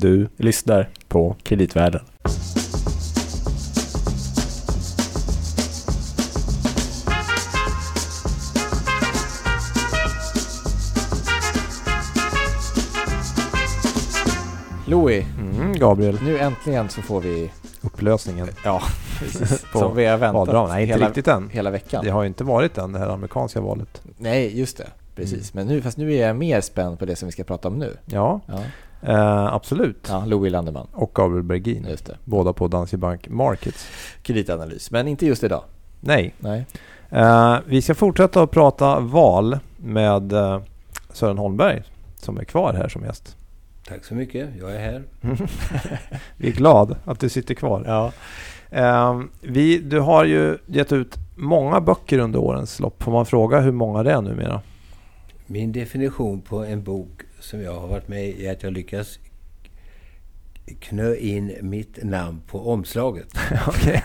Du 0.00 0.28
lyssnar 0.36 0.88
på 1.08 1.36
Kreditvärlden. 1.42 2.00
Louis, 14.86 15.24
Mm, 15.38 15.72
Gabriel. 15.72 16.18
nu 16.22 16.38
äntligen 16.38 16.88
så 16.88 17.02
får 17.02 17.20
vi, 17.20 17.50
Upplösningen 17.80 18.48
ja, 18.64 18.82
precis, 19.18 19.64
som 19.72 19.96
vi 19.96 20.04
har 20.06 20.16
väntat 20.18 20.34
valdagen. 20.48 20.70
Nej, 20.70 20.82
inte 20.82 20.94
hela, 20.94 21.06
riktigt 21.06 21.28
än. 21.28 21.48
hela 21.50 21.70
veckan. 21.70 22.04
Det 22.04 22.10
har 22.10 22.22
ju 22.22 22.28
inte 22.28 22.44
varit 22.44 22.78
än 22.78 22.92
det 22.92 22.98
här 22.98 23.08
amerikanska 23.08 23.60
valet. 23.60 24.02
Nej, 24.18 24.58
just 24.58 24.76
det. 24.76 24.86
Precis. 25.14 25.54
Men 25.54 25.66
nu, 25.66 25.82
fast 25.82 25.96
nu 25.98 26.14
är 26.14 26.26
jag 26.26 26.36
mer 26.36 26.60
spänd 26.60 26.98
på 26.98 27.04
det 27.06 27.16
som 27.16 27.26
vi 27.26 27.32
ska 27.32 27.44
prata 27.44 27.68
om 27.68 27.78
nu. 27.78 27.96
Ja, 28.06 28.40
Ja, 28.46 28.60
eh, 29.06 29.46
absolut. 29.54 30.06
ja 30.08 30.24
Louis 30.26 30.52
Landeman. 30.52 30.86
Och 30.92 31.10
Gabriel 31.14 31.42
Bergin. 31.42 31.86
Just 31.90 32.06
det. 32.06 32.16
Båda 32.24 32.52
på 32.52 32.68
Danske 32.68 32.96
Bank 32.96 33.28
Markets. 33.28 33.88
Kreditanalys, 34.22 34.90
men 34.90 35.08
inte 35.08 35.26
just 35.26 35.44
idag. 35.44 35.64
Nej, 36.00 36.34
Nej. 36.38 36.66
eh, 37.10 37.56
vi 37.66 37.82
ska 37.82 37.94
fortsätta 37.94 38.42
att 38.42 38.50
prata 38.50 39.00
val 39.00 39.58
med 39.76 40.32
eh, 40.32 40.60
Sören 41.12 41.38
Holmberg 41.38 41.82
som 42.16 42.38
är 42.38 42.44
kvar 42.44 42.72
här 42.74 42.88
som 42.88 43.04
gäst. 43.04 43.36
Tack 43.88 44.04
så 44.04 44.14
mycket, 44.14 44.48
jag 44.60 44.74
är 44.74 44.78
här. 44.78 45.02
Vi 46.36 46.48
är 46.48 46.52
glada 46.52 46.96
att 47.04 47.20
du 47.20 47.28
sitter 47.28 47.54
kvar. 47.54 47.82
Ja. 47.86 48.12
Eh, 48.70 49.20
vi, 49.40 49.78
du 49.78 50.00
har 50.00 50.24
ju 50.24 50.58
gett 50.66 50.92
ut 50.92 51.16
många 51.36 51.80
böcker 51.80 52.18
under 52.18 52.38
årens 52.38 52.80
lopp. 52.80 53.02
Får 53.02 53.12
man 53.12 53.26
fråga 53.26 53.60
hur 53.60 53.72
många 53.72 54.02
det 54.02 54.12
är 54.12 54.20
numera? 54.20 54.60
Min 55.46 55.72
definition 55.72 56.40
på 56.40 56.64
en 56.64 56.82
bok 56.82 57.22
som 57.46 57.60
jag 57.62 57.80
har 57.80 57.88
varit 57.88 58.08
med 58.08 58.28
i 58.28 58.46
är 58.46 58.52
att 58.52 58.62
jag 58.62 58.72
lyckas 58.72 59.18
knö 60.80 61.14
in 61.16 61.52
mitt 61.62 62.04
namn 62.04 62.40
på 62.46 62.70
omslaget. 62.72 63.26
Okej. 63.66 64.02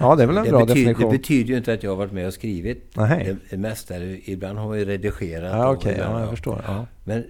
Ja, 0.00 0.16
det 0.16 0.22
är 0.22 0.26
väl 0.26 0.36
en 0.36 0.44
Det 0.44 0.50
bra 0.50 0.66
betyder, 0.66 0.84
det 0.86 0.90
definition. 0.92 1.12
betyder 1.12 1.50
ju 1.50 1.56
inte 1.56 1.72
att 1.72 1.82
jag 1.82 1.90
har 1.90 1.96
varit 1.96 2.12
med 2.12 2.26
och 2.26 2.34
skrivit 2.34 2.90
Nej. 2.96 3.24
det, 3.24 3.36
det 3.50 3.56
mesta. 3.56 4.04
Ibland 4.04 4.58
har 4.58 4.68
man 4.68 4.78
ju 4.78 4.84
redigerat. 4.84 5.52
Ja, 5.52 5.76
ibland, 5.90 5.98
Ja, 5.98 6.18
jag 6.20 6.26
ja. 6.26 6.30
förstår. 6.30 6.62
Ja. 6.66 6.86
Men, 7.04 7.24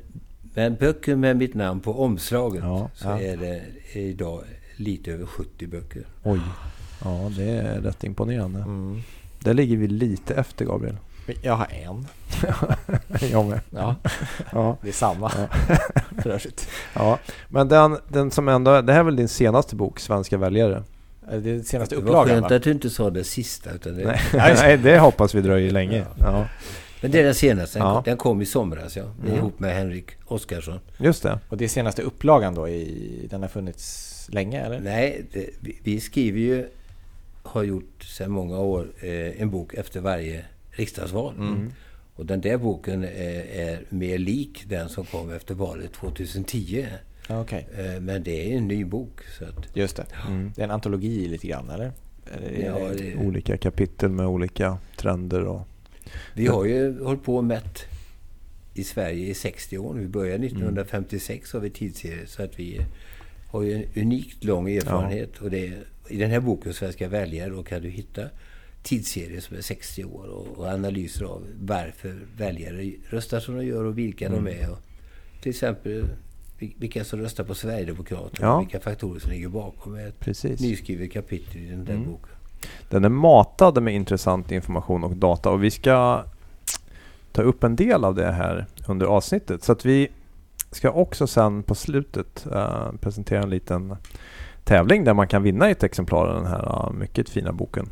men 0.54 0.74
böcker 0.74 1.16
med 1.16 1.36
mitt 1.36 1.54
namn 1.54 1.80
på 1.80 2.02
omslaget 2.02 2.62
Ja, 2.64 2.90
så 2.94 3.08
ja. 3.08 3.20
är 3.20 3.36
det 3.36 3.62
idag 4.00 4.42
lite 4.76 5.12
över 5.12 5.26
70 5.26 5.66
böcker. 5.66 6.02
Oj. 6.22 6.40
Ja, 7.04 7.30
det 7.36 7.44
är 7.50 7.80
rätt 7.80 8.04
imponerande. 8.04 8.58
Mm. 8.58 9.00
Där 9.40 9.54
ligger 9.54 9.76
vi 9.76 9.88
lite 9.88 10.34
efter 10.34 10.64
Gabriel. 10.64 10.96
Jag 11.42 11.56
har 11.56 11.66
en. 11.72 12.06
jag 13.30 13.46
med. 13.46 13.60
Ja, 13.70 13.96
Ja, 14.52 14.76
det 14.82 14.88
är 14.88 14.92
samma. 14.92 15.28
För 16.22 16.30
övrigt. 16.30 16.68
ja. 16.94 17.18
Men 17.48 17.68
den, 17.68 17.98
den 18.08 18.30
som 18.30 18.48
ändå... 18.48 18.80
Det 18.80 18.92
här 18.92 19.00
är 19.00 19.04
väl 19.04 19.16
din 19.16 19.28
senaste 19.28 19.76
bok, 19.76 20.00
Svenska 20.00 20.38
väljare? 20.38 20.82
Det 21.30 21.34
är 21.36 21.40
den 21.40 21.64
senaste 21.64 21.94
Det 21.94 22.00
var 22.00 22.08
upplagan 22.08 22.28
skönt 22.28 22.50
va? 22.50 22.56
att 22.56 22.62
du 22.62 22.70
inte 22.70 22.90
sa 22.90 23.10
det 23.10 23.24
sista. 23.24 23.70
Utan 23.72 23.96
det, 23.96 24.04
Nej, 24.04 24.20
Ja, 24.32 24.48
det. 24.48 24.54
Nej, 24.54 24.76
det 24.78 24.98
hoppas 24.98 25.34
vi 25.34 25.40
dröjer 25.40 25.70
länge. 25.70 26.04
Ja. 26.18 26.46
Men 27.00 27.10
det 27.10 27.20
är 27.20 27.24
den 27.24 27.34
senaste. 27.34 27.78
Den, 27.78 27.88
Ja. 27.88 27.94
kom, 27.94 28.02
den 28.04 28.16
kom 28.16 28.42
i 28.42 28.46
somras, 28.46 28.96
ja. 28.96 29.04
Mm. 29.24 29.34
Ihop 29.36 29.60
med 29.60 29.74
Henrik 29.74 30.06
Oskarsson. 30.24 30.80
Just 30.98 31.22
det. 31.22 31.38
Och 31.48 31.56
det 31.56 31.64
är 31.64 31.68
senaste 31.68 32.02
upplagan 32.02 32.54
då? 32.54 32.68
I, 32.68 33.26
den 33.30 33.42
har 33.42 33.48
funnits 33.48 34.08
länge 34.32 34.60
eller? 34.60 34.80
Nej, 34.80 35.24
det, 35.32 35.46
vi, 35.60 35.78
vi 35.82 36.00
skriver 36.00 36.38
ju, 36.40 36.68
har 37.42 37.62
gjort 37.62 38.02
sedan 38.04 38.30
många 38.30 38.58
år, 38.58 38.86
eh, 39.00 39.42
en 39.42 39.50
bok 39.50 39.74
efter 39.74 40.00
varje 40.00 40.44
riksdagsval. 40.72 41.34
Mm. 41.34 41.72
Och 42.14 42.26
den 42.26 42.40
där 42.40 42.56
boken 42.56 43.04
är, 43.04 43.44
är 43.44 43.84
mer 43.88 44.18
lik 44.18 44.64
den 44.68 44.88
som 44.88 45.04
kom 45.04 45.32
efter 45.32 45.54
valet 45.54 45.92
2010. 45.92 46.86
Ja, 47.28 47.40
Okej, 47.40 47.68
Eh, 47.76 48.00
men 48.00 48.22
det 48.22 48.52
är 48.52 48.56
en 48.56 48.68
ny 48.68 48.84
bok. 48.84 49.20
Så 49.38 49.44
att, 49.44 49.76
just 49.76 49.96
det. 49.96 50.06
Mm. 50.28 50.52
Det 50.54 50.62
är 50.62 50.64
en 50.64 50.70
antologi 50.70 51.28
lite 51.28 51.46
grann 51.46 51.70
eller? 51.70 51.92
eller 52.32 52.66
ja, 52.66 52.94
det, 52.98 53.16
Olika 53.16 53.56
kapitel 53.56 54.10
med 54.10 54.26
olika 54.26 54.78
trender 54.96 55.44
och... 55.44 55.60
vi 56.34 56.46
har 56.46 56.64
ju 56.64 57.02
hållit 57.02 57.22
på 57.22 57.36
och 57.36 57.44
mätt 57.44 57.84
i 58.74 58.84
Sverige 58.84 59.26
i 59.26 59.34
60 59.34 59.78
år. 59.78 59.94
Vi 59.94 60.08
började 60.08 60.46
1956 60.46 61.52
har 61.52 61.60
vi 61.60 61.70
tidsserier. 61.70 62.26
Så 62.26 62.42
att 62.42 62.58
vi 62.58 62.80
har 63.48 63.62
ju 63.62 63.74
en 63.74 64.02
unikt 64.02 64.44
lång 64.44 64.70
erfarenhet. 64.70 65.38
Och 65.38 65.50
det, 65.50 65.72
I 66.08 66.16
den 66.16 66.30
här 66.30 66.40
boken, 66.40 66.74
Svenska 66.74 67.08
väljare, 67.08 67.50
då 67.50 67.62
kan 67.62 67.82
du 67.82 67.88
hitta 67.88 68.22
tidsserier 68.82 69.40
som 69.40 69.56
är 69.56 69.60
60 69.60 70.04
år 70.04 70.24
och, 70.28 70.58
och 70.58 70.66
analyser 70.66 71.24
av 71.24 71.46
varför 71.60 72.18
väljare 72.36 72.92
röstar 73.10 73.40
som 73.40 73.56
de 73.56 73.64
gör 73.66 73.84
och 73.84 73.98
vilka 73.98 74.28
de 74.28 74.46
är. 74.48 74.70
Och 74.70 74.78
till 75.42 75.50
exempel 75.50 76.04
vil- 76.58 76.74
vilka 76.78 77.04
som 77.04 77.20
röstar 77.20 77.44
på 77.44 77.54
Sverigedemokraterna 77.54 78.46
Ja. 78.48 78.54
och 78.54 78.60
vilka 78.62 78.80
faktorer 78.80 79.20
som 79.20 79.30
ligger 79.30 79.48
bakom 79.48 79.94
ett 79.94 80.20
Precis. 80.20 80.60
nyskrivet 80.60 81.12
kapitel 81.12 81.56
i 81.62 81.66
den 81.70 81.84
där 81.84 81.94
Mm. 81.94 82.06
boken. 82.10 82.28
Den 82.90 83.04
är 83.04 83.08
matad 83.08 83.82
med 83.82 83.94
intressant 83.94 84.52
information 84.52 85.04
och 85.04 85.16
data 85.16 85.50
och 85.50 85.64
vi 85.64 85.70
ska 85.70 86.24
ta 87.32 87.42
upp 87.42 87.64
en 87.64 87.76
del 87.76 88.04
av 88.04 88.14
det 88.14 88.32
här 88.32 88.66
under 88.88 89.06
avsnittet. 89.06 89.62
Så 89.64 89.72
att 89.72 89.84
vi 89.84 90.08
ska 90.70 90.90
också 90.90 91.26
sen 91.26 91.62
på 91.62 91.74
slutet 91.74 92.46
eh, 92.52 92.92
presentera 93.00 93.42
en 93.42 93.50
liten 93.50 93.96
tävling 94.64 95.04
där 95.04 95.14
man 95.14 95.28
kan 95.28 95.42
vinna 95.42 95.70
ett 95.70 95.82
exemplar 95.82 96.26
av 96.26 96.34
den 96.42 96.46
här 96.52 96.86
eh, 96.86 96.92
mycket 96.92 97.28
fina 97.28 97.52
boken. 97.52 97.88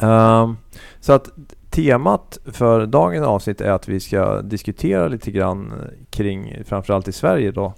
Ehm, 0.00 0.56
så 1.00 1.12
att 1.12 1.28
temat 1.70 2.38
för 2.44 2.86
dagens 2.86 3.26
avsnitt 3.26 3.60
är 3.60 3.70
att 3.70 3.88
vi 3.88 4.00
ska 4.00 4.42
diskutera 4.42 5.08
lite 5.08 5.30
grann 5.30 5.72
eh, 5.72 6.04
kring, 6.10 6.64
framförallt 6.64 7.08
i 7.08 7.12
Sverige 7.12 7.50
då, 7.50 7.74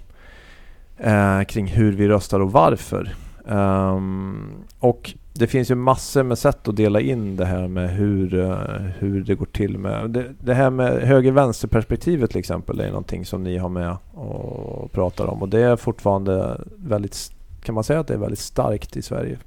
eh, 0.97 1.43
kring 1.43 1.67
hur 1.67 1.91
vi 1.91 2.07
röstar 2.07 2.39
och 2.39 2.51
varför. 2.51 3.15
Ehm, 3.47 4.51
och 4.79 5.13
det 5.33 5.47
finns 5.47 5.71
ju 5.71 5.75
massor 5.75 6.23
med 6.23 6.37
sätt 6.37 6.67
att 6.67 6.75
dela 6.75 6.99
in 7.01 7.35
det 7.35 7.45
här 7.45 7.67
med 7.67 7.89
hur, 7.89 8.39
eh, 8.39 8.57
hur 8.99 9.23
det 9.23 9.35
går 9.35 9.45
till 9.45 9.77
med... 9.77 10.09
Det, 10.09 10.25
det 10.39 10.53
här 10.53 10.69
med 10.69 11.01
höger-vänster-perspektivet 11.01 12.29
till 12.29 12.39
exempel 12.39 12.79
är 12.79 12.87
någonting 12.87 13.25
som 13.25 13.43
ni 13.43 13.57
har 13.57 13.69
med 13.69 13.97
och 14.13 14.91
pratar 14.91 15.27
om. 15.27 15.41
Och 15.41 15.49
det 15.49 15.59
är 15.59 15.75
fortfarande 15.75 16.61
väldigt... 16.75 17.31
Kan 17.63 17.75
man 17.75 17.83
säga 17.83 17.99
att 17.99 18.07
det 18.07 18.13
är 18.13 18.17
väldigt 18.17 18.39
starkt 18.39 18.97
i 18.97 19.01
Sverige? 19.01 19.37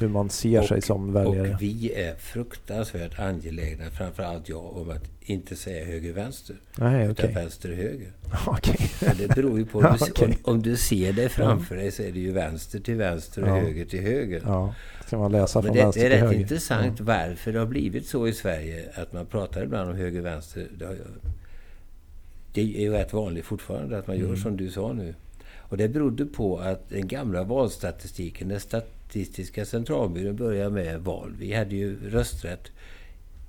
Hur 0.00 0.08
man 0.08 0.30
ser 0.30 0.60
Och- 0.60 0.68
sig 0.68 0.82
som 0.82 1.12
väljare. 1.12 1.54
Och 1.54 1.62
vi 1.62 1.92
är 1.94 2.14
fruktansvärt 2.14 3.18
angelägna, 3.18 3.90
framförallt 3.90 4.48
jag, 4.48 4.76
om 4.76 4.90
att 4.90 5.10
inte 5.20 5.56
säga 5.56 5.84
höger-vänster. 5.84 6.56
Nej, 6.78 7.06
Utan 7.10 7.32
vänster-höger. 7.34 8.12
Och 8.46 8.68
det 9.18 9.34
beror 9.34 9.58
ju 9.58 9.66
på, 9.66 9.78
om, 9.78 9.96
du, 9.98 10.04
Okej. 10.10 10.38
om, 10.44 10.54
om 10.54 10.62
du 10.62 10.76
ser 10.76 11.12
det 11.12 11.28
framför 11.28 11.76
dig 11.76 11.90
så 11.92 12.02
är 12.02 12.12
det 12.12 12.18
ju 12.18 12.32
vänster 12.32 12.78
till 12.80 12.94
vänster 12.94 13.42
och 13.42 13.48
Ja. 13.48 13.54
höger 13.60 13.84
till 13.84 14.00
höger. 14.02 14.42
Ja, 14.46 14.74
ska 15.06 15.18
man 15.18 15.32
läsa 15.32 15.58
Men 15.58 15.64
från 15.66 15.76
det, 15.76 15.82
vänster 15.82 16.00
det 16.00 16.06
är 16.06 16.10
rätt 16.10 16.20
höger? 16.20 16.40
intressant 16.40 17.00
varför 17.00 17.52
det 17.52 17.58
har 17.58 17.66
blivit 17.66 18.06
så 18.06 18.28
i 18.28 18.32
Sverige 18.32 18.84
att 18.94 19.12
man 19.12 19.26
pratar 19.26 19.62
ibland 19.64 19.90
om 19.90 19.96
höger-vänster. 19.96 20.68
Det, 20.78 20.96
det 22.52 22.60
är 22.60 22.64
ju 22.80 22.90
rätt 22.92 23.12
vanligt 23.12 23.44
fortfarande 23.44 23.98
att 23.98 24.06
man 24.06 24.16
Mm. 24.16 24.28
gör 24.28 24.36
som 24.36 24.56
du 24.56 24.70
sa 24.70 24.92
nu. 24.92 25.14
Och 25.56 25.76
det 25.76 25.88
berodde 25.88 26.26
på 26.26 26.58
att 26.58 26.88
den 26.88 27.08
gamla 27.08 27.42
valstatistiken, 27.42 28.48
när 28.48 28.58
Statistiska 29.14 29.64
centralbyrån 29.64 30.36
började 30.36 30.70
med 30.70 31.00
val. 31.00 31.34
Vi 31.38 31.54
hade 31.54 31.76
ju 31.76 32.10
rösträtt, 32.10 32.72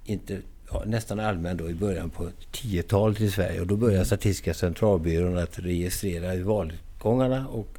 inte, 0.04 0.38
ja, 0.72 0.84
nästan 0.86 1.20
allmän 1.20 1.58
då 1.58 1.70
i 1.70 1.74
början 1.74 2.10
på 2.10 2.30
10-talet 2.52 3.22
i 3.22 3.32
Sverige. 3.32 3.62
Och 3.62 3.68
då 3.68 3.76
började 3.76 4.06
Statistiska 4.06 4.54
centralbyrån 4.54 5.38
att 5.38 5.60
registrera 5.60 6.44
valutgångarna. 6.44 7.48
Och 7.48 7.78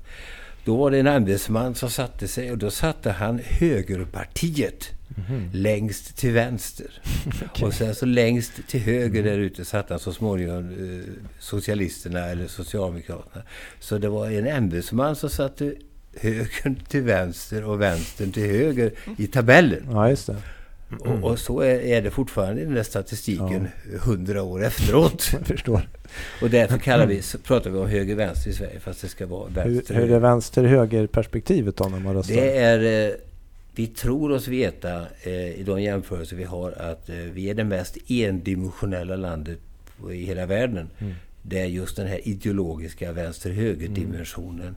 då 0.65 0.77
var 0.77 0.91
det 0.91 0.99
en 0.99 1.07
ämbetsman 1.07 1.75
som 1.75 1.91
satte 1.91 2.29
sig 2.29 2.53
och 2.53 2.59
då 2.59 2.71
satte 2.71 3.11
han 3.11 3.41
högerpartiet 3.45 4.91
längst 5.53 6.17
till 6.17 6.33
vänster. 6.33 7.03
Och 7.63 7.75
sen 7.75 7.95
så 7.95 8.07
längst 8.07 8.69
till 8.69 8.81
höger 8.81 9.23
där 9.23 9.39
ute 9.39 9.65
satt 9.65 9.91
han 9.91 9.99
så 9.99 10.13
småningom 10.13 10.71
eh, 10.71 11.13
Socialisterna 11.39 12.27
eller 12.27 12.47
Socialdemokraterna. 12.47 13.45
Så 13.81 13.99
det 13.99 14.09
var 14.09 14.31
en 14.31 14.47
ämbetsman 14.47 15.17
som 15.17 15.31
satte 15.31 15.75
högern 16.21 16.77
till 16.89 17.03
vänster 17.03 17.65
och 17.65 17.81
vänstern 17.81 18.33
till 18.33 18.47
höger 18.47 18.93
i 19.19 19.27
tabellen. 19.27 19.87
Ja, 19.91 20.11
just 20.11 20.27
det. 20.27 20.37
Och, 21.01 21.31
och 21.31 21.39
så 21.39 21.61
är, 21.61 21.81
är 21.81 22.03
det 22.03 22.11
fortfarande 22.11 22.61
i 22.63 22.65
den 22.65 22.75
där 22.75 22.83
statistiken 22.83 23.69
hundra 24.01 24.43
år 24.43 24.65
efteråt. 24.65 25.31
Jag 25.33 25.47
förstår. 25.47 25.89
Och 26.43 26.51
därför 26.51 26.79
kallar 26.79 27.07
vi, 27.07 27.23
pratar 27.45 27.71
vi 27.71 27.79
om 27.79 27.89
höger-vänster 27.89 28.51
i 28.51 28.53
Sverige 28.53 28.81
fast 28.81 29.01
det 29.03 29.09
ska 29.09 29.27
vara 29.27 29.49
Hur, 29.49 29.55
vänster 29.75 29.95
hur 29.95 30.13
är 30.13 30.19
vänster-höger-perspektivet 30.19 31.77
då 31.77 31.85
när 31.85 32.01
man 32.01 32.15
röstar? 32.15 32.35
Det 32.35 32.59
är... 32.59 33.09
eh, 33.09 33.15
Vi 33.75 33.87
tror 33.87 34.33
oss 34.33 34.49
veta 34.49 35.07
eh, 35.23 35.33
i 35.61 35.63
de 35.67 35.83
jämförelser 35.83 36.37
vi 36.37 36.45
har 36.45 36.73
att 36.73 37.09
eh, 37.09 37.15
vi 37.17 37.51
är 37.51 37.55
det 37.55 37.65
mest 37.65 37.97
endimensionella 38.11 39.17
landet 39.17 39.59
i 40.13 40.25
hela 40.25 40.47
världen. 40.47 40.89
Där 41.43 41.65
just 41.65 41.97
den 41.97 42.07
här 42.07 42.29
ideologiska 42.29 43.13
vänster-höger-dimensionen 43.13 44.77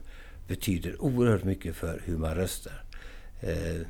betyder 0.50 1.02
oerhört 1.02 1.44
mycket 1.44 1.76
för 1.76 2.02
hur 2.04 2.16
man 2.16 2.34
röstar. 2.34 2.82
Eh, 3.40 3.80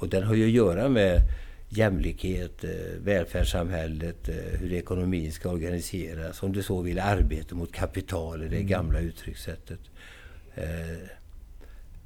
Och 0.00 0.08
den 0.08 0.22
har 0.22 0.34
ju 0.34 0.44
att 0.44 0.50
göra 0.50 0.88
med 0.88 1.20
jämlikhet, 1.68 2.64
eh, 2.64 2.70
välfärdssamhället, 3.04 4.28
eh, 4.28 4.60
hur 4.60 4.72
ekonomin 4.72 5.32
ska 5.32 5.48
organiseras. 5.50 6.42
Om 6.42 6.52
du 6.52 6.62
så 6.62 6.82
vill 6.82 6.98
arbete 6.98 7.54
mot 7.54 7.72
kapital, 7.72 8.48
det 8.50 8.62
gamla 8.62 9.00
uttryckssättet. 9.00 9.80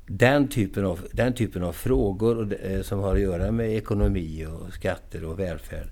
den 0.07 0.49
typen 0.49 0.85
av, 0.85 1.01
den 1.13 1.35
typen 1.35 1.63
av 1.63 1.73
frågor 1.73 2.57
som 2.83 2.99
har 2.99 3.15
att 3.15 3.21
göra 3.21 3.53
med 3.53 3.77
ekonomi 3.77 4.47
och 4.47 4.75
skatter 4.75 5.25
och 5.25 5.39
välfärd 5.39 5.89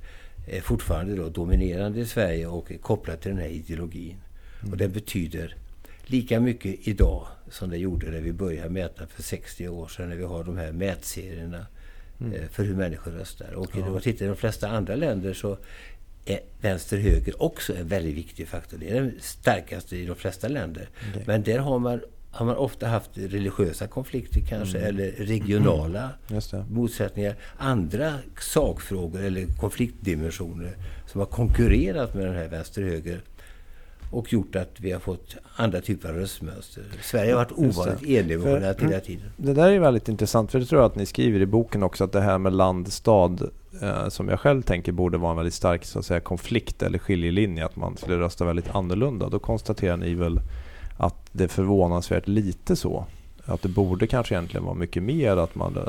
är 0.46 0.60
fortfarande 0.60 1.16
då 1.16 1.28
dominerande 1.28 2.00
i 2.00 2.06
Sverige 2.06 2.46
och 2.46 2.72
är 2.72 2.78
kopplad 2.78 3.20
till 3.20 3.30
den 3.30 3.40
här 3.40 3.48
ideologin. 3.48 4.16
Mm. 4.60 4.72
Och 4.72 4.78
det 4.78 4.88
betyder 4.88 5.56
lika 6.10 6.40
mycket 6.40 6.88
idag 6.88 7.26
som 7.50 7.70
det 7.70 7.76
gjorde 7.76 8.10
när 8.10 8.20
vi 8.20 8.32
började 8.32 8.70
mäta 8.70 9.06
för 9.06 9.22
60 9.22 9.68
år 9.68 9.88
sedan 9.88 10.08
när 10.08 10.16
vi 10.16 10.24
har 10.24 10.44
de 10.44 10.56
här 10.56 10.72
mätserierna 10.72 11.66
mm. 12.20 12.32
Eh, 12.32 12.48
för 12.48 12.64
hur 12.64 12.74
människor 12.74 13.10
röstar. 13.10 13.52
Och 13.52 13.70
ja. 13.74 13.86
om 13.86 13.92
man 13.92 14.00
tittar 14.00 14.24
i 14.24 14.28
de 14.28 14.36
flesta 14.36 14.68
andra 14.68 14.94
länder 14.94 15.34
så 15.34 15.58
är 16.24 16.40
vänster-höger 16.60 17.42
också 17.42 17.76
en 17.76 17.88
väldigt 17.88 18.16
viktig 18.16 18.48
faktor. 18.48 18.78
Det 18.78 18.90
är 18.90 18.94
den 18.94 19.14
starkaste 19.20 19.96
i 19.96 20.06
de 20.06 20.16
flesta 20.16 20.48
länder. 20.48 20.88
Okay. 21.10 21.22
Men 21.26 21.42
där 21.42 21.58
har 21.58 21.78
man, 21.78 22.00
har 22.30 22.46
man 22.46 22.56
ofta 22.56 22.86
haft 22.86 23.10
religiösa 23.14 23.86
konflikter 23.86 24.40
kanske, 24.48 24.78
mm. 24.78 24.88
eller 24.88 25.10
regionala 25.10 26.10
motsättningar. 26.70 27.36
Andra 27.56 28.14
sakfrågor 28.40 29.22
eller 29.22 29.46
konfliktdimensioner 29.46 30.76
som 31.06 31.20
har 31.20 31.26
konkurrerat 31.26 32.14
med 32.14 32.26
den 32.26 32.34
här 32.34 32.48
vänster-höger 32.48 33.20
och 34.10 34.32
gjort 34.32 34.56
att 34.56 34.80
vi 34.80 34.92
har 34.92 35.00
fått 35.00 35.36
andra 35.56 35.80
typer 35.80 36.08
av 36.08 36.14
röstmönster. 36.14 36.84
Sverige 37.02 37.32
har 37.32 37.38
varit 37.38 37.52
ovanligt 37.52 38.02
endimensionellt 38.02 38.82
hela 38.82 39.00
tiden. 39.00 39.30
Det 39.36 39.52
där 39.52 39.70
är 39.70 39.78
väldigt 39.78 40.08
intressant, 40.08 40.50
för 40.50 40.58
det 40.58 40.66
tror 40.66 40.80
jag 40.80 40.90
att 40.90 40.96
ni 40.96 41.06
skriver 41.06 41.40
i 41.40 41.46
boken 41.46 41.82
också, 41.82 42.04
att 42.04 42.12
det 42.12 42.20
här 42.20 42.38
med 42.38 42.52
land-stad, 42.52 43.50
eh, 43.82 44.08
som 44.08 44.28
jag 44.28 44.40
själv 44.40 44.62
tänker 44.62 44.92
borde 44.92 45.18
vara 45.18 45.30
en 45.30 45.36
väldigt 45.36 45.54
stark 45.54 45.84
så 45.84 45.98
att 45.98 46.06
säga, 46.06 46.20
konflikt 46.20 46.82
eller 46.82 46.98
skiljelinje, 46.98 47.64
att 47.64 47.76
man 47.76 47.96
skulle 47.96 48.18
rösta 48.18 48.44
väldigt 48.44 48.74
annorlunda. 48.74 49.28
Då 49.28 49.38
konstaterar 49.38 49.96
ni 49.96 50.14
väl 50.14 50.40
att 50.98 51.28
det 51.32 51.44
är 51.44 51.48
förvånansvärt 51.48 52.28
lite 52.28 52.76
så. 52.76 53.06
Att 53.44 53.62
det 53.62 53.68
borde 53.68 54.06
kanske 54.06 54.34
egentligen 54.34 54.64
vara 54.64 54.74
mycket 54.74 55.02
mer 55.02 55.36
att 55.36 55.54
man 55.54 55.76
eh, 55.76 55.82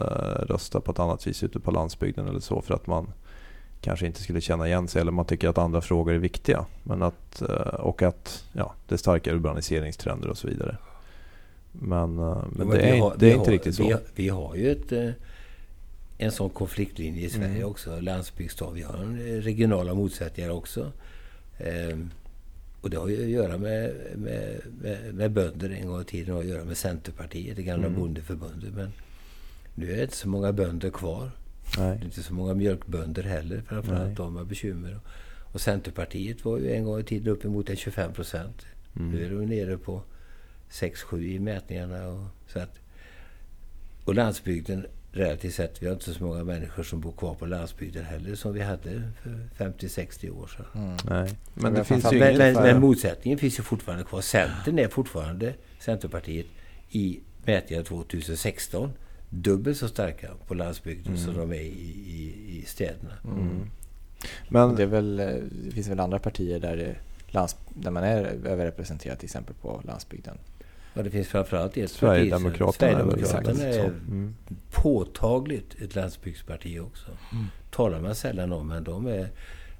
röstar 0.46 0.80
på 0.80 0.92
ett 0.92 1.00
annat 1.00 1.28
vis 1.28 1.44
ute 1.44 1.60
på 1.60 1.72
landsbygden 1.72 2.28
eller 2.28 2.40
så, 2.40 2.62
för 2.62 2.74
att 2.74 2.88
man 2.88 3.14
kanske 3.82 4.06
inte 4.06 4.22
skulle 4.22 4.42
känna 4.42 4.68
igen 4.68 4.88
sig 4.88 5.02
eller 5.02 5.12
man 5.12 5.26
tycker 5.26 5.50
att 5.50 5.58
andra 5.58 5.82
frågor 5.82 6.14
är 6.14 6.18
viktiga. 6.18 6.66
Men 6.84 7.02
att, 7.02 7.42
eh, 7.42 7.80
och 7.80 8.02
att 8.02 8.44
ja, 8.54 8.74
det 8.88 8.96
är 8.96 8.98
starka 8.98 9.32
urbaniseringstrender 9.34 10.28
och 10.28 10.38
så 10.38 10.48
vidare. 10.48 10.78
Men, 11.72 12.20
eh, 12.20 12.44
men, 12.52 12.70
det 12.70 12.82
är, 12.82 13.00
har, 13.00 13.16
det 13.18 13.28
är 13.28 13.34
inte 13.34 13.46
har, 13.46 13.52
riktigt 13.52 13.76
så. 13.76 13.84
Vi 13.84 13.92
har, 13.92 14.02
vi 14.16 14.30
har 14.30 14.56
ju 14.56 14.72
ett, 14.72 14.92
eh, 14.92 15.10
en 16.18 16.32
sån 16.32 16.50
konfliktlinje 16.50 17.26
i 17.26 17.30
Sverige 17.30 17.56
mm. 17.56 17.68
också. 17.68 18.00
Landsbygdsstad. 18.00 18.72
Vi 18.72 18.82
har 18.82 18.96
regionala 19.42 19.94
motsättningar 19.94 20.50
också. 20.50 20.92
Ehm, 21.58 22.12
och 22.82 22.90
det 22.90 22.98
har 22.98 23.08
ju 23.08 23.24
att 23.24 23.30
göra 23.30 23.58
med, 23.58 23.94
med, 24.16 24.62
med, 24.82 25.14
med 25.16 25.32
bönder 25.32 25.70
en 25.70 25.88
gång 25.88 26.02
i 26.02 26.04
tiden. 26.04 26.26
Det 26.26 26.34
har 26.34 26.40
att 26.40 26.50
göra 26.50 26.64
med 26.64 26.78
Centerpartiet, 26.78 27.56
det 27.56 27.64
gamla 27.64 27.88
mm. 27.88 28.00
bondeförbundet. 28.00 28.74
Men 28.74 28.92
nu 29.76 29.92
är 29.92 29.98
det 29.98 30.04
inte 30.04 30.16
så 30.16 30.30
många 30.30 30.52
bönder 30.52 30.90
kvar. 30.90 31.32
Nej. 31.78 31.98
Det 31.98 32.04
är 32.04 32.06
inte 32.06 32.24
så 32.24 32.34
många 32.34 32.54
mjölkbönder 32.54 33.24
heller, 33.24 33.64
framförallt 33.68 34.06
Nej. 34.06 34.16
de 34.16 34.36
har 34.36 34.44
bekymmer. 34.44 35.00
Och 35.54 35.62
Centerpartiet 35.62 36.46
var 36.46 36.58
ju 36.58 36.72
en 36.76 36.84
gång 36.84 37.00
i 37.00 37.04
tiden 37.04 37.34
uppemot 37.34 37.70
en 37.70 37.76
25 37.76 38.14
procent. 38.14 38.66
Mm. 38.96 39.12
Nu 39.12 39.26
är 39.26 39.30
de 39.30 39.46
nere 39.46 39.78
på 39.78 40.02
6-7 40.70 41.22
i 41.22 41.40
mätningarna. 41.40 42.08
Och, 42.08 42.26
så 42.48 42.60
att, 42.60 42.80
och 44.06 44.16
landsbygden 44.16 44.86
relativt 45.12 45.54
sett, 45.54 45.84
vi 45.84 45.86
har 45.86 45.94
inte 45.94 46.14
så 46.14 46.24
många 46.24 46.44
människor 46.44 46.84
som 46.84 47.02
bor 47.02 47.12
kvar 47.12 47.36
på 47.36 47.46
landsbygden 47.46 48.06
heller 48.06 48.36
som 48.36 48.54
vi 48.54 48.62
hade 48.62 49.12
för 49.22 49.50
50-60 49.58 50.30
år 50.30 50.48
sedan. 50.48 50.66
Mm. 50.76 50.98
Nej. 51.10 51.38
Men, 51.54 51.74
det 51.74 51.84
finns 51.84 52.14
ju 52.14 52.20
men, 52.20 52.38
men, 52.38 52.54
men, 52.54 52.80
motsättningen 52.80 53.40
finns 53.40 53.60
ju 53.60 53.64
fortfarande 53.64 54.04
kvar. 54.04 54.22
Centern 54.22 54.80
är 54.80 54.88
fortfarande, 54.88 55.54
Centerpartiet, 55.80 56.46
i 56.90 57.20
mätningar 57.46 57.84
2016 57.84 58.94
dubbelt 59.32 59.78
så 59.78 59.88
starka 59.88 60.28
på 60.48 60.54
landsbygden 60.54 61.14
mm. 61.14 61.26
som 61.26 61.38
de 61.38 61.52
är 61.52 61.62
i, 61.62 61.94
i, 62.08 62.58
i 62.58 62.66
städerna. 62.68 63.14
Mm. 63.24 63.40
mm. 63.40 63.70
Men 64.50 64.76
det, 64.76 64.86
väl, 64.86 65.20
eh, 65.20 65.28
det, 65.66 65.72
finns 65.72 65.88
väl 65.88 66.00
andra 66.00 66.20
partier 66.20 66.60
där, 66.60 66.78
det, 66.78 66.96
lands, 67.28 67.56
där 67.70 67.92
man 67.92 68.04
är 68.04 68.24
överrepresenterad 68.46 69.20
till 69.20 69.26
exempel 69.26 69.56
på 69.56 69.82
landsbygden? 69.86 70.38
Ja, 70.94 71.04
det 71.04 71.10
finns 71.10 71.28
framförallt 71.28 71.78
ett 71.78 71.92
Sverigedemokraterna. 71.92 72.92
Sverigedemokraterna 72.92 73.64
är, 73.64 73.80
är 73.80 73.86
mm. 73.86 74.36
påtagligt 74.72 75.82
ett 75.82 75.96
landsbygdsparti 75.96 76.80
också. 76.80 77.12
Mm. 77.32 77.46
talar 77.72 78.00
man 78.00 78.16
sällan 78.16 78.54
om, 78.54 78.68
men 78.68 78.84
de 78.84 79.08
är 79.08 79.30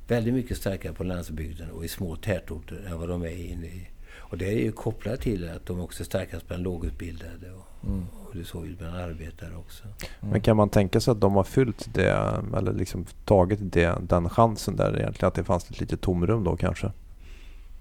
väldigt 0.08 0.34
mycket 0.34 0.58
starkare 0.58 0.94
på 0.94 1.04
landsbygden 1.04 1.72
och 1.72 1.86
i 1.86 1.88
små 1.88 2.16
tätorter 2.16 2.86
än 2.88 3.00
vad 3.00 3.10
de 3.10 3.22
är 3.24 3.52
inne 3.52 3.68
i. 3.68 3.88
Och 4.14 4.38
det 4.38 4.46
är 4.46 4.60
ju 4.60 4.72
kopplat 4.72 5.22
till 5.22 5.50
att 5.50 5.66
de 5.66 5.80
också 5.80 6.04
är 6.04 6.06
starkast 6.06 6.48
bland 6.48 6.64
lågutbildade 6.64 7.52
och, 7.52 7.88
mm. 7.90 8.06
Och 8.32 8.38
det 8.38 8.44
är 8.44 8.46
så 8.46 8.58
man 8.58 8.96
arbetar 8.96 9.58
också. 9.58 9.84
Mm. 9.84 10.32
Men 10.32 10.42
kan 10.42 10.58
man 10.58 10.70
tänka 10.70 11.00
sig 11.00 11.12
att 11.12 11.22
de 11.22 11.34
har 11.34 11.44
fyllt 11.44 11.94
det, 11.94 12.42
eller 12.58 12.74
liksom 12.74 13.06
tagit 13.26 13.60
det, 13.62 13.98
den 14.02 14.30
chansen 14.30 14.76
där 14.76 15.00
egentligen? 15.00 15.28
Att 15.28 15.34
det 15.34 15.44
fanns 15.44 15.70
ett 15.70 15.80
litet 15.80 16.02
tomrum 16.02 16.44
då 16.44 16.56
kanske? 16.56 16.92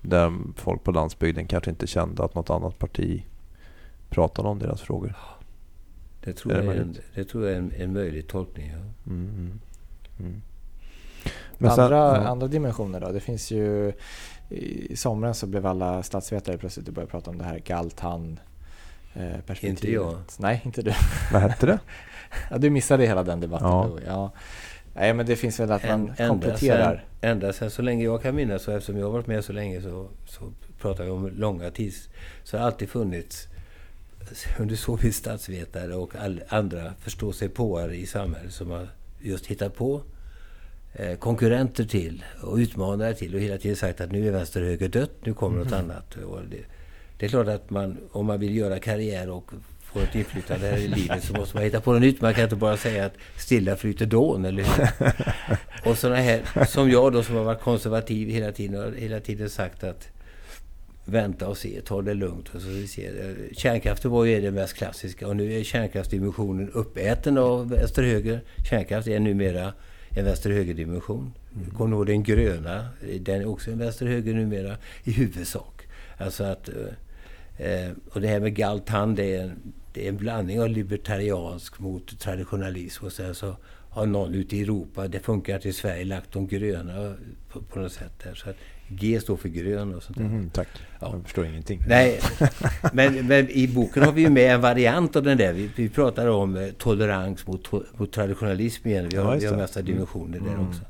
Där 0.02 0.32
folk 0.56 0.85
på 0.85 0.91
landsbygden 0.91 1.47
kanske 1.47 1.70
inte 1.70 1.87
kände 1.87 2.25
att 2.25 2.35
något 2.35 2.50
annat 2.50 2.79
parti 2.79 3.25
pratade 4.08 4.49
om 4.49 4.58
deras 4.58 4.81
frågor. 4.81 5.14
Det 6.25 6.32
tror, 6.32 6.52
är 6.52 6.62
jag, 6.62 6.76
är 6.76 6.81
en, 6.81 6.97
det 7.14 7.25
tror 7.25 7.44
jag 7.44 7.52
är 7.52 7.58
en, 7.58 7.73
en 7.73 7.93
möjlig 7.93 8.29
tolkning. 8.29 8.70
Ja. 8.70 9.11
Mm, 9.12 9.29
mm, 9.29 9.61
mm. 10.19 10.43
Men 11.58 11.70
sen, 11.70 11.85
andra, 11.85 11.97
ja. 11.97 12.29
andra 12.29 12.47
dimensioner 12.47 13.00
då? 13.00 13.12
Det 13.12 13.20
finns 13.20 13.50
ju... 13.50 13.93
I 14.49 14.97
somras 14.97 15.38
så 15.38 15.47
blev 15.47 15.67
alla 15.67 16.02
statsvetare 16.02 16.58
plötsligt 16.58 16.88
och 16.88 16.94
började 16.94 17.11
prata 17.11 17.31
om 17.31 17.38
det 17.38 17.44
här 17.44 17.58
Galtan 17.58 18.38
perspektivet. 19.14 19.64
Inte 19.64 19.92
jag. 19.92 20.18
Nej, 20.38 20.62
inte 20.64 20.82
du. 20.82 20.92
Vad 21.32 21.42
hette 21.42 21.66
det? 21.66 21.78
ja, 22.50 22.58
du 22.58 22.70
missade 22.70 23.06
hela 23.06 23.22
den 23.22 23.40
debatten 23.40 23.68
ja. 23.68 23.86
då. 23.90 23.98
Ja. 24.06 24.32
Nej, 24.94 25.14
men 25.14 25.26
det 25.26 25.36
finns 25.36 25.60
väl 25.60 25.72
att 25.72 25.84
man 25.84 26.00
ända 26.00 26.28
kompletterar. 26.28 27.04
Sen, 27.20 27.30
ända 27.30 27.52
sen 27.52 27.70
så 27.70 27.82
länge 27.82 28.04
jag 28.04 28.22
kan 28.22 28.34
minnas, 28.34 28.68
och 28.68 28.74
eftersom 28.74 28.98
jag 28.98 29.06
har 29.06 29.12
varit 29.12 29.26
med 29.26 29.44
så 29.44 29.52
länge 29.52 29.82
så, 29.82 30.08
så 30.26 30.52
pratar 30.80 31.04
vi 31.04 31.10
om 31.10 31.28
långa 31.28 31.70
tids... 31.70 32.08
Så 32.44 32.56
har 32.56 32.60
det 32.60 32.66
alltid 32.66 32.88
funnits 32.88 33.48
under 34.58 34.76
så 34.76 34.96
finns 34.96 35.16
statsvetare 35.16 35.94
och 35.94 36.16
all, 36.16 36.42
andra 36.48 36.92
förståsigpåare 36.98 37.96
i 37.96 38.06
samhället 38.06 38.52
som 38.52 38.70
har 38.70 38.88
just 39.20 39.46
hittat 39.46 39.74
på 39.74 40.02
eh, 40.92 41.16
konkurrenter 41.16 41.84
till 41.84 42.24
och 42.42 42.56
utmanare 42.56 43.14
till 43.14 43.34
och 43.34 43.40
hela 43.40 43.58
tiden 43.58 43.76
sagt 43.76 44.00
att 44.00 44.12
nu 44.12 44.28
är 44.28 44.32
vänster 44.32 44.62
och 44.62 44.68
höger 44.68 44.88
dött, 44.88 45.12
nu 45.20 45.34
kommer 45.34 45.56
mm. 45.56 45.68
något 45.68 45.78
annat. 45.80 46.16
Och 46.16 46.40
det, 46.50 46.64
det 47.20 47.26
är 47.26 47.31
klart 47.31 47.49
att 47.49 47.70
man, 47.70 47.96
om 48.12 48.26
man 48.26 48.40
vill 48.40 48.56
göra 48.56 48.78
karriär 48.78 49.31
och 49.31 49.52
få 49.93 50.00
ett 50.00 50.14
inflytande 50.14 50.67
här 50.67 50.76
i 50.76 50.88
livet 50.88 51.25
så 51.25 51.33
måste 51.33 51.56
man 51.56 51.64
hitta 51.64 51.80
på 51.80 51.92
något 51.92 52.00
nytt. 52.00 52.21
Man 52.21 52.35
kan 52.35 52.44
inte 52.44 52.56
bara 52.56 52.76
säga 52.76 53.06
att 53.06 53.14
stilla 53.37 53.76
flyter 53.76 54.06
dån, 54.06 54.44
eller 54.44 54.62
hur? 54.62 55.11
Och 55.90 55.99
sådana 55.99 56.21
här, 56.21 56.64
som 56.64 56.90
jag 56.90 57.12
då 57.12 57.23
som 57.23 57.37
har 57.37 57.44
varit 57.44 57.61
konservativ 57.61 58.28
hela 58.28 58.52
tiden 58.52 58.85
och 58.85 58.92
hela 58.94 59.21
tiden 59.21 59.50
sagt 59.50 59.85
att 59.85 60.09
vänta 61.04 61.49
och 61.49 61.56
se, 61.56 61.80
ta 61.80 62.02
det 62.02 62.14
lugnt. 62.14 62.49
Och 62.54 62.61
så 62.61 62.68
vi 62.68 62.87
ser. 62.87 63.37
Kärnkraften 63.52 64.11
var 64.11 64.25
ju 64.25 64.40
det 64.40 64.50
mest 64.50 64.75
klassiska 64.75 65.26
och 65.26 65.37
nu 65.37 65.52
är 65.52 65.64
kärnkraftsdimensionen 65.64 66.71
uppäten 66.71 67.38
av 67.38 67.71
vänster-höger. 67.71 68.40
Kärnkraft 68.71 69.09
är 69.09 69.21
numera 69.21 69.73
en 70.11 70.25
vänster-höger-dimension. 70.25 71.33
Mm. 71.54 71.71
Kommer 71.71 71.97
ihåg 71.97 72.06
den 72.06 72.23
gröna, 72.23 72.88
den 73.21 73.40
är 73.40 73.49
också 73.49 73.71
en 73.71 73.78
vänster-höger 73.78 74.35
numera 74.35 74.76
i 75.04 75.12
huvudsak. 75.12 75.87
Alltså 76.18 76.44
att 76.44 76.68
Eh, 77.61 77.90
och 78.12 78.21
det 78.21 78.29
här 78.29 78.40
med 78.40 78.55
Galtan, 78.55 79.14
det 79.14 79.35
är, 79.35 79.43
en, 79.43 79.73
det 79.93 80.05
är 80.05 80.09
en 80.09 80.17
blandning 80.17 80.61
av 80.61 80.69
libertariansk 80.69 81.79
mot 81.79 82.21
traditionalism. 82.21 83.05
Och 83.05 83.12
sen 83.12 83.35
så 83.35 83.57
har 83.90 84.07
någon 84.07 84.35
ute 84.35 84.57
i 84.57 84.62
Europa, 84.62 85.09
det 85.09 85.21
funkar 85.21 85.57
att 85.57 85.67
i 85.67 85.73
Sverige, 85.73 86.05
lagt 86.05 86.33
de 86.33 86.47
gröna 86.47 87.14
på, 87.49 87.61
på 87.62 87.79
något 87.79 87.93
sätt. 87.93 88.12
Där. 88.25 88.35
Så 88.35 88.50
att 88.50 88.57
G 88.88 89.21
står 89.21 89.37
för 89.37 89.49
grön 89.49 89.95
och 89.95 90.02
sånt 90.02 90.19
där. 90.19 90.25
Mm, 90.25 90.50
tack. 90.50 90.69
Ja. 91.00 91.11
Jag 91.12 91.23
förstår 91.23 91.47
ingenting. 91.47 91.83
Nej, 91.88 92.21
men, 92.93 93.26
men, 93.26 93.50
i 93.50 93.69
boken 93.69 94.02
har 94.02 94.12
vi 94.12 94.23
ju 94.23 94.31
med 94.31 94.55
en 94.55 94.61
variant 94.61 95.17
av 95.17 95.23
den 95.23 95.38
där. 95.38 95.52
Vi, 95.52 95.71
vi 95.76 95.88
pratar 95.88 96.26
om 96.26 96.57
eh, 96.57 96.69
tolerans 96.79 97.47
mot, 97.47 97.73
mot 97.99 98.12
traditionalism 98.12 98.88
igen. 98.88 99.09
Vi 99.11 99.17
har, 99.17 99.35
ja, 99.35 99.38
vi 99.40 99.47
har 99.47 99.57
massa 99.57 99.83
dimensioner 99.83 100.38
mm. 100.38 100.50
där 100.50 100.69
också. 100.69 100.81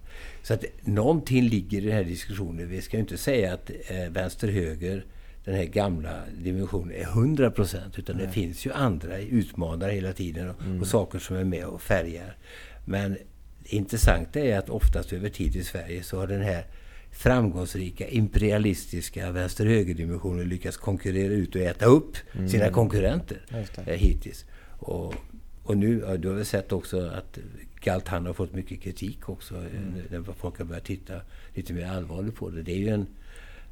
Så 0.43 0.55
att 0.55 0.65
någonting 0.83 1.49
ligger 1.49 1.79
i 1.79 1.85
den 1.85 1.93
här 1.93 2.05
diskussionen. 2.05 2.69
Vi 2.69 2.83
ska 2.83 2.97
ju 2.97 3.01
inte 3.01 3.17
säga 3.17 3.55
att 3.55 3.71
eh, 3.71 4.11
vänster-höger 4.11 5.05
den 5.51 5.59
här 5.59 5.67
gamla 5.67 6.21
dimensionen 6.43 6.95
är 6.95 7.03
100 7.03 7.51
procent. 7.51 7.99
Utan 7.99 8.17
Nej. 8.17 8.27
det 8.27 8.33
finns 8.33 8.67
ju 8.67 8.73
andra 8.73 9.19
utmanare 9.19 9.93
hela 9.93 10.13
tiden 10.13 10.51
och, 10.51 10.63
mm. 10.63 10.81
och, 10.81 10.87
saker 10.87 11.19
som 11.19 11.37
är 11.37 11.45
med 11.45 11.65
och 11.65 11.83
färgar. 11.83 12.37
Men 12.85 13.13
det 13.63 13.77
intressanta 13.77 14.41
är 14.41 14.59
att 14.59 14.71
oftast 14.71 15.13
över 15.13 15.29
tid 15.29 15.57
i 15.57 15.65
Sverige 15.65 16.03
så 16.03 16.19
har 16.19 16.27
den 16.27 16.43
här 16.43 16.65
framgångsrika 17.11 18.09
imperialistiska 18.09 19.31
vänster-höger-dimensionen 19.31 20.49
lyckats 20.49 20.77
konkurrera 20.77 21.33
ut 21.33 21.55
och 21.55 21.61
äta 21.61 21.87
upp 21.87 22.17
mm. 22.33 22.49
sina 22.49 22.71
konkurrenter 22.71 23.41
eh, 23.87 23.95
hittills. 23.95 24.45
Och, 24.79 25.15
och 25.63 25.77
nu, 25.77 26.05
ja, 26.07 26.17
du 26.17 26.29
har 26.29 26.35
väl 26.35 26.45
sett 26.45 26.73
också 26.73 27.01
att 27.01 27.39
Galtan 27.81 28.27
har 28.27 28.33
fått 28.33 28.55
mycket 28.55 28.81
kritik 28.81 29.29
också. 29.29 29.55
Mm. 29.55 29.95
När 30.11 30.33
folk 30.33 30.59
har 30.59 30.65
börjat 30.65 30.85
titta 30.85 31.15
lite 31.55 31.73
mer 31.73 31.87
allvarligt 31.87 32.35
på 32.35 32.51
det. 32.51 32.63
Det 32.63 32.73
är 32.73 32.79
ju 32.79 32.89
en 32.89 33.07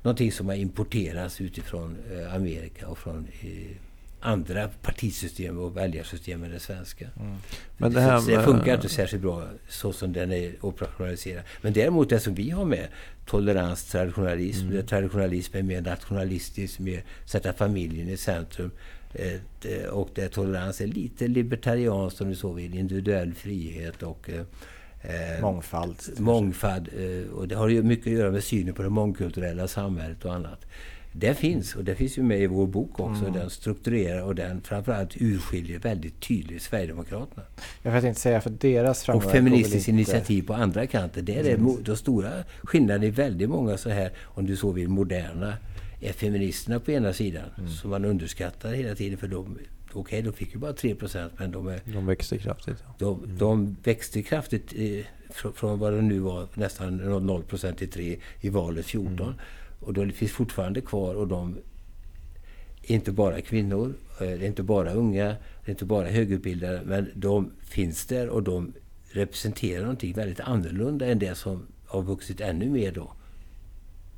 någonting 0.02 0.32
som 0.32 0.48
har 0.48 0.54
importerats 0.54 1.40
utifrån 1.40 1.96
eh, 2.12 2.34
Amerika 2.34 2.88
och 2.88 2.98
från 2.98 3.28
eh, 3.40 3.76
andra 4.20 4.68
partisystem 4.68 5.58
och 5.58 5.76
väljarsystem 5.76 6.42
än 6.44 6.50
det 6.50 6.60
svenska. 6.60 7.06
Mm. 7.20 7.36
Men 7.76 7.92
det, 7.92 8.00
här 8.00 8.26
det 8.26 8.42
funkar 8.42 8.74
inte 8.74 8.88
särskilt 8.88 9.22
bra 9.22 9.44
så 9.68 9.92
som 9.92 10.12
den 10.12 10.32
är 10.32 10.52
operationaliserad. 10.60 11.42
Men 11.62 11.72
däremot 11.72 12.08
det 12.08 12.20
som 12.20 12.34
vi 12.34 12.50
har 12.50 12.64
med, 12.64 12.88
tolerans, 13.26 13.84
traditionalism, 13.84 14.60
mm. 14.60 14.76
där 14.76 14.82
traditionalism 14.82 15.56
är 15.56 15.62
mer 15.62 15.80
nationalistisk, 15.80 16.78
mer 16.78 17.04
sätta 17.24 17.52
familjen 17.52 18.08
i 18.08 18.16
centrum. 18.16 18.70
Eh, 19.14 19.88
och 19.90 20.10
där 20.14 20.28
tolerans 20.28 20.80
är 20.80 20.86
lite 20.86 21.28
libertarianskt 21.28 22.20
om 22.20 22.28
du 22.28 22.36
så 22.36 22.52
vill, 22.52 22.74
individuell 22.74 23.34
frihet 23.34 24.02
och 24.02 24.30
Eh, 25.02 25.42
mångfald. 25.42 25.96
Mångfald. 26.18 26.88
Eh, 26.88 27.32
och 27.32 27.48
det 27.48 27.54
har 27.54 27.68
ju 27.68 27.82
mycket 27.82 28.06
att 28.06 28.12
göra 28.12 28.30
med 28.30 28.44
synen 28.44 28.74
på 28.74 28.82
det 28.82 28.88
mångkulturella 28.88 29.68
samhället 29.68 30.24
och 30.24 30.34
annat. 30.34 30.66
Det 31.12 31.34
finns, 31.34 31.74
och 31.74 31.84
det 31.84 31.94
finns 31.94 32.18
ju 32.18 32.22
med 32.22 32.40
i 32.40 32.46
vår 32.46 32.66
bok 32.66 33.00
också. 33.00 33.22
Mm. 33.22 33.32
Den 33.32 33.50
strukturerar 33.50 34.22
och 34.22 34.34
den 34.34 34.60
framförallt 34.60 35.16
urskiljer 35.16 35.78
väldigt 35.78 36.20
tydligt 36.20 36.62
Sverigedemokraterna. 36.62 37.42
Jag 37.82 37.92
vet 37.92 38.04
inte 38.04 38.20
säga 38.20 38.40
för 38.40 38.50
deras 38.50 39.08
Och 39.08 39.24
Feministiskt 39.24 39.88
initiativ 39.88 40.42
på 40.42 40.54
andra 40.54 40.86
kanten. 40.86 41.24
Det 41.24 41.38
är 41.38 41.54
mm. 41.54 41.76
de 41.84 41.96
stora 41.96 42.30
skillnaderna 42.62 43.04
i 43.04 43.10
väldigt 43.10 43.48
många 43.48 43.76
så 43.76 43.90
här, 43.90 44.10
om 44.24 44.46
du 44.46 44.56
så 44.56 44.72
vill, 44.72 44.88
moderna 44.88 45.54
är 46.00 46.12
feministerna 46.12 46.80
på 46.80 46.90
ena 46.90 47.12
sidan. 47.12 47.44
Mm. 47.58 47.70
Som 47.70 47.90
man 47.90 48.04
underskattar 48.04 48.72
hela 48.72 48.94
tiden 48.94 49.18
för 49.18 49.28
de 49.28 49.58
Okej, 49.92 50.00
okay, 50.00 50.22
de 50.22 50.32
fick 50.32 50.54
ju 50.54 50.58
bara 50.58 50.72
3 50.72 50.96
men 51.36 51.50
de, 51.50 51.68
är, 51.68 51.80
de 51.84 52.06
växte 52.06 52.38
kraftigt. 52.38 52.76
Ja. 52.86 52.94
De, 52.98 53.24
mm. 53.24 53.38
de, 53.38 53.76
växte 53.82 54.22
kraftigt 54.22 54.72
eh, 54.76 55.06
från, 55.30 55.52
från 55.52 55.78
vad 55.78 55.92
det 55.92 56.02
nu 56.02 56.18
var, 56.18 56.48
nästan 56.54 56.96
0 56.96 57.42
till 57.76 57.90
3 57.90 58.18
i 58.40 58.48
valet 58.48 58.86
14. 58.86 59.26
Mm. 59.26 59.34
Och 59.80 59.92
de 59.94 60.12
finns 60.12 60.32
fortfarande 60.32 60.80
kvar 60.80 61.14
och 61.14 61.28
de 61.28 61.56
är 62.82 62.94
inte 62.94 63.12
bara 63.12 63.40
kvinnor, 63.40 63.94
eh, 64.20 64.26
det 64.26 64.44
är 64.44 64.46
inte 64.46 64.62
bara 64.62 64.92
unga, 64.92 65.24
det 65.24 65.66
är 65.66 65.70
inte 65.70 65.84
bara 65.84 66.08
högutbildade, 66.08 66.82
men 66.84 67.10
de 67.14 67.50
finns 67.60 68.06
där 68.06 68.28
och 68.28 68.42
de 68.42 68.72
representerar 69.10 69.82
någonting 69.82 70.12
väldigt 70.12 70.40
annorlunda 70.40 71.06
än 71.06 71.18
det 71.18 71.34
som 71.34 71.66
har 71.86 72.02
vuxit 72.02 72.40
ännu 72.40 72.70
mer 72.70 72.92
då. 72.92 73.12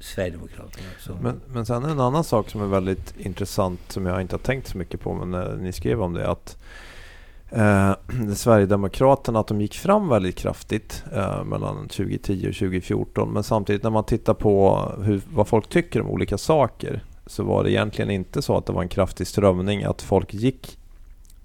Sverigedemokraterna. 0.01 0.87
Men, 1.21 1.41
men 1.47 1.67
sen 1.67 1.85
en 1.85 2.01
annan 2.01 2.25
sak 2.25 2.51
som 2.51 2.63
är 2.63 2.67
väldigt 2.67 3.15
intressant 3.19 3.81
som 3.89 4.07
jag 4.07 4.21
inte 4.21 4.35
har 4.35 4.41
tänkt 4.41 4.69
så 4.69 4.79
mycket 4.79 5.01
på 5.01 5.15
men 5.15 5.31
när 5.31 5.57
ni 5.57 5.73
skrev 5.73 6.03
om 6.03 6.13
det 6.15 6.29
att 6.29 6.59
eh, 7.51 7.93
Sverigedemokraterna 8.35 9.41
att 9.41 9.47
de 9.47 9.61
gick 9.61 9.75
fram 9.75 10.09
väldigt 10.09 10.37
kraftigt 10.37 11.05
eh, 11.13 11.45
mellan 11.45 11.89
2010 11.89 12.49
och 12.49 12.55
2014 12.55 13.33
men 13.33 13.43
samtidigt 13.43 13.83
när 13.83 13.91
man 13.91 14.05
tittar 14.05 14.35
på 14.35 14.85
hur, 15.03 15.21
vad 15.33 15.49
folk 15.49 15.69
tycker 15.69 16.01
om 16.01 16.11
olika 16.11 16.39
saker 16.39 17.05
så 17.27 17.45
var 17.45 17.65
det 17.65 17.73
egentligen 17.73 18.11
inte 18.11 18.43
så 18.43 18.57
att 18.57 18.67
det 18.67 18.73
var 18.73 18.83
en 18.83 18.89
kraftig 18.89 19.27
strömning 19.27 19.83
att 19.83 20.03
folk 20.03 20.35
gick 20.35 20.79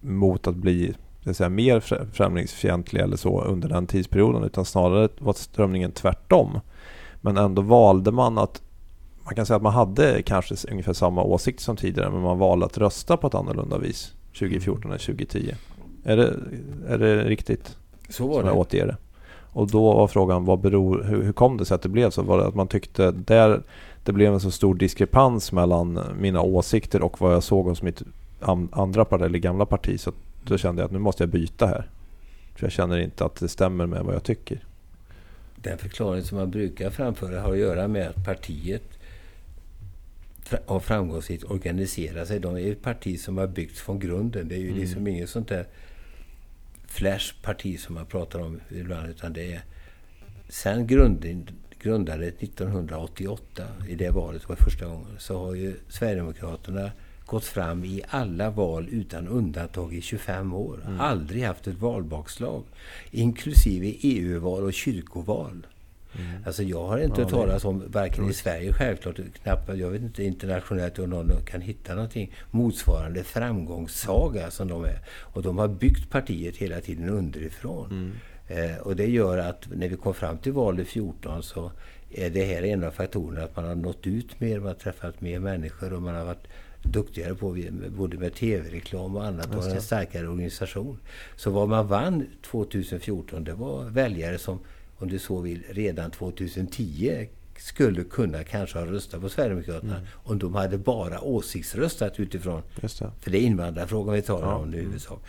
mot 0.02 0.48
att 0.48 0.56
bli 0.56 0.94
säga, 1.34 1.50
mer 1.50 1.80
främlingsfientliga 2.14 3.04
eller 3.04 3.18
så 3.18 3.42
under 3.42 3.70
den 3.70 3.88
tidsperioden 3.88 4.44
utan 4.44 4.66
snarare 4.66 5.10
var 5.20 5.34
strömningen 5.34 5.92
tvärtom. 5.92 6.60
Men 7.26 7.38
ändå 7.38 7.62
valde 7.62 8.12
man 8.12 8.38
att 8.38 8.62
man 9.24 9.36
kan 9.36 9.46
säga 9.46 9.58
att 9.58 9.64
man 9.64 9.74
hade 9.74 10.22
kanske 10.22 10.56
ungefär 10.72 10.94
samma 10.94 11.24
åsikt 11.24 11.60
som 11.60 11.76
tidigare 11.76 12.12
men 12.12 12.22
man 12.22 12.40
valde 12.40 12.66
att 12.66 12.78
rösta 12.78 13.18
på 13.18 13.28
ett 13.28 13.36
annorlunda 13.36 13.78
vis 13.78 14.14
2014 14.40 14.92
än 14.92 15.00
2010. 15.00 15.52
Är 16.04 16.18
det, 16.18 16.34
är 16.88 16.98
det 16.98 17.24
riktigt? 17.24 17.78
Så 18.10 18.28
var 18.28 18.44
det. 18.44 18.50
Jag 18.50 18.58
återger 18.58 18.88
det. 18.88 18.98
Och 19.54 19.68
då 19.68 19.94
var 19.94 20.08
frågan, 20.08 20.46
vad 20.46 20.60
beror, 20.60 21.04
hur, 21.04 21.24
hur 21.24 21.34
kom 21.34 21.58
det 21.58 21.66
sig 21.66 21.76
att 21.76 21.82
det 21.82 21.90
blev 21.90 22.10
så? 22.10 22.22
Var 22.22 22.38
det 22.38 22.48
att 22.48 22.56
man 22.56 22.68
tyckte 22.68 23.12
där 23.12 23.62
det 24.04 24.12
blev 24.12 24.34
en 24.34 24.40
så 24.40 24.52
stor 24.52 24.76
diskrepans 24.76 25.52
mellan 25.52 26.00
mina 26.20 26.42
åsikter 26.42 27.02
och 27.02 27.22
vad 27.22 27.34
jag 27.34 27.44
såg 27.44 27.66
hos 27.66 27.82
mitt 27.82 28.02
andra 28.72 29.06
parti, 29.06 29.22
eller 29.22 29.40
gamla 29.40 29.66
parti. 29.66 30.00
Så 30.00 30.12
då 30.44 30.58
kände 30.58 30.82
jag 30.82 30.86
att 30.86 30.92
nu 30.92 31.00
måste 31.00 31.24
jag 31.24 31.30
byta 31.30 31.68
här. 31.68 31.90
För 32.56 32.66
jag 32.66 32.72
känner 32.72 33.00
inte 33.00 33.26
att 33.26 33.36
det 33.36 33.48
stämmer 33.48 33.86
med 33.86 34.04
vad 34.04 34.16
jag 34.16 34.24
tycker. 34.24 34.65
Den 35.66 35.78
förklaring 35.78 36.24
som 36.24 36.38
man 36.38 36.52
brukar 36.52 36.90
framföra 36.90 37.42
har 37.42 37.52
att 37.52 37.58
göra 37.58 37.88
med 37.88 38.08
att 38.08 38.26
partiet 38.26 38.84
har 40.66 40.80
framgångsrikt 40.80 41.44
organiserat 41.44 42.28
sig. 42.28 42.40
De 42.40 42.58
är 42.58 42.72
ett 42.72 42.82
parti 42.82 43.20
som 43.20 43.38
har 43.38 43.48
byggts 43.48 43.82
från 43.82 44.00
grunden. 44.00 44.48
Det 44.48 44.56
är 44.56 44.60
ju 44.60 44.68
mm. 44.68 44.80
liksom 44.80 45.08
inget 45.08 45.30
sånt 45.30 45.48
där 45.48 45.66
flashparti 46.88 47.80
som 47.80 47.96
man 47.96 48.06
pratar 48.06 48.40
om 48.40 48.60
ibland. 48.70 49.10
Utan 49.10 49.34
det 49.34 49.54
är 49.54 49.62
sen 50.50 50.88
grund, 50.88 51.52
grundade 51.80 52.28
1988, 52.28 53.64
i 53.88 53.96
det 53.96 54.10
valet 54.10 54.50
var 54.50 54.56
första 54.56 54.86
gången, 54.86 55.16
så 55.18 55.46
har 55.46 55.56
ju 55.56 55.76
Sverigedemokraterna 55.90 56.92
gått 57.26 57.46
fram 57.46 57.86
i 57.86 58.02
alla 58.10 58.50
val 58.50 58.88
utan 58.92 59.28
undantag 59.28 59.94
i 59.94 60.02
25 60.02 60.54
år. 60.54 60.80
Mm. 60.86 61.00
Aldrig 61.00 61.44
haft 61.44 61.68
ett 61.68 61.80
valbakslag. 61.80 62.64
Inklusive 63.12 63.94
EU-val 64.02 64.64
och 64.64 64.74
kyrkoval. 64.74 65.68
Mm. 66.20 66.44
Alltså 66.46 66.64
jag 66.64 66.88
har 66.88 66.98
inte 66.98 67.22
ja, 67.22 67.30
talat 67.30 67.66
om, 67.66 67.84
varken 67.88 68.30
i 68.30 68.34
Sverige 68.34 68.74
självklart, 68.74 69.20
knappt, 69.44 69.78
jag 69.78 69.90
vet 69.90 70.02
inte 70.02 70.24
internationellt 70.24 71.00
om 71.00 71.10
någon 71.10 71.46
kan 71.46 71.62
hitta 71.62 71.96
någonting 71.96 72.34
motsvarande 72.52 73.24
framgångssaga 73.24 74.52
som 74.52 74.68
de 74.68 74.84
är. 74.84 75.00
Och 75.22 75.42
de 75.42 75.58
har 75.58 75.68
byggt 75.68 76.10
partiet 76.10 76.58
hela 76.58 76.82
tiden 76.82 77.10
underifrån. 77.10 77.90
Mm. 77.92 78.12
Eh, 78.48 78.78
och 78.78 78.96
det 78.96 79.08
gör 79.08 79.38
att 79.38 79.68
när 79.72 79.88
vi 79.88 79.96
kom 79.96 80.14
fram 80.14 80.38
till 80.38 80.52
valet 80.52 80.88
14 80.88 81.44
så 81.44 81.72
är 82.10 82.30
det 82.30 82.46
här 82.46 82.64
en 82.64 82.84
av 82.84 82.92
faktorerna 82.92 83.44
att 83.44 83.56
man 83.56 83.66
har 83.66 83.76
nått 83.76 84.08
ut 84.08 84.40
mer, 84.40 84.60
man 84.60 84.68
har 84.68 84.74
träffat 84.74 85.22
mer 85.22 85.40
människor 85.40 85.94
och 85.94 86.02
man 86.02 86.16
har 86.16 86.26
varit 86.26 86.48
duktigare 86.86 87.36
på, 87.36 87.58
både 87.98 88.18
med 88.18 88.34
tv-reklam 88.34 89.16
och 89.16 89.26
annat, 89.26 89.56
och 89.56 89.66
en 89.66 89.82
starkare 89.82 90.28
organisation. 90.28 91.00
Så 91.36 91.52
vad 91.52 91.70
man 91.70 91.88
vann 91.88 92.26
2014, 92.52 93.44
det 93.44 93.54
var 93.54 93.84
väljare 93.84 94.38
som, 94.38 94.60
om 94.98 95.10
du 95.10 95.20
så 95.20 95.40
vill, 95.40 95.64
redan 95.70 96.12
2010 96.12 97.28
skulle 97.58 98.04
kunna 98.04 98.44
kanske 98.44 98.80
ha 98.80 98.86
röstat 98.86 99.22
på 99.22 99.30
Sverigedemokraterna 99.30 99.96
mm. 99.96 100.08
om 100.14 100.40
de 100.40 100.56
hade 100.56 100.78
bara 100.78 101.22
åsiktsröstat 101.22 102.20
utifrån. 102.20 102.62
Det. 102.82 102.90
För 103.22 103.32
det 103.32 103.38
är 103.38 103.42
invandrarfrågan 103.42 104.16
vi 104.16 104.22
talar 104.22 104.48
ja. 104.48 104.56
om 104.56 104.70
nu 104.70 104.78
i 104.78 104.82
huvudsak. 104.82 105.20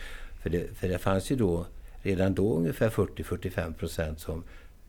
För 0.41 0.49
det, 0.49 0.77
för 0.77 0.87
det 0.87 0.97
fanns 0.97 1.31
ju 1.31 1.35
då, 1.35 1.65
redan 2.01 2.33
då 2.33 2.57
ungefär 2.57 2.89
40-45 2.89 3.73
procent 3.73 4.19
som 4.19 4.43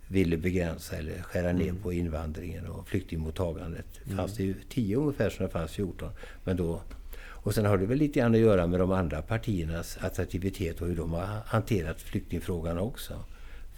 ville 0.08 0.36
begränsa 0.36 0.96
eller 0.96 1.22
skära 1.22 1.52
ner 1.52 1.68
mm. 1.68 1.82
på 1.82 1.92
invandringen 1.92 2.66
och 2.66 2.88
flyktingmottagandet. 2.88 3.86
Mm. 4.04 4.16
fanns 4.16 4.36
det 4.36 4.42
ju 4.42 4.54
10 4.68 4.96
ungefär 4.96 5.30
som 5.30 5.46
det 5.46 5.52
fanns 5.52 5.70
14. 5.72 6.10
Men 6.44 6.56
då, 6.56 6.80
och 7.20 7.54
sen 7.54 7.66
har 7.66 7.78
det 7.78 7.86
väl 7.86 7.98
lite 7.98 8.18
grann 8.18 8.34
att 8.34 8.40
göra 8.40 8.66
med 8.66 8.80
de 8.80 8.92
andra 8.92 9.22
partiernas 9.22 9.98
attraktivitet 10.00 10.80
och 10.80 10.86
hur 10.86 10.96
de 10.96 11.12
har 11.12 11.26
hanterat 11.46 12.00
flyktingfrågan 12.00 12.78
också. 12.78 13.24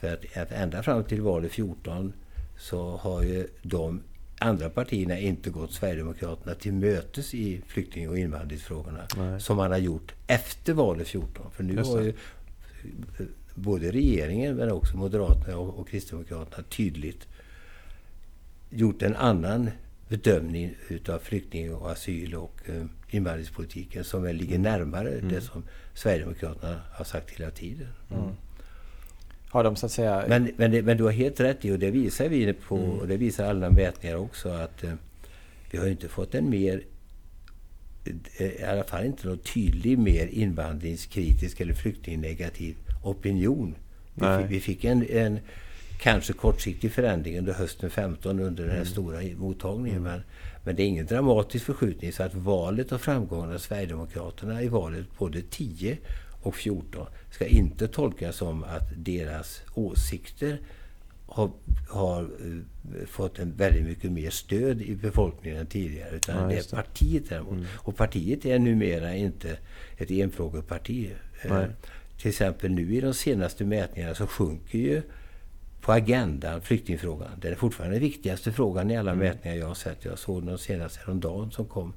För 0.00 0.12
att 0.12 0.52
ända 0.52 0.82
fram 0.82 1.04
till 1.04 1.20
valet 1.20 1.52
14 1.52 2.12
så 2.58 2.96
har 2.96 3.22
ju 3.22 3.48
de 3.62 4.02
andra 4.38 4.70
partierna 4.70 5.18
inte 5.18 5.50
gått 5.50 5.72
Sverigedemokraterna 5.72 6.54
till 6.54 6.72
mötes 6.72 7.34
i 7.34 7.62
flykting 7.66 8.08
och 8.08 8.18
invandringsfrågorna. 8.18 9.06
Nej. 9.16 9.40
Som 9.40 9.56
man 9.56 9.70
har 9.70 9.78
gjort 9.78 10.12
efter 10.26 10.72
valet 10.72 11.08
14. 11.08 11.50
För 11.52 11.64
nu 11.64 11.82
har 11.82 12.00
ju 12.00 12.14
både 13.60 13.90
regeringen 13.90 14.56
men 14.56 14.70
också 14.70 14.96
Moderaterna 14.96 15.58
och, 15.58 15.78
och 15.78 15.88
Kristdemokraterna 15.88 16.64
tydligt 16.68 17.28
gjort 18.70 19.02
en 19.02 19.16
annan 19.16 19.70
bedömning 20.08 20.74
utav 20.88 21.18
flykting 21.18 21.74
och 21.74 21.90
asyl 21.90 22.34
och 22.34 22.60
eh, 22.66 22.84
invandringspolitiken 23.10 24.04
som 24.04 24.22
väl 24.22 24.36
ligger 24.36 24.58
närmare 24.58 25.10
mm. 25.10 25.28
det 25.28 25.40
som 25.40 25.62
Sverigedemokraterna 25.94 26.80
har 26.92 27.04
sagt 27.04 27.30
hela 27.30 27.50
tiden. 27.50 27.88
Mm. 28.10 28.30
Har 29.48 29.64
de 29.64 29.76
så 29.76 29.86
att 29.86 29.92
säga... 29.92 30.24
Men, 30.28 30.50
men, 30.56 30.70
det, 30.70 30.82
men 30.82 30.96
du 30.96 31.04
har 31.04 31.10
helt 31.10 31.40
rätt 31.40 31.64
i, 31.64 31.72
och 31.72 31.78
det 31.78 31.90
visar 31.90 32.28
vi 32.28 32.52
på, 32.52 32.76
mm. 32.76 32.90
och 32.90 33.08
det 33.08 33.16
visar 33.16 33.44
alla 33.44 33.70
mätningar 33.70 34.16
också, 34.16 34.48
att 34.48 34.84
eh, 34.84 34.92
vi 35.70 35.78
har 35.78 35.86
inte 35.86 36.08
fått 36.08 36.34
en 36.34 36.50
mer 36.50 36.82
eh, 38.38 38.46
i 38.46 38.64
alla 38.64 38.84
fall 38.84 39.04
inte 39.04 39.28
någon 39.28 39.38
tydlig 39.38 39.98
mer 39.98 40.26
invandringskritisk 40.26 41.60
eller 41.60 41.74
flyktingnegativ 41.74 42.76
opinion. 43.02 43.74
Vi 44.14 44.38
fick, 44.38 44.50
vi 44.50 44.60
fick, 44.60 44.84
en, 44.84 45.06
en 45.10 45.38
kanske 45.98 46.32
kortsiktig 46.32 46.92
förändring 46.92 47.38
under 47.38 47.52
hösten 47.52 47.90
15 47.90 48.40
under 48.40 48.62
den 48.62 48.70
här 48.70 48.80
mm. 48.80 48.92
stora 48.92 49.20
mottagningen. 49.36 49.98
Mm. 49.98 50.12
Men, 50.12 50.22
men 50.64 50.76
det 50.76 50.82
är 50.82 50.86
ingen 50.86 51.06
dramatisk 51.06 51.64
förskjutning 51.64 52.12
så 52.12 52.22
att 52.22 52.34
valet 52.34 52.92
och 52.92 53.00
framgången 53.00 53.54
av 53.54 53.58
Sverigedemokraterna 53.58 54.62
i 54.62 54.68
valet 54.68 55.06
både 55.18 55.42
10 55.42 55.98
och 56.42 56.54
14 56.54 57.06
ska 57.30 57.46
inte 57.46 57.88
tolkas 57.88 58.36
som 58.36 58.64
att 58.64 58.90
deras 58.96 59.60
åsikter 59.74 60.60
har, 61.26 61.50
har 61.88 62.22
uh, 62.22 62.62
fått 63.06 63.38
en 63.38 63.52
väldigt 63.56 63.84
mycket 63.84 64.12
mer 64.12 64.30
stöd 64.30 64.82
i 64.82 64.96
befolkningen 64.96 65.60
än 65.60 65.66
tidigare. 65.66 66.16
Utan 66.16 66.36
ja, 66.36 66.48
det 66.48 66.72
är 66.72 66.76
partiet 66.76 67.28
däremot. 67.28 67.52
Mm. 67.52 67.66
Och 67.76 67.96
partiet 67.96 68.44
är 68.44 68.58
numera 68.58 69.14
inte 69.14 69.58
ett 69.96 70.10
enfrågeparti. 70.10 71.10
Uh, 71.44 71.64
till 72.20 72.28
exempel 72.28 72.70
nu 72.70 72.94
i 72.94 73.00
de 73.00 73.14
senaste 73.14 73.64
mätningarna 73.64 74.14
så 74.14 74.26
sjunker 74.26 74.78
ju 74.78 75.02
på 75.80 75.92
agendan 75.92 76.60
flyktingfrågan. 76.60 77.28
Den 77.40 77.52
är 77.52 77.56
fortfarande 77.56 77.96
den 77.96 78.02
viktigaste 78.02 78.52
frågan 78.52 78.90
i 78.90 78.96
alla 78.96 79.12
mm. 79.12 79.24
mätningar 79.24 79.56
jag 79.56 79.66
har 79.66 79.74
sett. 79.74 80.04
Jag 80.04 80.18
såg 80.18 80.46
den 80.46 80.58
senast 80.58 80.96
häromdagen 80.96 81.50
som 81.50 81.64
kom. 81.64 81.92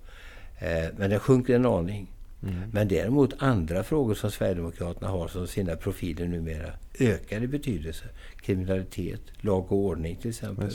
Eh, 0.60 0.86
men 0.98 1.10
den 1.10 1.20
sjunker 1.20 1.56
en 1.56 1.65
aning. 1.65 2.12
Mm. 2.44 2.56
Men 2.72 2.88
däremot 2.88 3.34
andra 3.38 3.84
frågor 3.84 4.13
som 4.13 4.32
Sverigedemokraterna 4.32 5.08
har 5.08 5.27
som 5.27 5.48
sina 5.48 5.75
profiler 5.75 6.27
numera 6.27 6.70
ökar 7.00 7.44
i 7.44 7.48
betydelse. 7.48 8.06
Kriminalitet, 8.42 9.22
lag 9.42 9.72
och 9.72 9.77
ordning 9.77 10.15
till 10.15 10.30
exempel. 10.30 10.72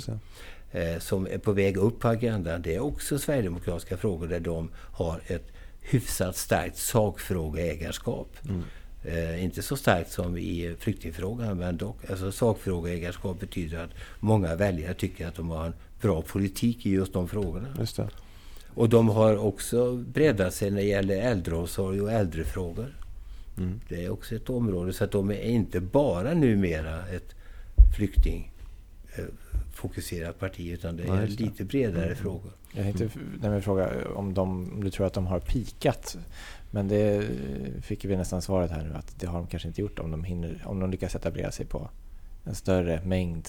Eh, 0.72 0.98
som 0.98 1.26
är 1.26 1.38
på 1.38 1.52
väg 1.52 1.76
upp 1.76 2.00
på 2.00 2.08
agendan. 2.08 2.62
Det 2.62 2.74
är 2.74 2.80
också 2.80 3.18
Sverigedemokratiska 3.18 3.96
frågor 3.96 4.26
där 4.26 4.40
de 4.40 4.70
har 4.74 5.20
ett 5.26 5.52
hyfsat 5.80 6.36
starkt 6.36 6.76
sakfrågeägarskap. 6.76 8.36
Mm. 8.48 8.62
Eh, 9.08 9.44
inte 9.44 9.62
så 9.62 9.76
starkt 9.76 10.12
som 10.12 10.38
i 10.38 10.76
flyktingfrågan 10.78 11.58
men 11.58 11.76
dock. 11.76 12.10
Alltså 12.10 12.32
sakfrågeägarskap 12.32 13.40
betyder 13.40 13.84
att 13.84 13.90
många 14.20 14.56
väljare 14.56 14.94
tycker 14.94 15.28
att 15.28 15.34
de 15.34 15.50
har 15.50 15.66
en 15.66 15.74
bra 16.00 16.22
politik 16.22 16.86
i 16.86 16.90
just 16.90 17.12
de 17.12 17.28
frågorna. 17.28 17.68
Just 17.78 18.00
och 18.74 18.88
de 18.88 19.08
har 19.08 19.36
också 19.36 19.96
breddat 19.96 20.54
sig 20.54 20.70
när 20.70 20.78
det 20.78 20.86
gäller 20.86 21.16
äldreomsorg 21.16 22.00
och 22.00 22.12
äldrefrågor. 22.12 22.96
Mm. 23.56 23.80
Det 23.88 24.04
är 24.04 24.10
också 24.10 24.34
ett 24.34 24.50
område 24.50 24.92
så 24.92 25.04
att 25.04 25.10
de 25.10 25.30
är 25.30 25.42
inte 25.42 25.80
bara 25.80 26.34
numera 26.34 27.06
ett 27.06 27.34
flyktingfokuserat 27.96 30.38
parti 30.38 30.72
utan 30.72 30.96
det 30.96 31.02
är 31.02 31.20
ja, 31.20 31.26
lite 31.26 31.64
bredare 31.64 32.04
mm. 32.04 32.16
frågor. 32.16 32.52
Jag 32.72 32.84
tänkte 32.84 33.10
nämligen 33.40 33.62
fråga 33.62 33.90
om, 34.14 34.34
de, 34.34 34.72
om 34.72 34.84
du 34.84 34.90
tror 34.90 35.06
att 35.06 35.14
de 35.14 35.26
har 35.26 35.40
pikat. 35.40 36.18
Men 36.70 36.88
det 36.88 37.26
fick 37.82 38.04
vi 38.04 38.16
nästan 38.16 38.42
svaret 38.42 38.70
här 38.70 38.82
nu 38.82 38.94
att 38.94 39.20
det 39.20 39.26
har 39.26 39.38
de 39.38 39.46
kanske 39.46 39.68
inte 39.68 39.80
gjort 39.80 39.98
om 39.98 40.10
de, 40.10 40.24
hinner, 40.24 40.62
om 40.64 40.80
de 40.80 40.90
lyckas 40.90 41.14
etablera 41.14 41.52
sig 41.52 41.66
på 41.66 41.90
en 42.44 42.54
större 42.54 43.00
mängd 43.04 43.48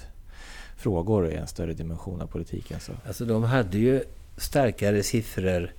frågor 0.78 1.32
i 1.32 1.36
en 1.36 1.48
större 1.48 1.74
dimension 1.74 2.22
av 2.22 2.28
politiken. 2.28 2.80
Så. 2.80 2.92
Alltså 3.08 3.26
de 3.26 3.44
hade 3.44 3.78
ju 3.78 4.04
starkare 4.38 5.04
siffror 5.04 5.72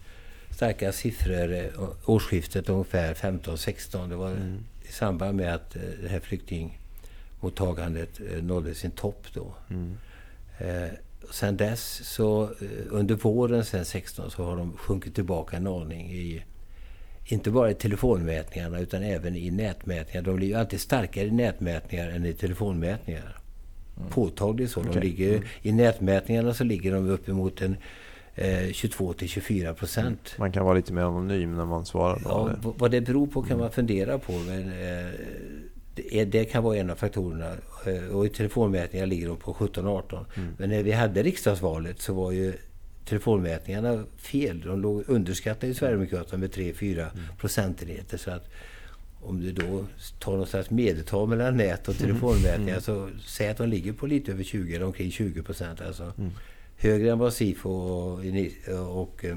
starka 0.60 0.92
siffror 0.92 1.52
eh, 1.52 1.64
årsskiftet 2.04 2.68
ungefär 2.68 3.14
15-16. 3.14 4.08
Det 4.08 4.16
var 4.16 4.30
mm. 4.30 4.58
i 4.88 4.92
samband 4.92 5.36
med 5.36 5.54
att 5.54 5.76
eh, 5.76 5.82
det 6.02 6.08
här 6.08 6.20
flyktingmottagandet 6.20 8.20
eh, 8.20 8.42
nådde 8.42 8.74
sin 8.74 8.90
topp 8.90 9.26
då. 9.34 9.54
Mm. 9.70 9.96
Eh, 10.58 10.90
sen 11.30 11.56
dess, 11.56 12.00
så 12.04 12.50
under 12.88 13.14
våren 13.14 13.64
sen 13.64 13.84
16 13.84 14.30
så 14.30 14.44
har 14.44 14.56
de 14.56 14.76
sjunkit 14.76 15.14
tillbaka 15.14 15.56
en 15.56 15.66
aning 15.66 16.12
i 16.12 16.44
inte 17.32 17.50
bara 17.50 17.70
i 17.70 17.74
telefonmätningarna 17.74 18.80
utan 18.80 19.02
även 19.02 19.36
i 19.36 19.50
nätmätningar. 19.50 20.22
De 20.22 20.36
blir 20.36 20.48
ju 20.48 20.54
alltid 20.54 20.80
starkare 20.80 21.26
i 21.26 21.30
nätmätningar 21.30 22.08
än 22.08 22.26
i 22.26 22.32
telefonmätningar. 22.32 23.36
Mm. 23.96 24.10
Påtagligt 24.10 24.70
så. 24.70 24.82
De 24.82 25.00
ligger, 25.00 25.36
mm. 25.36 25.48
I 25.62 25.72
nätmätningarna 25.72 26.54
så 26.54 26.64
ligger 26.64 26.94
de 26.94 27.10
uppemot 27.10 27.62
en 27.62 27.76
22 28.72 29.10
eh, 29.10 29.16
till 29.16 29.28
24 29.28 29.74
procent. 29.74 30.06
Mm. 30.06 30.36
Man 30.38 30.52
kan 30.52 30.64
vara 30.64 30.74
lite 30.74 30.92
mer 30.92 31.02
anonym 31.02 31.56
när 31.56 31.64
man 31.64 31.86
svarar. 31.86 32.20
Ja, 32.24 32.50
vad 32.62 32.90
det 32.90 33.00
beror 33.00 33.26
på 33.26 33.42
kan 33.42 33.58
man 33.58 33.70
fundera 33.70 34.18
på. 34.18 34.32
Men, 34.32 34.68
eh, 34.68 35.10
det, 35.94 36.24
det, 36.24 36.44
kan 36.44 36.64
vara 36.64 36.76
en 36.76 36.90
av 36.90 36.94
faktorerna. 36.94 37.52
Eh, 37.86 38.16
och 38.16 38.26
i 38.26 38.28
telefonmätningar 38.28 39.06
ligger 39.06 39.28
de 39.28 39.36
på 39.36 39.54
17-18. 39.54 40.24
Mm. 40.36 40.54
Men 40.58 40.70
när 40.70 40.82
vi 40.82 40.92
hade 40.92 41.22
riksdagsvalet 41.22 42.00
så 42.00 42.14
var 42.14 42.32
ju 42.32 42.52
telefonmätningarna 43.10 44.04
fel. 44.16 44.60
De 44.60 44.80
låg 44.80 45.04
underskattade 45.06 45.72
i 45.72 45.74
Sverigedemokraterna 45.74 46.38
med 46.38 46.50
3-4 46.50 46.92
mm. 46.92 47.10
procentenheter. 47.38 48.18
Så 48.18 48.30
att 48.30 48.48
om 49.20 49.40
du 49.40 49.52
då 49.52 49.86
tar 50.18 50.36
något 50.36 50.48
slags 50.48 50.70
medeltal 50.70 51.28
mellan 51.28 51.56
nät 51.56 51.88
och 51.88 51.94
mm. 51.94 52.06
telefonmätningar 52.06 52.72
mm. 52.72 52.80
så 52.80 53.10
säg 53.26 53.48
att 53.48 53.56
de 53.56 53.68
ligger 53.68 53.92
på 53.92 54.06
lite 54.06 54.32
över 54.32 54.44
20 54.44 54.74
eller 54.74 54.86
omkring 54.86 55.10
20 55.10 55.42
procent. 55.42 55.80
Alltså. 55.80 56.12
Mm 56.18 56.30
högre 56.80 57.10
än 57.10 57.18
vad 57.18 57.32
SIFO 57.32 57.70
och, 57.70 58.20
och 59.02 59.24
eh, 59.24 59.36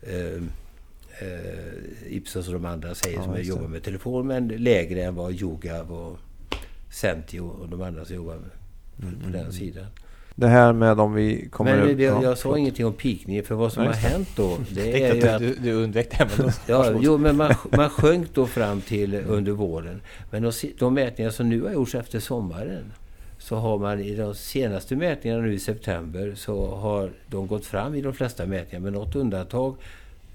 eh, 0.00 0.42
Ipsos 2.06 2.46
och 2.46 2.54
de 2.54 2.64
andra 2.64 2.94
säger 2.94 3.16
ja, 3.18 3.24
som 3.24 3.42
jobbar 3.42 3.68
med 3.68 3.82
telefon. 3.82 4.26
Men 4.26 4.48
lägre 4.48 5.02
än 5.02 5.14
vad 5.14 5.32
Yogav 5.32 5.92
och 5.92 6.18
Centio 6.90 7.40
och 7.40 7.68
de 7.68 7.82
andra 7.82 8.04
som 8.04 8.16
jobbar 8.16 8.34
med 8.34 8.50
mm, 9.08 9.20
på 9.20 9.28
den 9.28 9.40
mm. 9.40 9.52
sidan. 9.52 9.86
Det 10.34 10.48
här 10.48 10.72
med 10.72 11.00
om 11.00 11.14
vi 11.14 11.48
kommer... 11.48 11.76
Men 11.76 11.96
det, 11.96 12.02
jag, 12.02 12.22
jag 12.22 12.38
sa 12.38 12.58
ingenting 12.58 12.86
om 12.86 12.92
pikning. 12.92 13.42
För 13.42 13.54
vad 13.54 13.72
som 13.72 13.84
Nej, 13.84 13.92
har 13.92 14.08
hänt 14.08 14.28
då... 14.36 14.58
Det 14.70 15.02
är 15.02 15.14
ju 15.14 15.28
att, 15.28 15.38
du, 15.38 15.54
du 15.54 15.72
undvek 15.72 16.18
det. 16.18 16.28
Men 16.38 16.50
ja, 16.66 16.92
jo, 17.00 17.18
men 17.18 17.36
man, 17.36 17.54
man 17.70 17.90
sjönk 17.90 18.34
då 18.34 18.46
fram 18.46 18.80
till 18.80 19.14
under 19.14 19.52
våren. 19.52 20.00
Men 20.30 20.42
de, 20.42 20.52
de 20.78 20.94
mätningar 20.94 21.30
som 21.30 21.48
nu 21.48 21.62
har 21.62 21.72
gjorts 21.72 21.94
efter 21.94 22.20
sommaren 22.20 22.92
så 23.38 23.56
har 23.56 23.78
man 23.78 24.00
i 24.00 24.14
de 24.14 24.34
senaste 24.34 24.96
mätningarna 24.96 25.42
nu 25.42 25.54
i 25.54 25.58
september 25.58 26.34
så 26.36 26.74
har 26.74 27.10
de 27.26 27.46
gått 27.46 27.66
fram 27.66 27.94
i 27.94 28.00
de 28.00 28.14
flesta 28.14 28.46
mätningar. 28.46 28.80
Med 28.80 28.92
något 28.92 29.16
undantag 29.16 29.74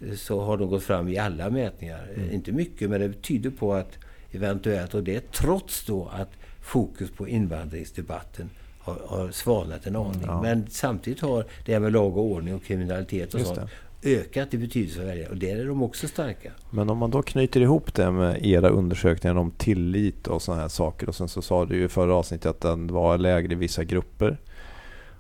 eh, 0.08 0.16
så 0.16 0.42
har 0.42 0.58
de 0.58 0.70
gått 0.70 0.84
fram 0.84 1.08
i 1.08 1.18
alla 1.18 1.50
mätningar. 1.50 2.08
Mm. 2.16 2.32
Inte 2.32 2.52
mycket 2.52 2.90
men 2.90 3.02
det 3.02 3.22
tyder 3.22 3.50
på 3.50 3.74
att 3.74 3.98
eventuellt, 4.32 4.94
och 4.94 5.04
det 5.04 5.16
är 5.16 5.22
trots 5.32 5.86
då 5.86 6.10
att 6.14 6.32
fokus 6.62 7.12
på 7.12 7.28
invandringsdebatten 7.28 8.50
har, 8.88 9.18
har 9.18 9.32
svalnat 9.32 9.88
en 9.88 9.96
aning. 9.96 10.24
Ja. 10.26 10.42
Men 10.42 10.66
samtidigt 10.70 11.22
har 11.22 11.46
det 11.66 11.74
här 11.74 11.80
med 11.80 11.94
lag 11.94 12.18
och 12.18 12.24
ordning 12.24 12.56
och 12.56 12.64
kriminalitet 12.64 13.34
och 13.34 13.40
Just 13.40 13.56
sånt 13.56 13.70
ökat 14.04 14.54
i 14.54 14.58
betydelse 14.58 15.00
för 15.00 15.06
väljare 15.06 15.30
och 15.30 15.38
där 15.38 15.56
är 15.56 15.68
de 15.68 15.84
också 15.84 16.08
starka. 16.08 16.52
Men 16.70 16.90
om 16.90 16.98
man 16.98 17.12
då 17.12 17.22
knyter 17.22 17.62
ihop 17.62 17.94
det 17.94 18.12
med 18.12 18.46
era 18.46 18.70
undersökningar 18.70 19.36
om 19.36 19.52
tillit 19.52 20.28
och 20.28 20.42
sådana 20.42 20.62
här 20.62 20.70
saker 20.70 21.10
och 21.10 21.16
sen 21.16 21.28
så 21.28 21.42
sa 21.42 21.66
du 21.66 21.76
ju 21.76 21.86
i 21.86 21.88
förra 21.88 22.16
avsnittet 22.16 22.50
att 22.50 22.62
den 22.62 22.88
var 22.88 23.18
lägre 23.18 23.54
i 23.54 23.56
vissa 23.56 23.84
grupper. 23.84 24.38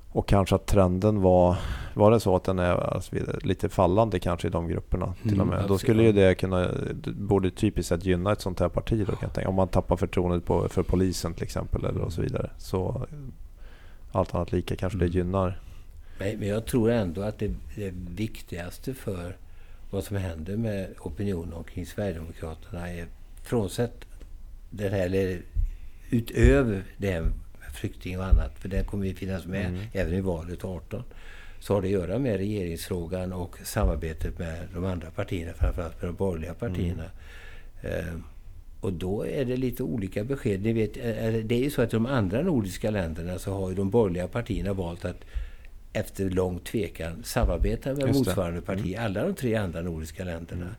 Och 0.09 0.27
kanske 0.27 0.55
att 0.55 0.65
trenden 0.65 1.21
var, 1.21 1.57
var 1.93 2.11
det 2.11 2.19
så 2.19 2.35
att 2.35 2.43
den 2.43 2.59
är 2.59 2.93
alltså, 2.93 3.15
lite 3.41 3.69
fallande 3.69 4.19
kanske 4.19 4.47
i 4.47 4.51
de 4.51 4.67
grupperna 4.67 5.13
till 5.21 5.33
mm, 5.33 5.41
och 5.41 5.47
med. 5.47 5.65
Då 5.67 5.77
skulle 5.77 6.03
ju 6.03 6.11
det 6.11 6.35
kunna, 6.35 6.69
borde 7.05 7.51
typiskt 7.51 7.89
sett 7.89 8.05
gynna 8.05 8.31
ett 8.31 8.41
sånt 8.41 8.59
här 8.59 8.69
parti 8.69 8.99
då 8.99 9.05
kan 9.05 9.17
jag 9.21 9.33
tänka. 9.33 9.49
Om 9.49 9.55
man 9.55 9.67
tappar 9.67 9.95
förtroendet 9.95 10.45
på, 10.45 10.69
för 10.69 10.83
polisen 10.83 11.33
till 11.33 11.43
exempel 11.43 11.85
eller 11.85 12.01
och 12.01 12.13
så 12.13 12.21
vidare. 12.21 12.49
Så 12.57 13.07
allt 14.11 14.35
annat 14.35 14.51
lika 14.51 14.75
kanske 14.75 14.97
mm. 14.97 15.07
det 15.07 15.17
gynnar 15.17 15.59
men 16.19 16.47
jag 16.47 16.65
tror 16.65 16.91
ändå 16.91 17.21
att 17.21 17.39
det, 17.39 17.53
det 17.75 17.93
viktigaste 18.15 18.93
för 18.93 19.37
vad 19.89 20.03
som 20.03 20.17
händer 20.17 20.57
med 20.57 20.93
opinionen 20.99 21.53
omkring 21.53 21.85
Sverigedemokraterna 21.85 22.89
är, 22.89 23.07
frånsett 23.43 24.05
det 24.69 24.89
här, 24.89 25.05
eller 25.05 25.41
utöver 26.09 26.83
det 26.97 27.11
här 27.11 27.21
med 27.21 27.71
flykting 27.73 28.19
och 28.19 28.25
annat, 28.25 28.59
för 28.59 28.69
det 28.69 28.83
kommer 28.83 29.05
ju 29.05 29.15
finnas 29.15 29.45
med 29.45 29.65
mm. 29.65 29.81
även 29.93 30.13
i 30.13 30.21
valet 30.21 30.65
18, 30.65 31.03
så 31.59 31.73
har 31.73 31.81
det 31.81 31.87
att 31.87 31.91
göra 31.91 32.19
med 32.19 32.37
regeringsfrågan 32.37 33.33
och 33.33 33.57
samarbetet 33.63 34.39
med 34.39 34.67
de 34.73 34.85
andra 34.85 35.11
partierna, 35.11 35.53
framförallt 35.53 36.01
med 36.01 36.09
de 36.09 36.15
borgerliga 36.15 36.53
partierna. 36.53 37.05
Mm. 37.81 38.23
Eh, 38.81 38.85
och 38.85 38.93
då 38.93 39.25
är 39.25 39.45
det 39.45 39.57
lite 39.57 39.83
olika 39.83 40.23
besked. 40.23 40.61
Ni 40.61 40.73
vet, 40.73 40.93
det 40.93 41.55
är 41.55 41.63
ju 41.63 41.69
så 41.69 41.81
att 41.81 41.93
i 41.93 41.95
de 41.95 42.05
andra 42.05 42.41
nordiska 42.41 42.91
länderna 42.91 43.39
så 43.39 43.53
har 43.53 43.69
ju 43.69 43.75
de 43.75 43.89
borgerliga 43.89 44.27
partierna 44.27 44.73
valt 44.73 45.05
att 45.05 45.25
efter 45.93 46.29
lång 46.29 46.59
tvekan 46.59 47.23
samarbeta 47.23 47.93
med 47.93 48.15
motsvarande 48.15 48.61
parti. 48.61 48.93
Mm. 48.93 49.05
Alla 49.05 49.23
de 49.23 49.35
tre 49.35 49.55
andra 49.55 49.81
nordiska 49.81 50.23
länderna. 50.23 50.61
Mm. 50.61 50.75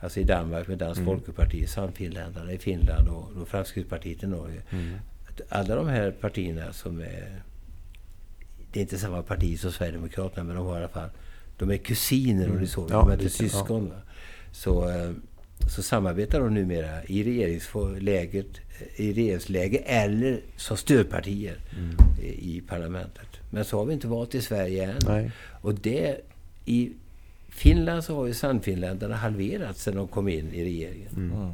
Alltså 0.00 0.20
i 0.20 0.24
Danmark 0.24 0.68
med 0.68 0.78
Dansk 0.78 1.00
mm. 1.00 1.14
Folkeparti, 1.14 1.68
Samfinländarna 1.68 2.52
i 2.52 2.58
Finland 2.58 3.08
och, 3.08 3.42
och 3.42 3.48
Framstegspartiet 3.48 4.22
i 4.22 4.26
Norge. 4.26 4.62
Mm. 4.70 4.94
Alla 5.48 5.74
de 5.74 5.88
här 5.88 6.10
partierna 6.10 6.72
som 6.72 7.00
är... 7.00 7.42
Det 8.72 8.80
är 8.80 8.82
inte 8.82 8.98
samma 8.98 9.22
parti 9.22 9.60
som 9.60 9.72
Sverigedemokraterna 9.72 10.44
men 10.44 10.56
de 10.56 10.66
har 10.66 10.74
i 10.74 10.78
alla 10.78 10.88
fall... 10.88 11.10
De 11.58 11.70
är 11.70 11.76
kusiner 11.76 12.44
mm. 12.44 12.54
och 12.54 12.60
det 12.60 12.66
så. 12.66 12.86
Ja, 12.90 13.00
de 13.00 13.08
är 13.08 13.12
inte 13.12 13.28
syskon. 13.28 13.92
Ja. 13.94 14.00
Så, 14.52 14.88
eh, 14.88 15.10
så 15.66 15.82
samarbetar 15.82 16.40
de 16.40 16.54
numera 16.54 17.04
i 17.06 17.24
regeringsläget 17.24 18.60
i 18.96 19.12
regeringsläge 19.12 19.78
eller 19.78 20.40
som 20.56 20.76
stödpartier 20.76 21.56
mm. 21.78 21.96
i 22.22 22.62
parlamentet. 22.68 23.26
Men 23.50 23.64
så 23.64 23.78
har 23.78 23.84
vi 23.84 23.94
inte 23.94 24.08
valt 24.08 24.34
i 24.34 24.42
Sverige 24.42 24.84
än. 24.84 24.98
Nej. 25.06 25.30
Och 25.60 25.74
det, 25.74 26.16
I 26.64 26.92
Finland 27.48 28.04
så 28.04 28.14
har 28.14 28.26
ju 28.26 28.34
Sannfinländarna 28.34 29.16
halverats 29.16 29.82
sedan 29.82 29.96
de 29.96 30.08
kom 30.08 30.28
in 30.28 30.54
i 30.54 30.64
regeringen. 30.64 31.12
Mm. 31.16 31.52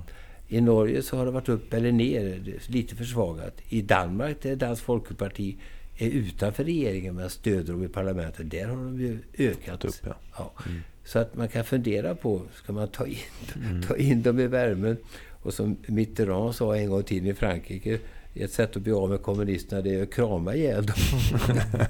I 0.48 0.60
Norge 0.60 1.02
så 1.02 1.16
har 1.16 1.24
det 1.24 1.30
varit 1.30 1.48
upp 1.48 1.74
eller 1.74 1.92
ner, 1.92 2.42
lite 2.66 2.96
försvagat. 2.96 3.54
I 3.68 3.82
Danmark, 3.82 4.42
där 4.42 4.56
Dansk 4.56 4.82
Folkeparti 4.82 5.56
är 5.98 6.08
utanför 6.08 6.64
regeringen 6.64 7.14
men 7.14 7.30
stöder 7.30 7.72
dem 7.72 7.84
i 7.84 7.88
parlamentet, 7.88 8.50
där 8.50 8.66
har 8.66 8.76
de 8.76 9.00
ju 9.00 9.18
ökat. 9.38 9.84
Upp, 9.84 9.94
ja. 10.02 10.16
Ja. 10.36 10.52
Mm. 10.66 10.80
Så 11.04 11.18
att 11.18 11.36
man 11.36 11.48
kan 11.48 11.64
fundera 11.64 12.14
på, 12.14 12.42
ska 12.54 12.72
man 12.72 12.88
ta 12.88 13.06
in, 13.06 13.16
mm. 13.56 13.82
ta 13.82 13.96
in 13.96 14.22
dem 14.22 14.40
i 14.40 14.46
värmen? 14.46 14.96
Och 15.42 15.54
som 15.54 15.76
Mitterrand 15.86 16.54
sa 16.54 16.76
en 16.76 16.90
gång 16.90 17.02
tiden 17.02 17.28
i 17.28 17.34
Frankrike, 17.34 17.98
ett 18.34 18.52
sätt 18.52 18.76
att 18.76 18.82
bli 18.82 18.92
av 18.92 19.10
med 19.10 19.22
kommunisterna 19.22 19.82
det 19.82 19.94
är 19.94 20.02
att 20.02 20.14
krama 20.14 20.54
ihjäl 20.54 20.86
dem. 20.86 20.96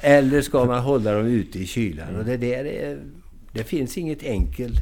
Eller 0.00 0.42
ska 0.42 0.64
man 0.64 0.82
hålla 0.82 1.12
dem 1.12 1.26
ute 1.26 1.58
i 1.58 1.66
kylan? 1.66 2.16
Och 2.16 2.24
det, 2.24 2.36
där 2.36 2.64
är, 2.64 2.98
det 3.52 3.64
finns 3.64 3.98
inget 3.98 4.22
enkelt 4.22 4.76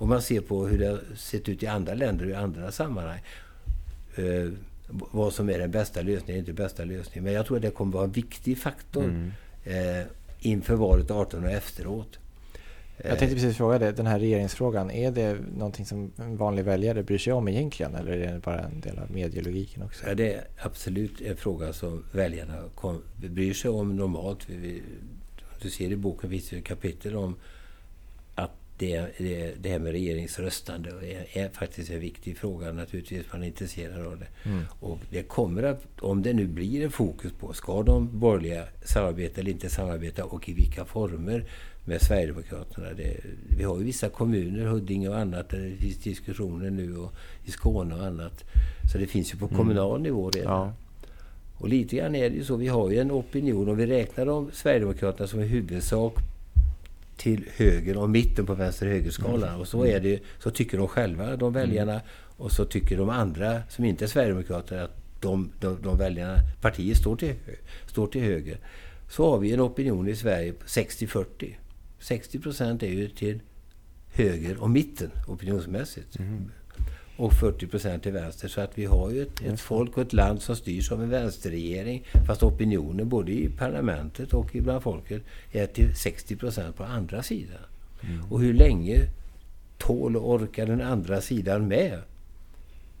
om 0.00 0.08
man 0.08 0.22
ser 0.22 0.40
på 0.40 0.66
hur 0.66 0.78
det 0.78 0.86
har 0.86 1.00
sett 1.16 1.48
ut 1.48 1.62
i 1.62 1.66
andra 1.66 1.94
länder 1.94 2.24
och 2.24 2.30
i 2.30 2.34
andra 2.34 2.72
sammanhang. 2.72 3.20
Eh, 4.16 4.52
vad 4.88 5.32
som 5.32 5.50
är 5.50 5.58
den 5.58 5.70
bästa 5.70 6.02
lösningen, 6.02 6.40
inte 6.40 6.52
bästa 6.52 6.84
lösningen. 6.84 7.24
Men 7.24 7.32
jag 7.32 7.46
tror 7.46 7.56
att 7.56 7.62
det 7.62 7.70
kommer 7.70 7.92
vara 7.92 8.04
en 8.04 8.12
viktig 8.12 8.58
faktor 8.58 9.04
mm. 9.04 9.30
eh, 9.64 10.06
inför 10.40 10.74
valet 10.74 11.10
18 11.10 11.44
och 11.44 11.50
efteråt. 11.50 12.18
Jag 13.04 13.18
tänkte 13.18 13.34
precis 13.34 13.56
fråga 13.56 13.78
det, 13.78 13.92
den 13.92 14.06
här 14.06 14.18
regeringsfrågan, 14.18 14.90
är 14.90 15.10
det 15.10 15.36
någonting 15.56 15.86
som 15.86 16.12
en 16.16 16.36
vanlig 16.36 16.64
väljare 16.64 17.02
bryr 17.02 17.18
sig 17.18 17.32
om 17.32 17.48
egentligen 17.48 17.94
eller 17.94 18.12
är 18.12 18.32
det 18.32 18.40
bara 18.40 18.60
en 18.60 18.80
del 18.80 18.98
av 18.98 19.10
medielogiken 19.10 19.82
också? 19.82 20.06
Ja, 20.06 20.14
det 20.14 20.32
är 20.34 20.44
absolut 20.58 21.20
en 21.20 21.36
fråga 21.36 21.72
som 21.72 22.04
väljarna 22.12 22.54
kom, 22.74 23.02
bryr 23.16 23.54
sig 23.54 23.70
om 23.70 23.96
normalt. 23.96 24.46
Du 25.62 25.70
ser 25.70 25.90
i 25.92 25.96
boken 25.96 26.30
finns 26.30 26.48
det 26.48 26.56
ett 26.56 26.64
kapitel 26.64 27.16
om 27.16 27.36
det, 28.80 29.06
det, 29.18 29.54
det 29.62 29.68
här 29.68 29.78
med 29.78 29.92
regeringsröstande 29.92 30.90
är, 30.90 31.38
är, 31.38 31.48
faktiskt 31.48 31.90
en 31.90 32.00
viktig 32.00 32.36
fråga. 32.36 32.72
Naturligtvis 32.72 33.24
man 33.32 33.42
är 33.42 33.46
intresserad 33.46 34.06
av 34.06 34.18
det. 34.18 34.48
Mm. 34.48 34.64
Och 34.80 34.98
det 35.10 35.22
kommer 35.22 35.62
att, 35.62 35.84
om 36.00 36.22
det 36.22 36.32
nu 36.32 36.46
blir 36.46 36.84
en 36.84 36.90
fokus 36.90 37.32
på, 37.32 37.52
ska 37.52 37.82
de 37.82 38.18
borgerliga 38.18 38.64
samarbeta 38.84 39.40
eller 39.40 39.50
inte 39.50 39.70
samarbeta 39.70 40.24
och 40.24 40.48
i 40.48 40.52
vilka 40.52 40.84
former 40.84 41.44
med 41.84 42.02
Sverigedemokraterna. 42.02 42.86
Det, 42.96 43.16
vi 43.56 43.64
har 43.64 43.78
ju 43.78 43.84
vissa 43.84 44.08
kommuner, 44.08 44.64
Huddinge 44.64 45.08
och 45.08 45.18
annat, 45.18 45.48
där 45.48 45.58
det 45.58 45.76
finns 45.76 45.98
diskussioner 45.98 46.70
nu 46.70 46.96
och 46.96 47.12
i 47.44 47.50
Skåne 47.50 47.94
och 47.94 48.06
annat. 48.06 48.44
Så 48.92 48.98
det 48.98 49.06
finns 49.06 49.34
ju 49.34 49.38
på 49.38 49.46
mm. 49.46 49.56
kommunal 49.56 50.00
nivå 50.00 50.30
redan. 50.30 50.52
Ja. 50.52 50.72
Och 51.58 51.68
lite 51.68 51.96
grann 51.96 52.14
är 52.14 52.30
det 52.30 52.36
ju 52.36 52.44
så, 52.44 52.56
vi 52.56 52.68
har 52.68 52.90
ju 52.90 52.98
en 52.98 53.10
opinion 53.10 53.68
och 53.68 53.80
vi 53.80 53.86
räknar 53.86 54.28
om 54.28 54.50
Sverigedemokraterna 54.52 55.26
som 55.26 55.40
i 55.40 55.46
huvudsak 55.46 56.14
till 57.20 57.44
höger 57.56 57.96
och 57.96 58.10
mitten 58.10 58.46
på 58.46 58.54
vänster-högerskalan. 58.54 59.48
Mm. 59.48 59.60
Och 59.60 59.68
så 59.68 59.86
är 59.86 60.00
det 60.00 60.20
så 60.38 60.50
tycker 60.50 60.78
de 60.78 60.88
själva, 60.88 61.36
de 61.36 61.52
väljarna. 61.52 61.92
Mm. 61.92 62.04
Och 62.36 62.52
så 62.52 62.64
tycker 62.64 62.96
de 62.96 63.10
andra 63.10 63.62
som 63.68 63.84
inte 63.84 64.04
är 64.04 64.08
Sverigedemokrater 64.08 64.78
att 64.78 65.20
de, 65.20 65.50
de, 65.60 65.82
de 65.82 65.98
väljarna, 65.98 66.36
partiet 66.60 66.96
står 66.96 67.16
till, 67.16 67.34
står 67.86 68.06
till 68.06 68.20
höger. 68.20 68.58
Så 69.10 69.30
har 69.30 69.38
vi 69.38 69.52
en 69.52 69.60
opinion 69.60 70.08
i 70.08 70.16
Sverige 70.16 70.52
på 70.52 70.66
60-40. 70.66 71.54
60 71.98 72.38
procent 72.38 72.82
är 72.82 72.86
ju 72.86 73.08
till 73.08 73.40
höger 74.12 74.62
och 74.62 74.70
mitten 74.70 75.10
opinionsmässigt. 75.28 76.18
Mm. 76.18 76.50
Och 77.20 77.32
40 77.32 77.66
procent 77.66 78.02
till 78.02 78.12
vänster. 78.12 78.48
Så 78.48 78.60
att 78.60 78.78
vi 78.78 78.84
har 78.84 79.10
ju 79.10 79.22
ett, 79.22 79.42
ett, 79.42 79.60
folk 79.60 79.96
och 79.96 80.02
ett 80.02 80.12
land 80.12 80.42
som 80.42 80.56
styrs 80.56 80.92
av 80.92 81.02
en 81.02 81.10
vänsterregering. 81.10 82.04
Fast 82.26 82.42
opinionen 82.42 83.08
både 83.08 83.32
i 83.32 83.48
parlamentet 83.48 84.34
och 84.34 84.50
bland 84.52 84.82
folket 84.82 85.22
är 85.52 85.66
till 85.66 85.94
60 85.94 86.36
procent 86.36 86.76
på 86.76 86.84
andra 86.84 87.22
sidan. 87.22 87.58
Mm. 88.02 88.32
Och 88.32 88.40
hur 88.40 88.54
länge 88.54 88.96
tål 89.78 90.16
och 90.16 90.30
orkar 90.30 90.66
den 90.66 90.80
andra 90.80 91.20
sidan 91.20 91.68
med 91.68 91.98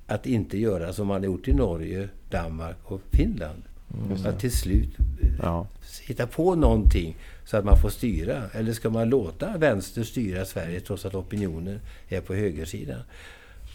att 0.06 0.26
inte 0.26 0.58
göra 0.58 0.92
som 0.92 1.06
man 1.06 1.20
har 1.20 1.26
gjort 1.26 1.48
i 1.48 1.52
Norge, 1.52 2.08
Danmark 2.30 2.78
och 2.82 3.00
Finland? 3.10 3.62
Mm. 4.04 4.26
Att 4.26 4.40
till 4.40 4.52
slut 4.52 4.96
ja. 5.42 5.66
hitta 6.02 6.26
på 6.26 6.54
någonting 6.54 7.16
så 7.44 7.56
att 7.56 7.64
man 7.64 7.78
får 7.78 7.90
styra. 7.90 8.42
Eller 8.52 8.72
ska 8.72 8.90
man 8.90 9.08
låta 9.08 9.58
vänster 9.58 10.02
styra 10.02 10.44
Sverige 10.44 10.80
trots 10.80 11.04
att 11.04 11.14
opinionen 11.14 11.80
är 12.08 12.20
på 12.20 12.34
högersidan? 12.34 13.00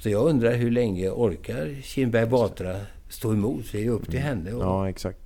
Så 0.05 0.09
jag 0.09 0.25
undrar 0.25 0.53
hur 0.53 0.71
länge 0.71 1.09
orkar 1.09 1.81
Kinberg 1.83 2.25
Batra 2.25 2.75
stå 3.09 3.33
emot? 3.33 3.65
Det 3.71 3.85
är 3.85 3.89
upp 3.89 4.11
till 4.11 4.19
henne. 4.19 4.53
Och 4.53 4.63
ja, 4.63 4.89
exakt. 4.89 5.19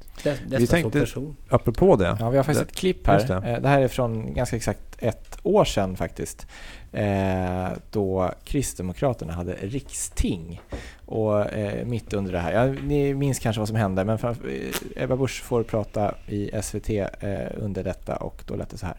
Vi 0.48 0.68
tänkte, 0.68 1.00
person. 1.00 1.36
apropå 1.50 1.96
det. 1.96 2.18
Ja, 2.20 2.30
vi 2.30 2.38
har 2.38 2.44
faktiskt 2.44 2.68
det, 2.68 2.72
ett 2.72 2.78
klipp 2.78 3.08
här. 3.08 3.28
Det. 3.28 3.50
Eh, 3.50 3.62
det. 3.62 3.68
här 3.68 3.82
är 3.82 3.88
från 3.88 4.34
ganska 4.34 4.56
exakt 4.56 4.82
ett 4.98 5.38
år 5.44 5.65
sedan 5.65 5.96
faktiskt. 5.96 6.48
Eh, 6.92 7.68
då 7.92 8.32
Kristdemokraterna 8.44 9.34
hade 9.34 9.54
riksting. 9.54 10.62
Och 11.06 11.52
eh, 11.52 11.86
mitt 11.86 12.13
under 12.13 12.32
det 12.32 12.39
här, 12.39 12.52
ja, 12.54 12.74
ni 12.84 13.13
minns 13.13 13.39
kanske 13.39 13.60
vad 13.60 13.68
som 13.68 13.78
hände, 13.78 14.06
men 14.06 14.20
Ebba 14.96 15.15
Busch 15.15 15.44
får 15.44 15.63
prata 15.63 16.15
i 16.28 16.52
SVT 16.62 16.89
under 17.58 17.84
detta 17.84 18.15
och 18.15 18.44
då 18.48 18.56
lät 18.56 18.70
det 18.70 18.78
så 18.78 18.86
här. 18.86 18.98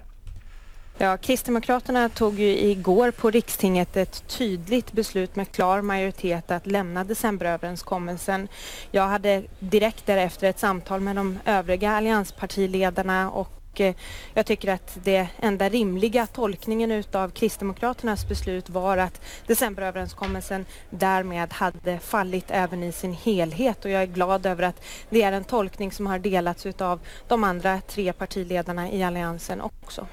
Ja, 1.03 1.17
Kristdemokraterna 1.17 2.09
tog 2.09 2.41
ju 2.41 2.59
igår 2.59 3.11
på 3.11 3.31
rikstinget 3.31 3.97
ett 3.97 4.29
tydligt 4.29 4.93
beslut 4.93 5.37
med 5.37 5.53
klar 5.53 5.83
majoritet 5.83 6.51
att 6.51 6.67
lämna 6.67 7.05
decemberöverenskommelsen. 7.05 8.49
Jag 8.91 9.07
hade 9.07 9.45
direkt 9.59 10.07
därefter 10.07 10.49
ett 10.49 10.59
samtal 10.59 11.01
med 11.01 11.17
de 11.17 11.39
övriga 11.45 11.91
allianspartiledarna 11.91 13.31
och 13.31 13.81
eh, 13.81 13.95
jag 14.35 14.47
tycker 14.47 14.73
att 14.73 14.99
det 15.05 15.29
enda 15.39 15.69
rimliga 15.69 16.27
tolkningen 16.27 16.91
utav 16.93 17.31
Kristdemokraternas 17.31 18.29
beslut 18.29 18.71
var 18.71 18.97
att 18.97 19.21
decemberöverenskommelsen 19.47 20.67
därmed 20.91 21.53
hade 21.53 21.99
fallit 21.99 22.47
även 22.49 22.83
i 22.83 22.93
sin 22.93 23.13
helhet 23.13 23.85
och 23.85 23.91
jag 23.91 24.03
är 24.03 24.07
glad 24.07 24.47
över 24.47 24.63
att 24.63 24.83
det 25.11 25.23
är 25.23 25.33
en 25.33 25.45
tolkning 25.45 25.93
som 25.93 26.07
har 26.07 26.19
delats 26.19 26.67
utav 26.67 27.01
de 27.29 27.45
andra 27.45 27.81
tre 27.81 28.13
partiledarna 28.13 28.91
i 28.91 29.03
Alliansen 29.03 29.61
också. 29.61 30.07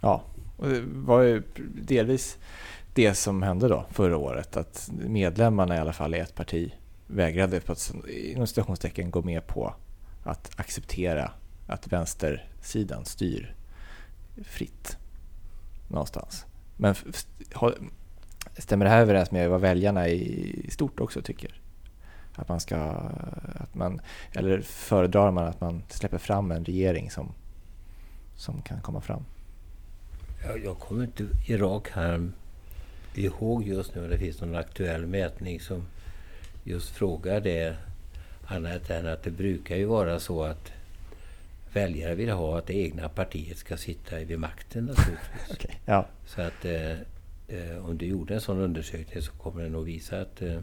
Ja, 0.00 0.22
och 0.56 0.68
det 0.68 0.80
var 0.84 1.20
ju 1.20 1.42
delvis 1.82 2.38
det 2.94 3.14
som 3.14 3.42
hände 3.42 3.68
då 3.68 3.86
förra 3.90 4.16
året 4.16 4.56
att 4.56 4.90
medlemmarna 4.92 5.76
i 5.76 5.78
alla 5.78 5.92
fall 5.92 6.14
i 6.14 6.18
ett 6.18 6.34
parti 6.34 6.72
vägrade 7.06 7.60
på 7.60 7.72
att, 7.72 7.94
inom 8.08 8.46
citationstecken 8.46 9.10
gå 9.10 9.22
med 9.22 9.46
på 9.46 9.74
att 10.24 10.50
acceptera 10.56 11.30
att 11.66 11.92
vänstersidan 11.92 13.04
styr 13.04 13.54
fritt 14.44 14.96
någonstans. 15.88 16.46
Men 16.76 16.94
stämmer 18.58 18.84
det 18.84 18.90
här 18.90 19.00
överens 19.00 19.30
med 19.30 19.50
vad 19.50 19.60
väljarna 19.60 20.08
i 20.08 20.66
stort 20.70 21.00
också 21.00 21.22
tycker? 21.22 21.60
Att 22.34 22.48
man 22.48 22.60
ska, 22.60 22.76
att 23.54 23.74
man, 23.74 24.00
eller 24.32 24.60
föredrar 24.60 25.30
man 25.30 25.44
att 25.44 25.60
man 25.60 25.82
släpper 25.88 26.18
fram 26.18 26.50
en 26.50 26.64
regering 26.64 27.10
som, 27.10 27.32
som 28.36 28.62
kan 28.62 28.80
komma 28.80 29.00
fram? 29.00 29.24
Jag, 30.48 30.64
jag 30.64 30.78
kommer 30.78 31.04
inte 31.04 31.26
i 31.46 31.56
rak 31.56 31.96
arm 31.96 32.32
ihåg 33.14 33.66
just 33.66 33.94
nu 33.94 34.02
om 34.04 34.10
det 34.10 34.18
finns 34.18 34.40
någon 34.40 34.56
aktuell 34.56 35.06
mätning 35.06 35.60
som 35.60 35.86
just 36.64 36.90
frågar 36.90 37.40
det. 37.40 37.76
Annat 38.44 38.90
än 38.90 39.06
att 39.06 39.22
det 39.22 39.30
brukar 39.30 39.76
ju 39.76 39.84
vara 39.84 40.20
så 40.20 40.42
att 40.42 40.72
väljare 41.72 42.14
vill 42.14 42.30
ha 42.30 42.58
att 42.58 42.66
det 42.66 42.74
egna 42.74 43.08
partiet 43.08 43.58
ska 43.58 43.76
sitta 43.76 44.18
vid 44.18 44.38
makten 44.38 44.84
naturligtvis. 44.84 45.50
okay, 45.50 45.76
ja. 45.84 46.06
Så 46.26 46.42
att 46.42 46.64
eh, 46.64 46.92
eh, 47.48 47.86
om 47.86 47.98
du 47.98 48.06
gjorde 48.06 48.34
en 48.34 48.40
sån 48.40 48.58
undersökning 48.58 49.22
så 49.22 49.32
kommer 49.32 49.62
den 49.62 49.74
att 49.74 49.86
visa 49.86 50.20
att 50.20 50.42
eh, 50.42 50.60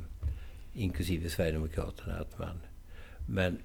inklusive 0.73 1.29
Sverigedemokraterna 1.29 2.13
att 2.13 2.39
man... 2.39 2.59
Men 3.27 3.57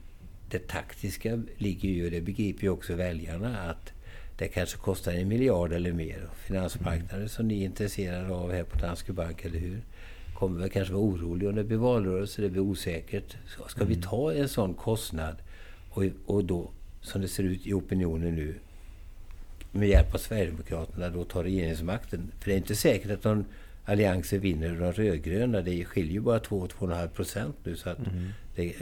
det 0.51 0.69
taktiska 0.69 1.43
ligger 1.57 1.89
ju, 1.89 2.11
det 2.11 2.21
begriper 2.21 2.63
ju 2.63 2.69
också 2.69 2.95
väljarna, 2.95 3.71
att 3.71 3.93
det 4.41 4.49
kanske 4.49 4.79
kostar 4.79 5.13
en 5.13 5.29
miljard 5.29 5.73
eller 5.73 5.93
mer. 5.93 6.29
Finansmarknaden 6.47 7.17
mm. 7.17 7.29
som 7.29 7.49
ni 7.49 7.61
är 7.61 7.65
intresserade 7.65 8.35
av 8.35 8.53
här 8.53 8.65
på 8.65 8.79
Danske 8.79 9.13
Bank, 9.13 9.45
eller 9.45 9.59
hur? 9.59 9.81
Kommer 10.35 10.61
väl 10.61 10.71
kanske 10.71 10.95
vara 10.95 11.05
orolig 11.05 11.49
om 11.49 11.55
det 11.55 11.65
blir 11.65 11.77
valrörelse, 11.77 12.43
det 12.43 12.49
blir 12.49 12.63
osäkert. 12.63 13.37
Så 13.47 13.69
ska 13.69 13.81
mm. 13.81 13.95
vi 13.95 14.03
ta 14.03 14.33
en 14.33 14.49
sån 14.49 14.75
kostnad 14.75 15.37
och, 15.91 16.05
och 16.27 16.45
då 16.45 16.71
som 17.01 17.21
det 17.21 17.29
ser 17.29 17.43
ut 17.43 17.67
i 17.67 17.73
opinionen 17.73 18.35
nu 18.35 18.55
med 19.73 19.89
hjälp 19.89 20.15
av 20.15 20.19
Sverigedemokraterna 20.19 21.11
då 21.11 21.25
tar 21.25 21.45
regeringsmakten. 21.45 22.33
För 22.41 22.51
det 22.51 22.55
är 22.55 22.59
inte 22.59 22.77
säkert 22.77 23.11
att 23.11 23.23
de 23.23 23.45
allianser 23.85 24.39
vinner 24.39 24.69
de 24.69 24.93
rödgröna. 24.93 25.61
Det 25.61 25.85
skiljer 25.85 26.13
ju 26.13 26.21
bara 26.21 26.39
2-2,5 26.39 27.09
procent 27.09 27.57
nu. 27.65 27.77
Så 27.77 27.91
att 27.91 27.99
mm. 27.99 28.29
det, 28.57 28.75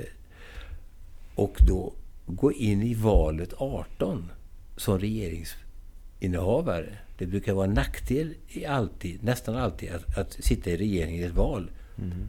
och 1.35 1.57
då 1.61 1.93
gå 2.27 2.53
in 2.53 2.83
i 2.83 2.95
valet 2.95 3.55
18 3.57 4.31
som 4.79 4.99
regeringsinnehavare. 4.99 6.99
Det 7.19 7.27
brukar 7.27 7.53
vara 7.53 7.67
en 7.67 7.75
nackdel 7.75 8.35
i 8.49 8.65
alltid, 8.65 9.25
nästan 9.25 9.57
alltid 9.57 9.91
att, 9.91 10.19
att 10.19 10.33
sitta 10.33 10.71
i 10.71 10.77
regeringen 10.77 11.25
i 11.25 11.27
ett 11.27 11.35
val. 11.35 11.71
Mm. 11.99 12.29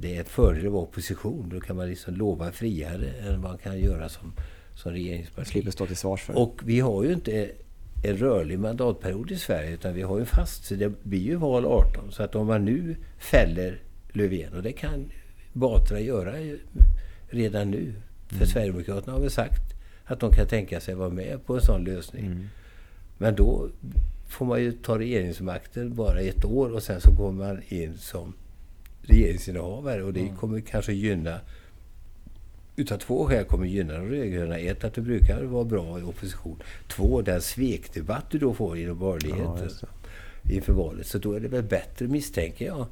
Det 0.00 0.16
är 0.16 0.18
en 0.18 0.24
fördel 0.24 0.66
att 0.66 0.72
vara 0.72 0.82
opposition. 0.82 1.48
Då 1.48 1.60
kan 1.60 1.76
man 1.76 1.88
liksom 1.88 2.14
lova 2.14 2.52
friare 2.52 3.06
än 3.06 3.40
man 3.40 3.58
kan 3.58 3.78
göra 3.78 4.08
som 4.08 4.32
som 4.74 4.92
regeringsparti. 4.92 5.48
Slipper 5.48 5.70
stå 5.70 5.86
till 5.86 5.96
svars 5.96 6.22
för. 6.22 6.38
Och 6.38 6.60
vi 6.64 6.80
har 6.80 7.04
ju 7.04 7.12
inte 7.12 7.50
en 8.04 8.16
rörlig 8.16 8.58
mandatperiod 8.58 9.30
i 9.30 9.36
Sverige 9.36 9.70
utan 9.70 9.94
vi 9.94 10.02
har 10.02 10.18
ju 10.18 10.24
fast. 10.24 10.64
Så 10.64 10.74
det 10.74 11.02
blir 11.02 11.22
ju 11.22 11.36
val 11.36 11.66
18. 11.66 12.12
Så 12.12 12.22
att 12.22 12.34
om 12.34 12.46
man 12.46 12.64
nu 12.64 12.96
fäller 13.18 13.82
Löfven 14.12 14.52
och 14.52 14.62
det 14.62 14.72
kan 14.72 15.10
Batra 15.52 16.00
göra 16.00 16.32
redan 17.28 17.70
nu. 17.70 17.94
För 18.28 18.36
mm. 18.36 18.46
Sverigedemokraterna 18.46 19.12
har 19.12 19.20
väl 19.20 19.30
sagt 19.30 19.73
att 20.04 20.20
de 20.20 20.32
kan 20.32 20.46
tänka 20.46 20.80
sig 20.80 20.94
vara 20.94 21.08
med 21.08 21.46
på 21.46 21.54
en 21.54 21.62
sån 21.62 21.84
lösning. 21.84 22.26
Mm. 22.26 22.48
Men 23.18 23.34
då 23.34 23.68
får 24.28 24.46
man 24.46 24.62
ju 24.62 24.72
ta 24.72 24.98
regeringsmakten 24.98 25.94
bara 25.94 26.20
ett 26.20 26.44
år 26.44 26.72
och 26.72 26.82
sen 26.82 27.00
så 27.00 27.10
går 27.10 27.32
man 27.32 27.62
in 27.68 27.98
som 27.98 28.32
regeringsinnehavare 29.02 30.02
och 30.02 30.12
det 30.12 30.20
mm. 30.20 30.36
kommer 30.36 30.60
kanske 30.60 30.92
gynna 30.92 31.40
utav 32.76 32.98
två 32.98 33.26
skäl 33.26 33.44
kommer 33.44 33.66
gynna 33.66 33.92
de 33.92 34.08
rödgröna. 34.08 34.58
Ett, 34.58 34.84
att 34.84 34.94
du 34.94 35.00
brukar 35.00 35.42
vara 35.42 35.64
bra 35.64 35.98
i 35.98 36.02
opposition. 36.02 36.62
Två, 36.88 37.22
den 37.22 37.40
svekdebatt 37.40 38.30
du 38.30 38.38
då 38.38 38.54
får 38.54 38.78
inom 38.78 38.98
borgerligheten 38.98 39.70
ja, 39.80 39.88
inför 40.52 40.72
valet. 40.72 41.06
Så 41.06 41.18
då 41.18 41.32
är 41.32 41.40
det 41.40 41.48
väl 41.48 41.62
bättre, 41.62 42.06
misstänker 42.06 42.66
jag, 42.66 42.86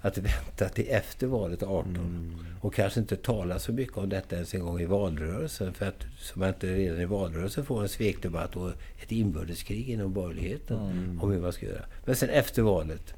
att 0.00 0.18
vänta 0.18 0.68
till 0.68 0.86
efter 0.88 1.26
valet 1.26 1.62
18. 1.62 1.96
Mm. 1.96 2.34
Och 2.60 2.74
kanske 2.74 3.00
inte 3.00 3.16
tala 3.16 3.58
så 3.58 3.72
mycket 3.72 3.96
om 3.96 4.08
detta 4.08 4.34
ens 4.34 4.54
en 4.54 4.60
gång 4.60 4.80
i 4.80 4.86
valrörelsen. 4.86 5.72
För 5.72 5.86
att 5.86 6.06
så 6.18 6.38
man 6.38 6.48
inte 6.48 6.74
redan 6.74 7.00
i 7.00 7.04
valrörelsen 7.04 7.64
får 7.64 7.82
en 7.82 7.88
svekdebatt 7.88 8.56
och 8.56 8.70
ett 9.02 9.12
inbördeskrig 9.12 9.88
inom 9.90 10.12
borgerligheten. 10.12 10.76
Mm. 10.76 11.20
Om 11.22 11.30
hur 11.30 11.40
man 11.40 11.52
ska 11.52 11.66
göra. 11.66 11.84
Men 12.04 12.16
sen 12.16 12.28
efter 12.28 12.62
valet 12.62 13.14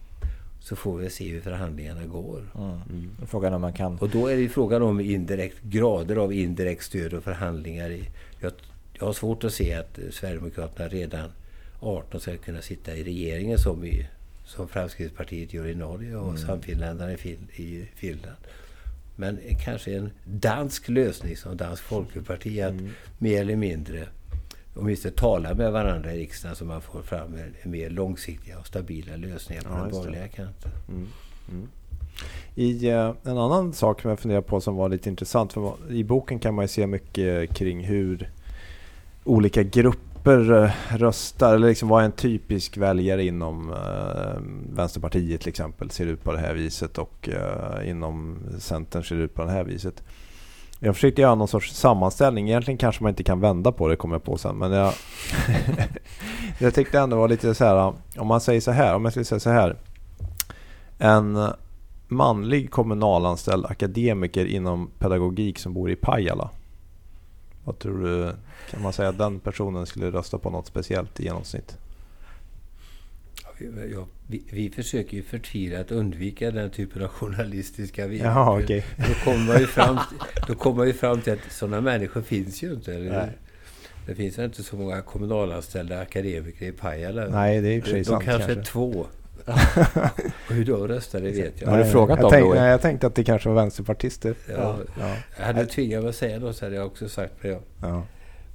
så 0.61 0.77
får 0.77 0.99
vi 0.99 1.11
se 1.11 1.29
hur 1.29 1.41
förhandlingarna 1.41 2.07
går. 2.07 2.53
Mm. 2.55 3.11
Frågan 3.27 3.55
om 3.55 3.61
man 3.61 3.73
kan... 3.73 3.99
Och 3.99 4.09
då 4.09 4.27
är 4.27 4.37
det 4.37 4.43
ju 4.43 4.49
frågan 4.49 4.83
om 4.83 5.01
indirekt, 5.01 5.63
grader 5.63 6.17
av 6.17 6.33
indirekt 6.33 6.85
stöd 6.85 7.15
och 7.15 7.25
förhandlingar. 7.25 7.91
I, 7.91 8.09
jag, 8.41 8.53
jag 8.93 9.07
har 9.07 9.13
svårt 9.13 9.45
att 9.45 9.53
se 9.53 9.75
att 9.75 9.99
Sverigedemokraterna 10.11 10.89
redan 10.89 11.31
18 11.81 12.21
ska 12.21 12.37
kunna 12.37 12.63
sitta 12.63 12.97
i 12.97 13.05
regeringen 13.05 13.59
som, 13.59 13.85
i, 13.85 14.09
som 14.51 14.69
Framstegspartiet 14.69 15.55
gör 15.55 15.67
i 15.67 15.75
Norge 15.75 16.17
och 16.17 16.29
Mm. 16.29 16.39
samfinländarna 16.47 17.13
i, 17.13 17.17
fin, 17.17 17.49
i 17.57 17.85
Finland. 17.95 18.37
Men 19.17 19.39
kanske 19.65 19.95
en 19.97 20.11
dansk 20.25 20.89
lösning 20.89 21.37
som 21.37 21.57
Dansk 21.57 21.83
Folkeparti 21.83 22.61
att 22.61 22.71
Mm. 22.73 22.91
mer 23.19 23.41
eller 23.41 23.57
mindre 23.57 24.07
åtminstone 24.75 25.15
tala 25.15 25.55
med 25.55 25.73
varandra 25.73 26.15
i 26.15 26.19
riksdagen 26.19 26.57
så 26.57 26.65
man 26.65 26.81
får 26.83 27.03
fram 27.03 27.35
mer 27.65 27.91
långsiktiga 27.91 28.59
och 28.59 28.67
stabila 28.67 29.17
lösningar 29.17 29.63
på 29.63 29.69
Ja, 29.71 29.83
den 29.83 29.91
borgerliga 29.91 30.29
kanten. 30.29 30.71
Mm. 30.89 31.07
Mm. 31.51 31.69
I 32.55 32.89
eh, 32.89 33.15
en 33.25 33.39
annan 33.39 33.73
sak 33.73 34.01
som 34.01 34.11
jag 34.11 34.21
funderar 34.21 34.41
på 34.41 34.61
som 34.61 34.77
var 34.77 34.89
lite 34.89 35.09
intressant. 35.09 35.53
För 35.53 35.75
I 35.93 36.05
boken 36.05 36.39
kan 36.39 36.55
man 36.55 36.65
ju 36.65 36.69
se 36.69 36.87
mycket 36.87 37.55
kring 37.55 37.85
hur 37.85 38.31
olika 39.25 39.63
grupper 39.63 40.10
grupper 40.21 40.63
eh, 40.63 40.97
röstar. 40.99 41.55
Eller 41.55 41.69
liksom 41.69 41.89
vad 41.89 42.05
en 42.05 42.13
typisk 42.13 42.77
väljare 42.77 43.25
inom 43.25 43.73
eh, 43.73 44.41
Vänsterpartiet 44.77 45.41
till 45.41 45.49
exempel 45.49 45.91
ser 45.91 46.07
ut 46.07 46.25
på 46.25 46.33
det 46.33 46.39
här 46.39 46.55
viset 46.55 46.99
och 46.99 47.29
eh, 47.29 47.91
inom 47.91 48.39
Centern 48.59 49.05
ser 49.05 49.17
ut 49.17 49.35
på 49.35 49.45
det 49.45 49.51
här 49.51 49.65
viset. 49.65 50.03
Jag 50.83 50.95
försökte 50.95 51.23
göra 51.23 51.35
någon 51.35 51.49
sorts 51.49 51.75
sammanställning. 51.75 52.49
Egentligen 52.49 52.79
kanske 52.79 53.03
man 53.03 53.11
inte 53.11 53.23
kan 53.23 53.41
vända 53.41 53.73
på 53.73 53.89
det, 53.89 53.97
kommer 53.97 54.15
jag 54.15 54.25
på 54.25 54.37
sen. 54.37 54.57
Men 54.57 54.73
jag, 54.73 54.93
jag 56.59 56.75
tyckte 56.75 56.99
ändå 56.99 57.17
det 57.17 57.21
var 57.21 57.29
lite 57.29 57.55
så 57.55 57.65
här. 57.65 57.93
Om 58.19 58.27
man 58.27 58.41
säger 58.41 58.61
så 58.61 58.71
här, 58.71 58.95
om 58.95 59.05
jag 59.05 59.13
skulle 59.13 59.25
säga 59.25 59.41
så 59.41 59.51
här. 59.51 59.77
En 60.99 61.39
manlig 62.09 62.71
kommunalanställd 62.71 63.67
akademiker 63.67 64.47
inom 64.47 64.91
pedagogik 64.99 65.59
som 65.59 65.75
bor 65.75 65.91
i 65.91 65.97
Pajala. 65.97 66.51
Vad 67.65 67.79
tror 67.79 68.05
du? 68.05 68.33
Kan 68.71 68.83
man 68.83 68.93
säga 68.93 69.09
att 69.09 69.19
den 69.19 69.41
personen 69.41 69.87
skulle 69.87 70.11
rösta 70.11 70.39
på 70.39 70.51
något 70.51 70.67
speciellt 70.67 71.21
i 71.21 71.25
genomsnitt? 71.25 71.79
Ja, 73.93 74.07
vi, 74.27 74.43
vi 74.51 74.71
försöker 74.71 75.17
ju 75.17 75.23
förtvivlat 75.23 75.81
att 75.81 75.93
undvika 75.93 76.51
den 76.51 76.71
typen 76.71 77.03
av 77.03 77.09
journalistiska 77.09 78.07
vinklar. 78.07 78.31
Jaha, 78.31 78.63
okej. 78.63 78.85
Då 78.97 79.15
kommer 79.25 79.47
man 79.47 79.61
ju 79.61 79.67
fram, 79.67 79.99
då 80.47 80.55
kommer 80.55 80.77
man 80.77 80.87
ju 80.87 80.93
fram 80.93 81.21
till 81.21 81.33
att 81.33 81.53
sådana 81.53 81.81
människor 81.81 82.23
finns 82.23 82.63
ju 82.63 82.73
inte. 82.73 82.91
Nej. 82.91 83.39
Det 84.07 84.15
finns 84.15 84.39
ju 84.39 84.45
inte 84.45 84.63
så 84.63 84.77
många 84.77 85.03
kommunalanställda 85.03 86.01
akademiker 86.01 86.67
i 86.67 86.73
Pajala. 86.73 87.29
Nej, 87.29 87.61
det 87.61 87.69
är 87.69 87.83
sig 87.83 87.99
de 87.99 88.05
sant 88.05 88.25
kanske 88.25 88.53
är 88.53 88.63
två. 88.63 89.07
Och 90.49 90.55
hur 90.55 90.65
de 90.65 90.89
röstar, 90.89 91.21
det 91.21 91.31
vet 91.31 91.61
jag. 91.61 91.69
Har 91.69 91.79
du 91.79 91.85
frågat 91.85 92.19
jag 92.19 92.25
dem 92.25 92.31
tänk, 92.31 92.45
då? 92.47 92.55
Nej, 92.55 92.71
jag 92.71 92.81
tänkte 92.81 93.07
att 93.07 93.15
det 93.15 93.25
kanske 93.25 93.49
var 93.49 93.57
vänsterpartister. 93.57 94.35
Ja. 94.49 94.79
Ja. 95.01 95.17
Jag 95.39 95.45
hade 95.45 95.67
tvingat 95.67 96.03
mig 96.03 96.09
att 96.11 96.17
säga 96.17 96.39
något 96.39 96.57
så 96.57 96.65
hade 96.65 96.77
jag 96.77 96.87
också 96.87 97.09
sagt 97.09 97.33
det. 97.43 97.49
Ja. 97.49 97.59
Ja. 97.83 98.03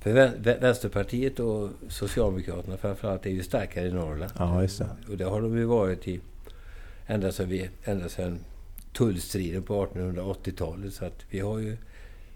För 0.02 0.14
Vän- 0.14 0.34
Vä- 0.44 0.62
Vänsterpartiet 0.62 1.40
och 1.40 1.70
Socialdemokraterna 1.90 2.78
framförallt 2.78 3.26
är 3.26 3.30
ju 3.30 3.44
starkare 3.44 3.88
i 3.88 3.92
Norrland. 3.92 4.32
Ja, 4.38 4.62
just 4.62 4.80
det. 4.80 4.88
Och 5.10 5.18
det 5.18 5.24
har 5.26 5.42
de 5.42 5.58
ju 5.58 5.66
varit 5.66 6.08
i 6.08 6.20
ända 7.08 7.32
sedan, 7.32 7.50
vi, 7.50 7.70
ända 7.84 8.10
sedan 8.10 8.40
tullstriden 8.94 9.64
på 9.64 9.86
1880-talet. 9.86 10.94
Så 10.94 11.06
att 11.06 11.20
vi 11.30 11.40
har 11.40 11.60
ju 11.60 11.78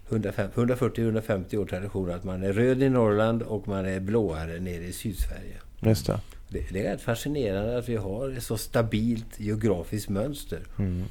150 0.08 0.60
140-150 0.60 1.56
år 1.56 1.64
tradition 1.66 2.10
att 2.10 2.24
man 2.24 2.42
är 2.42 2.52
röd 2.52 2.82
i 2.82 2.88
Norrland 2.88 3.42
och 3.42 3.68
man 3.68 3.86
är 3.86 4.00
blåare 4.00 4.60
nere 4.60 4.84
i 4.84 4.92
Sydsverige. 4.92 5.56
Just 5.80 6.06
det. 6.06 6.20
Det, 6.50 6.64
det 6.72 6.86
är 6.86 6.92
rätt 6.92 7.00
fascinerande 7.02 7.78
att 7.78 7.88
vi 7.88 7.96
har 7.96 8.30
ett 8.36 8.42
så 8.42 8.56
stabilt 8.56 9.40
geografiskt 9.40 10.08
mönster. 10.08 10.60
Mm. 10.78 11.04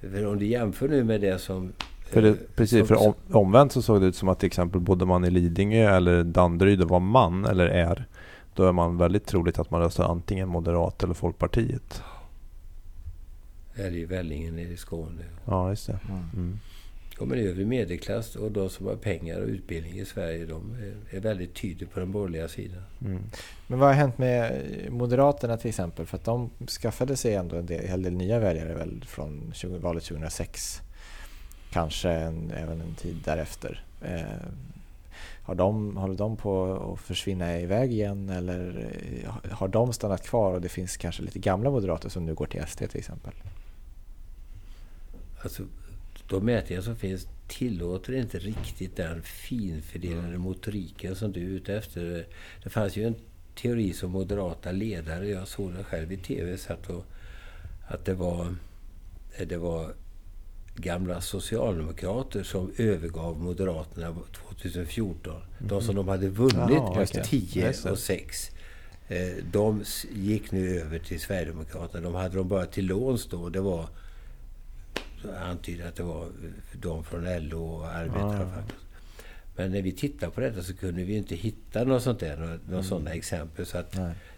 För 0.00 0.26
om 0.26 0.38
du 0.38 0.46
jämför 0.46 0.88
nu 0.88 1.04
med 1.04 1.20
det 1.20 1.38
som... 1.38 1.72
För 2.04 2.22
det, 2.22 2.28
eh, 2.28 2.34
precis, 2.56 2.78
som- 2.78 2.86
för 2.88 3.06
om, 3.06 3.14
omvänt 3.32 3.72
så 3.72 3.82
såg 3.82 4.00
det 4.00 4.06
ut 4.06 4.16
som 4.16 4.28
att 4.28 4.38
till 4.38 4.46
exempel 4.46 4.80
bodde 4.80 5.04
man 5.06 5.24
i 5.24 5.30
Lidingö 5.30 5.96
eller 5.96 6.24
Danderyd 6.24 6.82
var 6.82 7.00
man 7.00 7.44
eller 7.44 7.66
är. 7.66 8.06
Då 8.54 8.64
är 8.64 8.72
man 8.72 8.98
väldigt 8.98 9.26
troligt 9.26 9.58
att 9.58 9.70
man 9.70 9.80
röstar 9.80 10.04
antingen 10.04 10.48
Moderat 10.48 11.02
eller 11.02 11.14
Folkpartiet. 11.14 12.02
Eller 13.74 13.96
i 13.96 14.04
Vällingen 14.04 14.56
nere 14.56 14.68
i 14.68 14.76
Skåne. 14.76 15.22
Ja, 15.44 15.70
just 15.70 15.86
det. 15.86 15.98
Mm. 16.08 16.22
Mm. 16.34 16.58
Kommer 17.22 17.36
övre 17.36 17.64
medelklass 17.64 18.36
och 18.36 18.52
de 18.52 18.70
som 18.70 18.86
har 18.86 18.96
pengar 18.96 19.40
och 19.40 19.48
utbildning 19.48 19.98
i 19.98 20.04
Sverige, 20.04 20.46
de 20.46 20.76
är, 21.10 21.20
väldigt 21.20 21.54
tydliga 21.54 21.90
på 21.90 22.00
den 22.00 22.12
borgerliga 22.12 22.48
sidan. 22.48 22.82
Mm. 23.04 23.22
Men 23.66 23.78
vad 23.78 23.88
har 23.88 23.94
hänt 23.94 24.18
med 24.18 24.62
Moderaterna 24.90 25.56
till 25.56 25.68
exempel? 25.68 26.06
För 26.06 26.16
att 26.16 26.24
de 26.24 26.50
skaffade 26.82 27.16
sig 27.16 27.34
ändå 27.34 27.56
en 27.56 27.66
del, 27.66 27.86
hel 27.86 28.02
del 28.02 28.12
nya 28.12 28.38
väljare 28.38 28.74
väl 28.74 29.04
från 29.08 29.52
20, 29.54 29.78
valet 29.78 30.04
2006. 30.04 30.80
Kanske 31.70 32.10
en, 32.10 32.50
även 32.50 32.80
en 32.80 32.94
tid 32.94 33.16
därefter. 33.24 33.84
Eh, 34.02 34.48
har 35.42 35.54
de, 35.54 35.96
håller 35.96 36.16
de 36.16 36.36
på 36.36 36.74
att 36.92 37.00
försvinna 37.00 37.60
iväg 37.60 37.92
igen 37.92 38.28
eller 38.28 38.88
eh, 39.24 39.50
har 39.52 39.68
de 39.68 39.92
stannat 39.92 40.26
kvar 40.26 40.54
och 40.54 40.60
det 40.60 40.68
finns 40.68 40.96
kanske 40.96 41.22
lite 41.22 41.38
gamla 41.38 41.70
moderater 41.70 42.08
som 42.08 42.26
nu 42.26 42.34
går 42.34 42.46
till 42.46 42.66
SD 42.66 42.78
till 42.78 42.98
exempel? 42.98 43.32
Alltså, 45.42 45.62
de 46.32 46.44
mätningar 46.44 46.82
som 46.82 46.96
finns 46.96 47.26
tillåter 47.48 48.12
inte 48.12 48.38
riktigt 48.38 48.96
den 48.96 49.22
finfördelade 49.22 50.38
motoriken 50.38 51.16
som 51.16 51.32
du 51.32 51.40
är 51.40 51.48
ute 51.48 51.74
efter. 51.74 52.26
Det 52.62 52.70
fanns 52.70 52.96
ju 52.96 53.06
en 53.06 53.14
teori 53.54 53.92
som 53.92 54.10
moderata 54.10 54.72
ledare, 54.72 55.28
jag 55.28 55.48
såg 55.48 55.72
det 55.74 55.84
själv 55.84 56.12
i 56.12 56.16
TV, 56.16 56.58
satt 56.58 56.90
och, 56.90 57.04
att 57.86 58.04
det 58.04 58.14
var, 58.14 58.54
det 59.48 59.56
var 59.56 59.94
gamla 60.76 61.20
socialdemokrater 61.20 62.42
som 62.42 62.72
övergav 62.76 63.40
Moderaterna 63.40 64.16
2014. 64.32 65.42
De 65.58 65.82
som 65.82 65.94
de 65.94 66.08
hade 66.08 66.28
vunnit 66.28 66.56
med 66.56 66.78
okej. 66.78 67.22
10 67.24 67.66
Just 67.66 67.84
det. 67.84 67.90
och 67.90 67.98
6. 67.98 68.50
Eh, 69.08 69.44
De 69.52 69.84
gick 70.14 70.52
nu 70.52 70.80
över 70.80 70.98
till 70.98 71.20
Sverigedemokraterna. 71.20 72.00
De 72.04 72.14
hade 72.14 72.36
de 72.36 72.48
bara 72.48 72.66
till 72.66 72.86
låns 72.86 73.26
då. 73.26 73.48
Det 73.48 73.60
var 73.60 73.88
jag 75.24 75.42
antyder 75.42 75.88
att 75.88 75.96
det 75.96 76.02
var 76.02 76.28
de 76.72 77.04
från 77.04 77.48
LO 77.48 77.64
och 77.64 77.86
arbetarfacket. 77.86 78.74
Men 79.56 79.72
när 79.72 79.82
vi 79.82 79.92
tittade 79.92 80.32
på 80.32 80.40
detta 80.40 80.62
så 80.62 80.74
kunde 80.74 81.04
vi 81.04 81.16
inte 81.16 81.34
hitta 81.34 81.84
något 81.84 82.02
sånt 82.02 82.20
där, 82.20 82.36
några, 82.36 82.58
några 82.68 82.82
sådana 82.82 83.10
exempel. 83.10 83.66
Så 83.66 83.78
att 83.78 83.92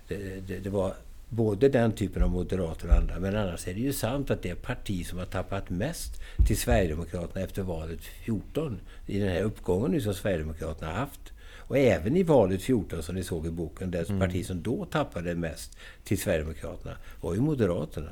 det, 0.08 0.46
det, 0.46 0.58
det 0.58 0.70
var 0.70 0.94
både 1.28 1.68
den 1.68 1.92
typen 1.92 2.22
av 2.22 2.30
moderater 2.30 2.88
och 2.88 2.94
andra. 2.94 3.18
Men 3.18 3.36
annars 3.36 3.68
är 3.68 3.74
det 3.74 3.80
ju 3.80 3.92
sant 3.92 4.30
att 4.30 4.42
det 4.42 4.54
parti 4.54 5.06
som 5.06 5.18
har 5.18 5.26
tappat 5.26 5.70
mest 5.70 6.22
till 6.46 6.56
Sverigedemokraterna 6.56 7.44
efter 7.44 7.62
valet 7.62 8.00
14, 8.00 8.80
i 9.06 9.18
den 9.18 9.28
här 9.28 9.42
uppgången 9.42 9.90
nu 9.90 10.00
som 10.00 10.14
Sverigedemokraterna 10.14 10.92
har 10.92 10.98
haft, 10.98 11.32
och 11.68 11.78
även 11.78 12.16
i 12.16 12.22
valet 12.22 12.62
14 12.62 13.02
som 13.02 13.14
ni 13.14 13.22
såg 13.22 13.46
i 13.46 13.50
boken, 13.50 13.90
det 13.90 14.04
parti 14.18 14.46
som 14.46 14.62
då 14.62 14.84
tappade 14.84 15.34
mest 15.34 15.76
till 16.04 16.18
Sverigedemokraterna 16.20 16.96
var 17.20 17.34
ju 17.34 17.40
Moderaterna. 17.40 18.10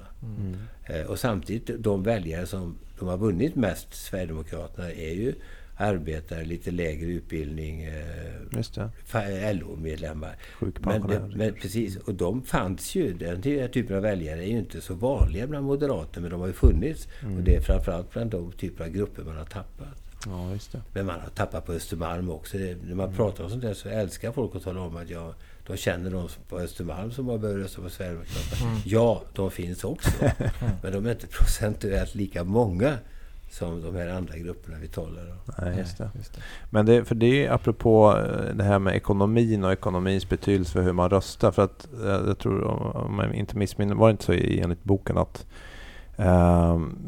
Eh, 0.84 1.06
Och 1.06 1.18
samtidigt, 1.18 1.82
de 1.82 2.02
väljare 2.02 2.46
som 2.46 2.78
de 2.98 3.08
har 3.08 3.16
vunnit 3.16 3.54
mest, 3.54 3.94
Sverigedemokraterna, 3.94 4.92
är 4.92 5.12
ju 5.14 5.34
arbetare, 5.76 6.44
lite 6.44 6.70
lägre 6.70 7.06
utbildning, 7.06 7.82
eh, 7.82 9.54
LO-medlemmar. 9.54 10.28
Men, 10.28 10.38
Sjukpensionärer. 10.72 11.28
det, 11.28 11.36
men 11.36 11.54
precis, 11.54 11.96
och 11.96 12.14
de 12.14 12.42
fanns 12.42 12.94
ju. 12.94 13.12
Den 13.12 13.42
ty- 13.42 13.68
typen 13.68 13.96
av 13.96 14.02
väljare 14.02 14.44
är 14.44 14.48
ju 14.48 14.58
inte 14.58 14.80
så 14.80 14.94
vanliga 14.94 15.46
bland 15.46 15.66
moderater, 15.66 16.20
men 16.20 16.30
de 16.30 16.40
har 16.40 16.46
ju 16.46 16.52
funnits. 16.52 17.08
Och 17.36 17.42
det 17.42 17.54
är 17.54 17.60
framförallt 17.60 18.10
bland 18.12 18.30
de 18.30 18.52
typer 18.52 18.84
av 18.84 18.90
grupper 18.90 19.22
man 19.24 19.36
har 19.36 19.44
tappat. 19.44 20.01
Ja, 20.26 20.50
just 20.52 20.72
det. 20.72 20.80
Men 20.92 21.06
man 21.06 21.20
har 21.20 21.28
tappat 21.28 21.66
på 21.66 21.72
Östermalm 21.72 22.30
också. 22.30 22.58
Det, 22.58 22.76
när 22.88 22.94
man 22.94 23.12
pratar 23.14 23.44
om 23.44 23.50
sånt 23.50 23.62
där 23.62 23.74
så 23.74 23.88
älskar 23.88 24.32
folk 24.32 24.56
att 24.56 24.62
tala 24.64 24.80
om 24.80 24.96
att 24.96 25.10
ja, 25.10 25.34
de 25.66 25.76
känner 25.76 26.10
de 26.10 26.28
på 26.48 26.58
Östermalm 26.58 27.10
som 27.12 27.28
har 27.28 27.38
börjat 27.38 27.58
rösta 27.58 27.82
på 27.82 27.90
Sverigedemokraterna. 27.90 28.70
Ja, 28.84 29.22
de 29.34 29.50
finns 29.50 29.84
också. 29.84 30.10
Men 30.82 30.92
de 30.92 31.06
är 31.06 31.10
inte 31.10 31.26
procentuellt 31.26 32.14
lika 32.14 32.44
många 32.44 32.98
som 33.50 33.82
de 33.82 33.94
här 33.96 34.08
andra 34.08 34.36
grupperna 34.38 34.76
vi 34.80 34.88
talar 34.88 35.22
om. 35.30 35.36
Nej, 35.62 35.78
just 35.78 35.98
det. 35.98 36.10
Just 36.16 36.34
det. 36.34 36.40
Men 36.70 36.86
det, 36.86 37.04
för 37.04 37.14
det 37.14 37.46
är 37.46 37.50
apropå 37.52 38.18
eh, 38.18 38.54
det 38.54 38.64
här 38.64 38.78
med 38.78 38.96
ekonomin 38.96 39.64
och 39.64 39.72
ekonomins 39.72 40.28
betydelse 40.28 40.72
för 40.72 40.82
hur 40.82 40.92
man 40.92 41.10
röstar. 41.10 41.50
För 41.52 41.62
att 41.64 41.88
eh, 42.04 42.08
jag 42.10 42.38
tror, 42.38 42.64
om 42.96 43.18
jag 43.18 43.34
inte 43.34 43.56
missminner 43.56 43.94
var 43.94 44.08
det 44.08 44.10
inte 44.10 44.24
så 44.24 44.32
i- 44.32 44.60
enligt 44.60 44.84
boken 44.84 45.18
att 45.18 45.46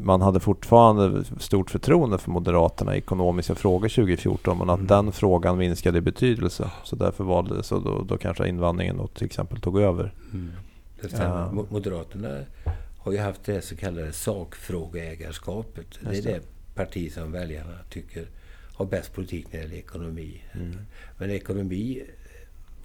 man 0.01 0.21
hade 0.21 0.39
fortfarande 0.39 1.23
stort 1.39 1.71
förtroende 1.71 2.17
för 2.17 2.31
Moderaterna 2.31 2.95
i 2.95 2.97
ekonomiska 2.97 3.55
frågor 3.55 3.89
2014 3.89 4.57
men 4.57 4.69
att 4.69 4.75
Mm. 4.79 4.87
den 4.87 5.11
frågan 5.11 5.57
minskade 5.57 5.97
i 5.97 6.01
betydelse. 6.01 6.71
Så 6.83 6.95
därför 6.95 7.23
valde 7.23 7.63
så 7.63 7.79
då, 7.79 8.03
då 8.03 8.17
kanske 8.17 8.47
invandringen 8.47 8.97
då 8.97 9.07
till 9.07 9.25
exempel 9.25 9.61
tog 9.61 9.79
över. 9.81 10.13
Ja. 11.11 11.49
Mo- 11.53 11.65
Moderaterna 11.69 12.39
har 12.99 13.11
ju 13.11 13.17
haft 13.17 13.43
det 13.43 13.61
så 13.61 13.75
kallade 13.75 14.13
sakfrågeägarskapet. 14.13 15.85
Det 16.01 16.07
är 16.09 16.13
Just 16.13 16.23
det. 16.27 16.33
det 16.33 16.41
parti 16.75 17.13
som 17.13 17.31
väljarna 17.31 17.73
tycker 17.89 18.25
har 18.73 18.85
bäst 18.85 19.13
politik 19.13 19.45
när 19.51 19.59
det 19.59 19.65
gäller 19.65 19.77
ekonomi. 19.77 20.41
Mm. 20.53 20.77
Men 21.17 21.31
ekonomi 21.31 22.03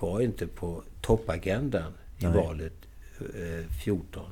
var 0.01 0.21
inte 0.21 0.47
på 0.47 0.83
toppagendan 1.01 1.93
i 2.19 2.25
Nej. 2.25 2.35
valet 2.37 2.73
eh, 3.21 3.67
14. 3.85 4.23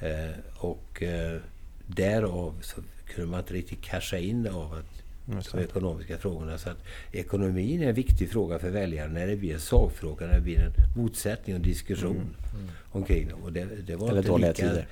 Eh, 0.00 0.30
och 0.56 1.02
eh, 1.02 1.40
därav 1.86 2.54
så 2.60 2.80
kunde 3.06 3.30
man 3.30 3.40
inte 3.40 3.54
riktigt 3.54 3.82
casha 3.82 4.18
in 4.18 4.48
av 4.48 4.72
att 4.72 5.02
Just 5.34 5.52
de 5.52 5.58
ekonomiska 5.58 6.18
frågorna. 6.18 6.58
Så 6.58 6.70
att 6.70 6.78
ekonomin 7.12 7.82
är 7.82 7.88
en 7.88 7.94
viktig 7.94 8.30
fråga 8.30 8.58
för 8.58 8.70
väljarna 8.70 9.12
när 9.12 9.26
det 9.26 9.36
blir 9.36 9.54
en 9.54 9.60
sakfråga, 9.60 10.26
när 10.26 10.34
det 10.34 10.40
blir 10.40 10.58
en 10.58 10.72
motsättning 10.96 11.56
och 11.56 11.62
diskussion 11.62 12.36
omkring 12.90 13.28
dem. 13.28 13.42
Och 13.42 13.52
det, 13.52 13.64
det 13.86 13.96
var 13.96 14.08
Eller 14.08 14.18
inte 14.18 14.30
dåliga 14.30 14.48
lika, 14.48 14.68
tider. 14.68 14.86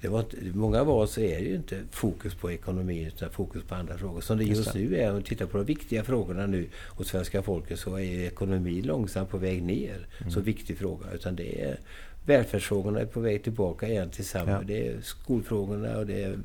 Det 0.00 0.08
var 0.08 0.24
många 0.54 0.84
val 0.84 1.08
så 1.08 1.20
är 1.20 1.38
ju 1.38 1.54
inte 1.54 1.82
fokus 1.90 2.34
på 2.34 2.52
ekonomin 2.52 3.06
utan 3.06 3.30
fokus 3.30 3.62
på 3.62 3.74
andra 3.74 3.98
frågor. 3.98 4.20
Som 4.20 4.38
det 4.38 4.44
Just 4.44 4.58
just, 4.58 4.74
nu 4.74 4.96
är, 4.96 5.10
om 5.10 5.16
vi 5.16 5.22
tittar 5.22 5.46
på 5.46 5.56
de 5.56 5.66
viktiga 5.66 6.04
frågorna 6.04 6.46
nu 6.46 6.66
hos 6.88 7.08
svenska 7.08 7.42
folket 7.42 7.78
så 7.78 7.98
är 7.98 8.26
ekonomin 8.26 8.86
långsamt 8.86 9.30
på 9.30 9.38
väg 9.38 9.62
ner. 9.62 10.06
Så 10.30 10.40
viktig 10.40 10.78
fråga. 10.78 11.12
Utan 11.14 11.36
det 11.36 11.62
är 11.62 11.78
välfärdsfrågorna 12.26 13.00
är 13.00 13.06
på 13.06 13.20
väg 13.20 13.42
tillbaka 13.42 13.88
igen 13.88 14.10
till 14.10 14.24
samma. 14.24 14.50
Ja. 14.50 14.62
Det 14.66 14.88
är 14.88 15.00
skolfrågorna 15.00 15.98
och 15.98 16.06
det 16.06 16.22
är 16.22 16.38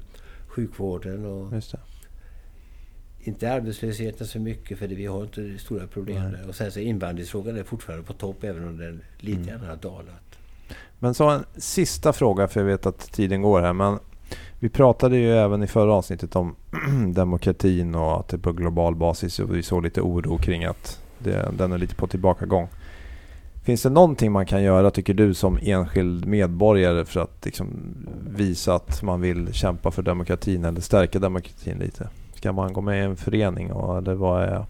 sjukvården 0.48 1.26
och 1.26 1.54
inte 3.26 3.52
arbetslösheten 3.52 4.28
så 4.28 4.39
mycket 4.39 4.80
för 4.80 4.88
det, 4.88 4.96
vi 4.96 5.06
har 5.06 5.24
inte 5.24 5.58
stora 5.58 5.88
problem 5.88 6.24
Nej. 6.24 6.32
där. 6.32 6.50
Och 6.50 6.56
sen 6.56 6.72
så 6.72 6.80
invandringsfrågan 6.80 7.58
är 7.58 7.63
fortfarande 7.63 8.06
på 8.06 8.13
topp 8.13 8.44
även 8.44 8.68
om 8.68 8.78
den 8.78 9.02
lite 9.20 9.38
Mm. 9.38 9.48
grann 9.48 9.70
har 9.70 9.76
dalat. 9.76 10.38
Men 11.04 11.13
så 11.13 11.30
en 11.30 11.46
sista 11.58 12.13
fråga, 12.13 12.48
för 12.48 12.60
jag 12.60 12.68
vet 12.68 12.86
att 12.86 13.12
tiden 13.12 13.42
går 13.42 13.62
här. 13.62 13.74
Men 13.74 14.00
vi 14.60 14.70
pratade 14.70 15.18
ju 15.18 15.32
även 15.32 15.63
i 15.63 15.68
förra 15.68 15.94
avsnittet 15.94 16.36
om 16.36 16.56
demokratin 17.13 17.96
och 17.96 18.20
att 18.20 18.28
det 18.28 18.36
är 18.36 18.39
på 18.39 18.52
global 18.52 18.96
basis 18.96 19.39
och 19.39 19.56
vi 19.56 19.63
såg 19.63 19.84
lite 19.84 20.02
oro 20.02 20.38
kring 20.38 20.66
att 20.66 21.02
det, 21.20 21.52
den 21.58 21.72
är 21.72 21.78
lite 21.78 21.96
på 21.96 22.08
tillbakagång. 22.08 22.68
Finns 23.63 23.84
det 23.84 23.89
någonting 23.89 24.32
man 24.32 24.46
kan 24.46 24.63
göra, 24.63 24.92
tycker 24.92 25.13
du, 25.13 25.34
som 25.34 25.60
enskild 25.62 26.26
medborgare 26.26 27.06
för 27.06 27.20
att 27.20 27.46
liksom 27.46 27.68
visa 28.30 28.76
att 28.76 29.04
man 29.04 29.22
vill 29.22 29.54
kämpa 29.54 29.92
för 29.92 30.02
demokratin 30.02 30.66
eller 30.66 30.82
stärka 30.82 31.20
demokratin 31.20 31.78
lite? 31.78 32.10
Ska 32.34 32.52
man 32.52 32.74
gå 32.74 32.82
med 32.82 33.00
i 33.00 33.06
en 33.06 33.16
förening 33.16 33.72
och, 33.72 33.98
eller 33.98 34.13
vad 34.13 34.44
är... 34.44 34.66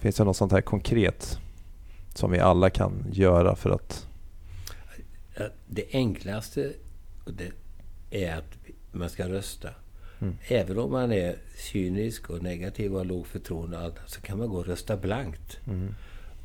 Finns 0.00 0.16
det 0.16 0.24
något 0.24 0.36
sånt 0.36 0.52
här 0.52 0.60
konkret 0.60 1.38
som 2.14 2.30
vi 2.30 2.38
alla 2.38 2.70
kan 2.70 2.92
göra 3.12 3.54
för 3.54 3.70
att... 3.70 4.06
Det 5.66 5.84
enklaste 5.92 6.72
det 7.26 7.52
är 8.10 8.36
att 8.36 8.56
man 8.92 9.10
ska 9.10 9.28
rösta. 9.28 9.68
Mm. 10.20 10.36
Även 10.48 10.78
om 10.78 10.92
man 10.92 11.12
är 11.12 11.36
cynisk 11.56 12.30
och 12.30 12.42
negativ 12.42 12.92
och 12.92 12.98
har 12.98 13.04
låg 13.04 13.26
förtroende 13.26 13.76
och 13.76 13.82
allt, 13.82 13.96
så 14.06 14.20
kan 14.20 14.38
man 14.38 14.48
gå 14.48 14.56
och 14.56 14.66
rösta 14.66 14.96
blankt. 14.96 15.58
Mm. 15.66 15.94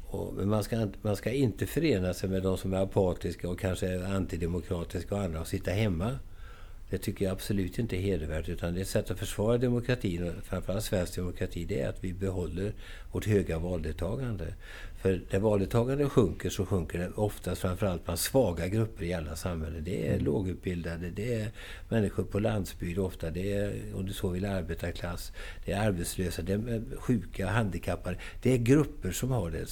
Och, 0.08 0.34
men 0.34 0.50
man 0.50 0.64
ska, 0.64 0.88
man 1.02 1.16
ska 1.16 1.32
inte 1.32 1.66
förena 1.66 2.14
sig 2.14 2.30
med 2.30 2.44
de 2.44 2.58
som 2.58 2.74
är 2.74 2.78
apatiska 2.78 3.50
och 3.50 3.60
kanske 3.60 4.06
antidemokratiska 4.06 5.16
och 5.16 5.22
andra 5.22 5.42
och 5.42 5.48
sitta 5.48 5.72
hemma. 5.72 6.20
Det 6.90 6.98
tycker 6.98 7.26
jag 7.26 7.32
absolut 7.32 7.80
inte 7.80 7.98
är 7.98 8.02
hedervärt. 8.02 8.50
Utan 8.50 8.74
det 8.74 8.80
är 8.80 8.82
ett 8.82 8.88
sätt 8.88 9.12
att 9.12 9.20
försvara 9.20 9.58
demokratin, 9.58 10.28
och 10.28 10.44
framförallt 10.44 10.84
svensk 10.84 11.16
demokrati, 11.16 11.66
det 11.66 11.82
är 11.82 11.90
att 11.90 12.04
vi 12.04 12.14
behåller 12.14 12.74
vårt 13.12 13.26
höga 13.26 13.60
valdeltagande. 13.60 14.54
För 15.02 15.22
när 15.30 15.40
valdeltagandet 15.40 16.12
sjunker 16.12 16.50
så 16.50 16.66
sjunker 16.66 17.00
det 17.00 17.10
oftast 17.16 17.62
framförallt 17.62 18.06
bland 18.06 18.20
svaga 18.20 18.68
grupper 18.68 19.04
i 19.04 19.14
alla 19.14 19.36
samhällen. 19.36 19.84
Det 19.84 20.08
är 20.08 20.20
lågutbildade, 20.20 21.10
det 21.10 21.34
är 21.34 21.52
människor 21.90 22.24
på 22.24 22.40
landsbygd 22.40 23.00
ofta, 23.00 23.30
det 23.30 23.54
är 23.54 23.96
om 23.96 24.06
du 24.06 24.14
så 24.14 24.30
vill 24.30 24.46
arbetarklass, 24.46 25.32
det 25.66 25.72
är 25.72 25.88
arbetslösa, 25.88 26.42
det 26.42 26.54
är 26.54 26.98
sjuka, 26.98 27.48
handikappade. 27.48 28.18
Det 28.42 28.54
är 28.54 28.58
grupper 28.58 29.12
som 29.12 29.32
har 29.32 29.52
det 29.52 29.68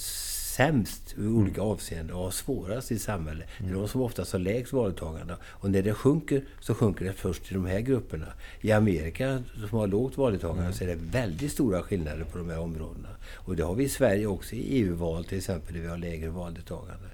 sämst 0.56 1.14
i 1.18 1.26
olika 1.26 1.62
avseenden 1.62 2.16
och 2.16 2.22
har 2.22 2.30
svårast 2.30 2.92
i 2.92 2.98
samhället. 2.98 3.48
Det 3.58 3.68
är 3.68 3.74
de 3.74 3.88
som 3.88 4.00
oftast 4.00 4.32
har 4.32 4.40
lägst 4.40 4.72
valdeltagande. 4.72 5.36
Och 5.44 5.70
när 5.70 5.82
det 5.82 5.94
sjunker 5.94 6.44
så 6.60 6.74
sjunker 6.74 7.04
det 7.04 7.12
först 7.12 7.50
i 7.50 7.54
de 7.54 7.66
här 7.66 7.80
grupperna. 7.80 8.26
I 8.60 8.72
Amerika, 8.72 9.42
som 9.68 9.78
har 9.78 9.86
lågt 9.86 10.18
valdeltagande, 10.18 10.72
så 10.72 10.84
är 10.84 10.88
det 10.88 10.94
väldigt 10.94 11.52
stora 11.52 11.82
skillnader 11.82 12.24
på 12.24 12.38
de 12.38 12.50
här 12.50 12.58
områdena. 12.58 13.08
Och 13.32 13.56
det 13.56 13.62
har 13.62 13.74
vi 13.74 13.84
i 13.84 13.88
Sverige 13.88 14.26
också 14.26 14.54
i 14.54 14.60
EU-val 14.60 15.24
till 15.24 15.38
exempel, 15.38 15.74
där 15.74 15.80
vi 15.80 15.88
har 15.88 15.98
lägre 15.98 16.30
valdeltagande. 16.30 17.08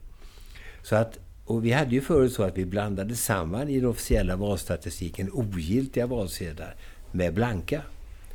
Så 0.82 0.96
att, 0.96 1.18
och 1.44 1.64
vi 1.64 1.72
hade 1.72 1.94
ju 1.94 2.00
förut 2.00 2.32
så 2.32 2.42
att 2.42 2.58
vi 2.58 2.64
blandade 2.64 3.16
samman 3.16 3.68
i 3.68 3.80
den 3.80 3.88
officiella 3.88 4.36
valstatistiken 4.36 5.30
ogiltiga 5.32 6.06
valsedlar 6.06 6.74
med 7.12 7.34
blanka. 7.34 7.82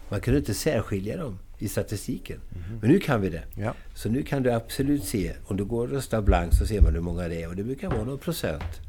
Man 0.10 0.22
kunde 0.22 0.40
inte 0.40 0.54
särskilja 0.54 1.18
dem 1.18 1.40
i 1.60 1.68
statistiken. 1.68 2.40
Men 2.82 2.90
nu 2.92 3.00
kan 3.00 3.22
vi 3.22 3.30
det. 3.30 3.44
Ja. 3.56 3.74
Så 3.94 4.10
nu 4.10 4.24
kan 4.24 4.44
du 4.44 4.52
absolut 4.52 5.04
se, 5.04 5.34
om 5.46 5.58
du 5.58 5.66
går 5.66 5.84
och 5.84 5.90
röstar 5.90 6.22
blankt 6.22 6.56
så 6.56 6.66
ser 6.66 6.82
man 6.82 6.94
hur 6.94 7.02
många 7.02 7.28
det 7.28 7.42
är 7.44 7.48
och 7.50 7.56
det 7.56 7.64
brukar 7.64 7.90
vara 7.90 8.04
någon 8.04 8.18
procent. 8.20 8.82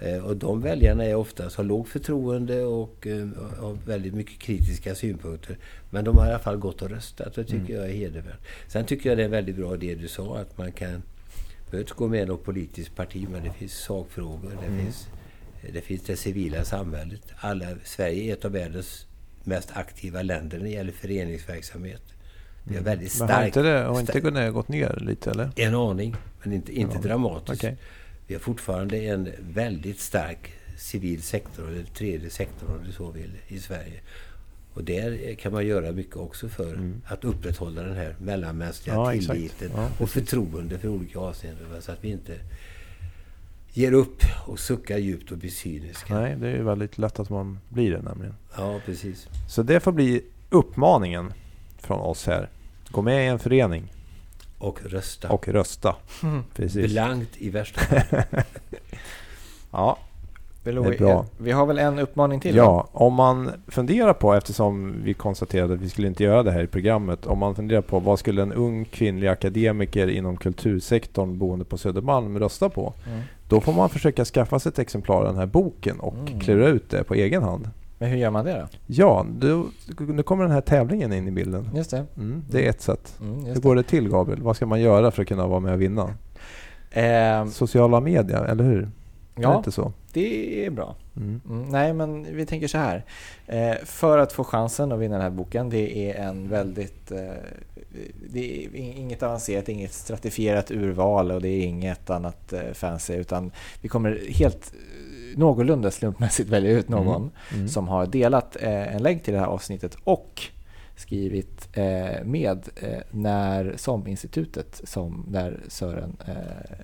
Eh, 0.00 0.24
Och 0.24 0.36
de 0.36 0.60
väljarna 0.60 1.04
är 1.04 1.14
oftast, 1.14 1.56
har 1.56 1.64
lågt 1.64 1.88
förtroende 1.88 2.62
och 2.64 3.06
eh, 3.06 3.28
har 3.60 3.78
väldigt 3.86 4.14
mycket 4.14 4.38
kritiska 4.38 4.94
synpunkter. 4.94 5.58
Men 5.90 6.04
de 6.04 6.16
har 6.18 6.26
i 6.26 6.28
alla 6.28 6.38
fall 6.38 6.56
gått 6.56 6.82
och 6.82 6.90
röstat 6.90 7.34
det 7.34 7.44
tycker 7.44 7.74
jag 7.74 7.84
är 7.84 7.92
hedervärt. 7.92 8.40
Sen 8.68 8.84
tycker 8.86 9.08
jag 9.08 9.18
det 9.18 9.24
är 9.24 9.28
väldigt 9.28 9.56
bra 9.56 9.76
det 9.76 9.94
du 9.94 10.08
sa 10.08 10.38
att 10.38 10.58
man 10.58 10.72
kan 10.72 11.02
behöver 11.70 11.88
inte 11.88 11.94
gå 11.98 12.08
med 12.08 12.22
i 12.22 12.26
något 12.26 12.44
politiskt 12.44 12.96
parti 12.96 13.26
men 13.30 13.44
det 13.44 13.52
finns 13.52 13.72
sakfrågor. 13.72 14.52
Det, 14.68 14.82
finns, 14.82 15.08
det 15.72 15.80
finns 15.80 16.02
det 16.02 16.16
civila 16.16 16.64
samhället. 16.64 17.22
Alla, 17.36 17.66
Sverige 17.84 18.30
är 18.30 18.32
ett 18.32 18.44
av 18.44 18.52
världens 18.52 19.06
mest 19.46 19.70
aktiva 19.72 20.22
länder 20.22 20.58
när 20.58 20.64
det 20.64 20.70
gäller 20.70 20.92
föreningsverksamhet. 20.92 22.02
Vi 22.64 22.76
har 22.76 22.82
väldigt 22.82 23.18
Men 23.18 23.28
har 23.28 23.34
starkt... 23.36 23.46
inte 23.56 23.62
det 23.62 23.78
har 23.84 24.00
inte 24.00 24.50
gått 24.50 24.68
ner, 24.68 24.98
lite 25.06 25.30
eller? 25.30 25.50
en 25.56 25.74
aning, 25.74 26.16
men 26.42 26.52
inte, 26.52 26.72
inte 26.72 26.98
dramatiskt. 26.98 27.64
Okej. 27.64 27.76
Vi 28.26 28.34
har 28.34 28.40
fortfarande 28.40 28.96
en 28.98 29.28
väldigt 29.40 30.00
stark 30.00 30.52
civil 30.78 31.22
sektor, 31.22 31.68
eller 31.68 31.84
tredje 31.84 32.30
sektor 32.30 32.68
om 32.70 32.84
du 32.86 32.92
så 32.92 33.10
vill, 33.10 33.30
i 33.48 33.58
Sverige. 33.58 34.00
Och 34.74 34.84
där 34.84 35.34
kan 35.34 35.52
man 35.52 35.66
göra 35.66 35.92
mycket 35.92 36.16
också 36.16 36.48
för 36.48 36.74
Mm. 36.74 37.02
att 37.06 37.24
upprätthålla 37.24 37.82
den 37.82 37.94
här 37.96 38.16
mellanmänskliga 38.20 38.96
Ja, 38.96 39.12
tilliten 39.12 39.70
Ja, 39.74 39.88
och 39.98 40.10
förtroende 40.10 40.78
för 40.78 40.88
olika 40.88 41.18
avseenden. 41.18 41.66
Så 41.82 41.92
att 41.92 42.04
vi 42.04 42.08
inte 42.08 42.32
ger 43.76 43.92
upp 43.92 44.22
och 44.46 44.58
suckar 44.58 44.98
djupt 44.98 45.30
och 45.32 45.38
blir 45.38 45.50
cyniska. 45.50 46.14
Nej, 46.20 46.36
det 46.36 46.48
är 46.48 46.56
ju 46.56 46.62
väldigt 46.62 46.98
lätt 46.98 47.18
att 47.20 47.30
man 47.30 47.58
blir 47.68 47.90
det 47.90 48.02
nämligen. 48.02 48.34
Ja, 48.56 48.80
precis. 48.86 49.28
Så 49.48 49.62
det 49.62 49.80
får 49.80 49.92
bli 49.92 50.22
uppmaningen 50.50 51.32
från 51.78 52.00
oss 52.00 52.26
här. 52.26 52.48
Gå 52.90 53.02
med 53.02 53.24
i 53.24 53.28
en 53.28 53.38
förening 53.38 53.92
Och 54.58 54.82
rösta. 54.84 55.28
och 55.28 55.48
rösta. 55.48 55.96
Precis. 56.54 56.92
Blankt 56.92 57.30
i 57.38 57.50
värsta 57.50 57.80
fall. 57.80 58.24
Ja. 59.70 59.98
Det 60.64 60.70
är 60.70 60.98
bra. 60.98 61.26
Vi 61.38 61.52
har 61.52 61.66
väl 61.66 61.78
en 61.78 61.98
uppmaning 61.98 62.40
till? 62.40 62.56
Ja, 62.56 62.88
om 62.92 63.14
man 63.14 63.50
funderar 63.68 64.12
på, 64.12 64.34
eftersom 64.34 64.94
vi 65.04 65.14
konstaterade 65.14 65.74
att 65.74 65.80
vi 65.80 65.88
skulle 65.88 66.08
inte 66.08 66.24
göra 66.24 66.42
det 66.42 66.50
här 66.50 66.62
i 66.62 66.66
programmet. 66.66 67.26
Om 67.26 67.38
man 67.38 67.54
funderar 67.54 67.80
på 67.82 67.98
vad 67.98 68.18
skulle 68.18 68.42
en 68.42 68.52
ung 68.52 68.84
kvinnlig 68.84 69.28
akademiker 69.28 70.08
inom 70.08 70.36
kultursektorn 70.36 71.38
boende 71.38 71.64
på 71.64 71.78
Södermalm 71.78 72.38
rösta 72.38 72.68
på? 72.68 72.94
Mm. 73.06 73.20
Då 73.48 73.60
får 73.60 73.72
man 73.72 73.88
försöka 73.88 74.24
skaffa 74.24 74.58
sig 74.58 74.70
ett 74.70 74.78
exemplar 74.78 75.16
av 75.16 75.24
den 75.24 75.36
här 75.36 75.46
boken 75.46 76.00
och 76.00 76.14
Mm. 76.28 76.40
klura 76.40 76.68
ut 76.68 76.90
det 76.90 77.04
på 77.04 77.14
egen 77.14 77.42
hand. 77.42 77.70
Men 77.98 78.10
hur 78.10 78.16
gör 78.16 78.30
man 78.30 78.44
det 78.44 78.52
då? 78.52 78.66
Ja, 78.86 79.26
då, 79.38 79.66
nu 79.98 80.22
kommer 80.22 80.44
den 80.44 80.52
här 80.52 80.60
tävlingen 80.60 81.12
in 81.12 81.28
i 81.28 81.30
bilden. 81.30 81.70
Just 81.74 81.90
det. 81.90 82.04
Mm, 82.16 82.42
det 82.50 82.66
är 82.66 82.70
ett 82.70 82.80
sätt. 82.82 83.16
Mm, 83.20 83.44
Hur 83.44 83.60
går 83.60 83.76
det 83.76 83.82
till 83.82 84.08
Gabriel? 84.08 84.42
Vad 84.42 84.56
ska 84.56 84.66
man 84.66 84.80
göra 84.80 85.10
för 85.10 85.22
att 85.22 85.28
kunna 85.28 85.46
vara 85.46 85.60
med 85.60 85.72
och 85.74 85.80
vinna? 85.80 86.10
Ehm, 86.90 87.50
Sociala 87.50 88.00
medier, 88.00 88.44
eller 88.44 88.64
hur? 88.64 88.88
Det 89.36 89.42
ja, 89.42 89.56
inte 89.56 89.72
så? 89.72 89.92
det 90.12 90.66
är 90.66 90.70
bra. 90.70 90.94
Mm. 91.16 91.40
Mm, 91.48 91.68
nej, 91.68 91.92
men 91.92 92.36
vi 92.36 92.46
tänker 92.46 92.68
så 92.68 92.78
här. 92.78 93.04
Eh, 93.46 93.74
för 93.84 94.18
att 94.18 94.32
få 94.32 94.44
chansen 94.44 94.92
att 94.92 94.98
vinna 94.98 95.14
den 95.14 95.22
här 95.22 95.30
boken, 95.30 95.70
det 95.70 96.10
är 96.10 96.14
en 96.28 96.48
väldigt... 96.48 97.10
Eh, 97.10 97.18
det 98.30 98.64
är 98.64 98.68
ing- 98.68 98.96
inget 98.96 99.22
avancerat, 99.22 99.68
inget 99.68 99.92
stratifierat 99.92 100.70
urval 100.70 101.30
och 101.30 101.42
det 101.42 101.48
är 101.48 101.62
inget 101.66 102.10
annat 102.10 102.52
eh, 102.52 102.72
fancy 102.72 103.14
utan 103.14 103.52
vi 103.80 103.88
kommer 103.88 104.20
helt 104.28 104.72
eh, 104.74 105.38
någorlunda 105.38 105.90
slumpmässigt 105.90 106.48
välja 106.50 106.70
ut 106.70 106.88
någon 106.88 107.30
Mm. 107.54 107.68
som 107.68 107.88
har 107.88 108.06
delat 108.06 108.56
eh, 108.60 108.94
en 108.96 109.02
länk 109.02 109.22
till 109.22 109.34
det 109.34 109.40
här 109.40 109.46
avsnittet 109.46 109.96
och 110.04 110.42
skrivit 110.96 111.68
eh, 111.72 112.24
med 112.24 112.68
när 113.10 113.74
SOM-institutet 113.76 114.80
som 114.84 115.24
där 115.28 115.60
Sören 115.68 116.16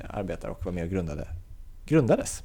arbetar 0.08 0.48
och 0.48 0.64
var 0.64 0.72
med 0.72 0.84
och 0.84 0.90
grundade, 0.90 1.28
grundades. 1.90 2.42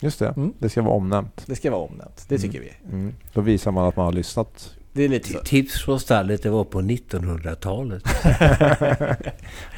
Just 0.00 0.18
det, 0.18 0.28
Mm. 0.28 0.52
det 0.58 0.68
ska 0.68 0.82
vara 0.82 0.94
omnämnt. 0.94 1.42
Det 1.46 1.56
ska 1.56 1.70
vara 1.70 1.80
omnämnt, 1.80 2.24
det 2.28 2.38
tycker 2.38 2.60
vi. 2.60 2.72
Mm. 2.92 3.14
Då 3.32 3.40
visar 3.40 3.70
man 3.70 3.86
att 3.88 3.96
man 3.96 4.04
har 4.04 4.12
lyssnat. 4.12 4.74
Det 4.92 5.02
är 5.02 5.08
lite 5.08 5.28
så. 5.32 5.38
Tips 5.38 5.84
från 5.84 6.00
stallet, 6.00 6.42
det 6.42 6.50
var 6.50 6.64
på 6.64 6.80
1900-talet. 6.80 8.02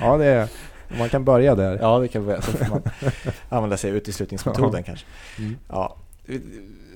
ja, 0.00 0.16
det 0.16 0.24
är, 0.26 0.48
man 0.98 1.08
kan 1.08 1.24
börja 1.24 1.54
där. 1.54 1.78
Ja, 1.82 1.98
det 1.98 2.08
kan 2.08 2.26
börja. 2.26 2.42
Så 2.42 2.52
får 2.52 2.66
man 2.70 2.82
använda 3.48 3.76
sig 3.76 3.90
av 3.90 3.96
uteslutningsmetoden 3.96 4.82
kanske. 4.82 5.06
Mm. 5.38 5.56
Ja. 5.68 5.96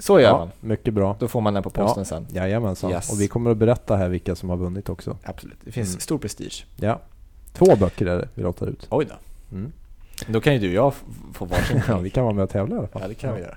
Så 0.01 0.21
gör 0.21 0.29
Ja, 0.29 0.39
man. 0.39 0.51
mycket 0.61 0.95
bra. 0.95 1.17
Då 1.21 1.29
får 1.29 1.41
man 1.41 1.55
den 1.55 1.63
på 1.63 1.71
posten 1.71 2.05
sen. 2.05 2.27
Jajamensan. 2.31 2.91
Yes. 2.91 3.13
Och 3.13 3.21
vi 3.21 3.29
kommer 3.29 3.51
att 3.51 3.57
berätta 3.57 3.97
här 3.97 4.09
vilka 4.09 4.35
som 4.37 4.49
har 4.51 4.57
vunnit 4.57 4.89
också. 4.89 5.17
Absolut. 5.23 5.59
Det 5.65 5.73
finns 5.73 5.89
Mm. 5.89 6.01
stor 6.01 6.19
prestige. 6.19 6.65
Ja. 6.77 7.01
Två 7.53 7.77
böcker 7.77 8.07
är 8.07 8.19
det 8.19 8.29
vi 8.35 8.43
lottar 8.43 8.67
ut. 8.67 8.87
Oj 8.91 9.05
då. 9.09 9.15
Mm. 9.57 9.73
Då 10.27 10.41
kan 10.41 10.53
ju 10.53 10.59
du 10.59 10.69
och 10.69 10.75
jag 10.75 10.95
få 11.35 11.45
varsin. 11.45 11.81
Ja, 11.89 11.99
vi 11.99 12.11
kan 12.11 12.25
vara 12.25 12.35
med 12.35 12.45
och 12.45 12.51
tävla 12.51 12.75
i 12.75 12.79
alla 12.79 12.89
fall. 12.89 13.03
Ja, 13.03 13.09
det 13.09 13.15
kan 13.15 13.35
vi 13.35 13.41
göra. 13.41 13.57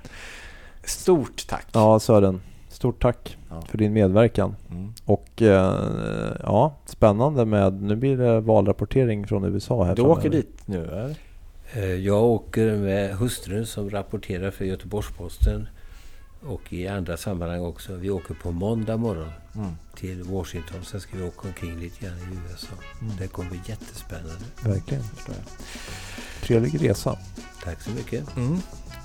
Stort 0.84 1.46
tack. 1.48 1.66
Ja, 1.72 2.00
Sören. 2.00 2.40
Stort 2.68 3.02
tack 3.02 3.36
Ja. 3.50 3.62
för 3.62 3.78
din 3.78 3.92
medverkan. 3.92 4.56
Mm. 4.70 4.92
Och 5.04 5.42
eh, 5.42 5.76
ja, 6.42 6.74
spännande 6.86 7.44
med, 7.44 7.82
nu 7.82 7.96
blir 7.96 8.16
det 8.16 8.40
valrapportering 8.40 9.26
från 9.26 9.44
USA 9.44 9.84
här 9.84 9.96
Du 9.96 10.02
åker 10.02 10.28
dit 10.30 10.62
nu 10.66 10.84
eller? 10.84 11.14
Eh, 11.72 11.94
Jag 11.94 12.22
åker 12.24 12.76
med 12.76 13.16
hustrun 13.16 13.66
som 13.66 13.90
rapporterar 13.90 14.50
för 14.50 14.64
Göteborgs-Posten 14.64 15.68
och 16.46 16.72
i 16.72 16.88
andra 16.88 17.16
sammanhang 17.16 17.60
också. 17.60 17.94
Vi 17.94 18.10
åker 18.10 18.34
på 18.34 18.50
måndag 18.52 18.96
morgon 18.96 19.32
Mm. 19.54 19.70
till 19.94 20.22
Washington. 20.22 20.84
Sen 20.84 21.00
ska 21.00 21.16
vi 21.16 21.22
åka 21.22 21.48
omkring 21.48 21.80
lite 21.80 22.04
grann 22.06 22.18
i 22.18 22.52
USA. 22.52 22.66
Mm. 23.00 23.16
Det 23.18 23.26
kommer 23.28 23.50
bli 23.50 23.60
jättespännande. 23.66 24.44
Verkligen. 24.62 25.02
Förstår 25.04 25.34
jag. 25.34 25.44
Trevlig 26.46 26.82
resa. 26.90 27.18
Tack 27.64 27.82
så 27.82 27.90
mycket. 27.90 28.36
Mm. 28.36 28.58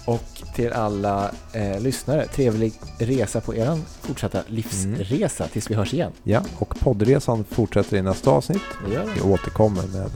Och 0.06 0.42
till 0.56 0.72
alla 0.74 1.32
eh, 1.54 1.80
lyssnare, 1.82 2.28
trevlig 2.28 2.74
resa 3.00 3.42
på 3.42 3.56
er 3.56 3.80
fortsatta 4.02 4.44
livsresa 4.48 5.48
tills 5.48 5.70
vi 5.72 5.76
hörs 5.76 5.94
igen. 5.94 6.12
Ja, 6.24 6.44
och 6.58 6.80
poddresan 6.80 7.44
fortsätter 7.44 7.98
i 7.98 8.02
nästa 8.02 8.30
avsnitt. 8.32 8.62
Gör 8.92 9.10
Vi 9.16 9.22
återkommer 9.22 9.84
med 9.88 10.12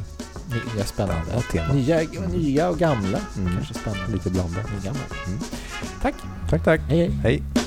Nya 0.76 0.86
spännande. 0.86 1.32
Ja, 1.34 1.42
tema. 1.52 1.74
Nya, 1.74 2.02
nya 2.32 2.70
och 2.70 2.78
gamla. 2.78 3.20
Mm. 3.38 3.56
Kanske 3.56 3.74
spännande. 3.74 4.14
lite 4.14 4.30
blandat. 4.30 4.66
Nygamla. 4.76 5.02
Mm. 5.28 5.40
Tack. 6.02 6.16
Tack, 6.52 6.64
tack. 6.64 6.82
Hej 6.90 7.00
hej. 7.00 7.12
Hej. 7.24 7.61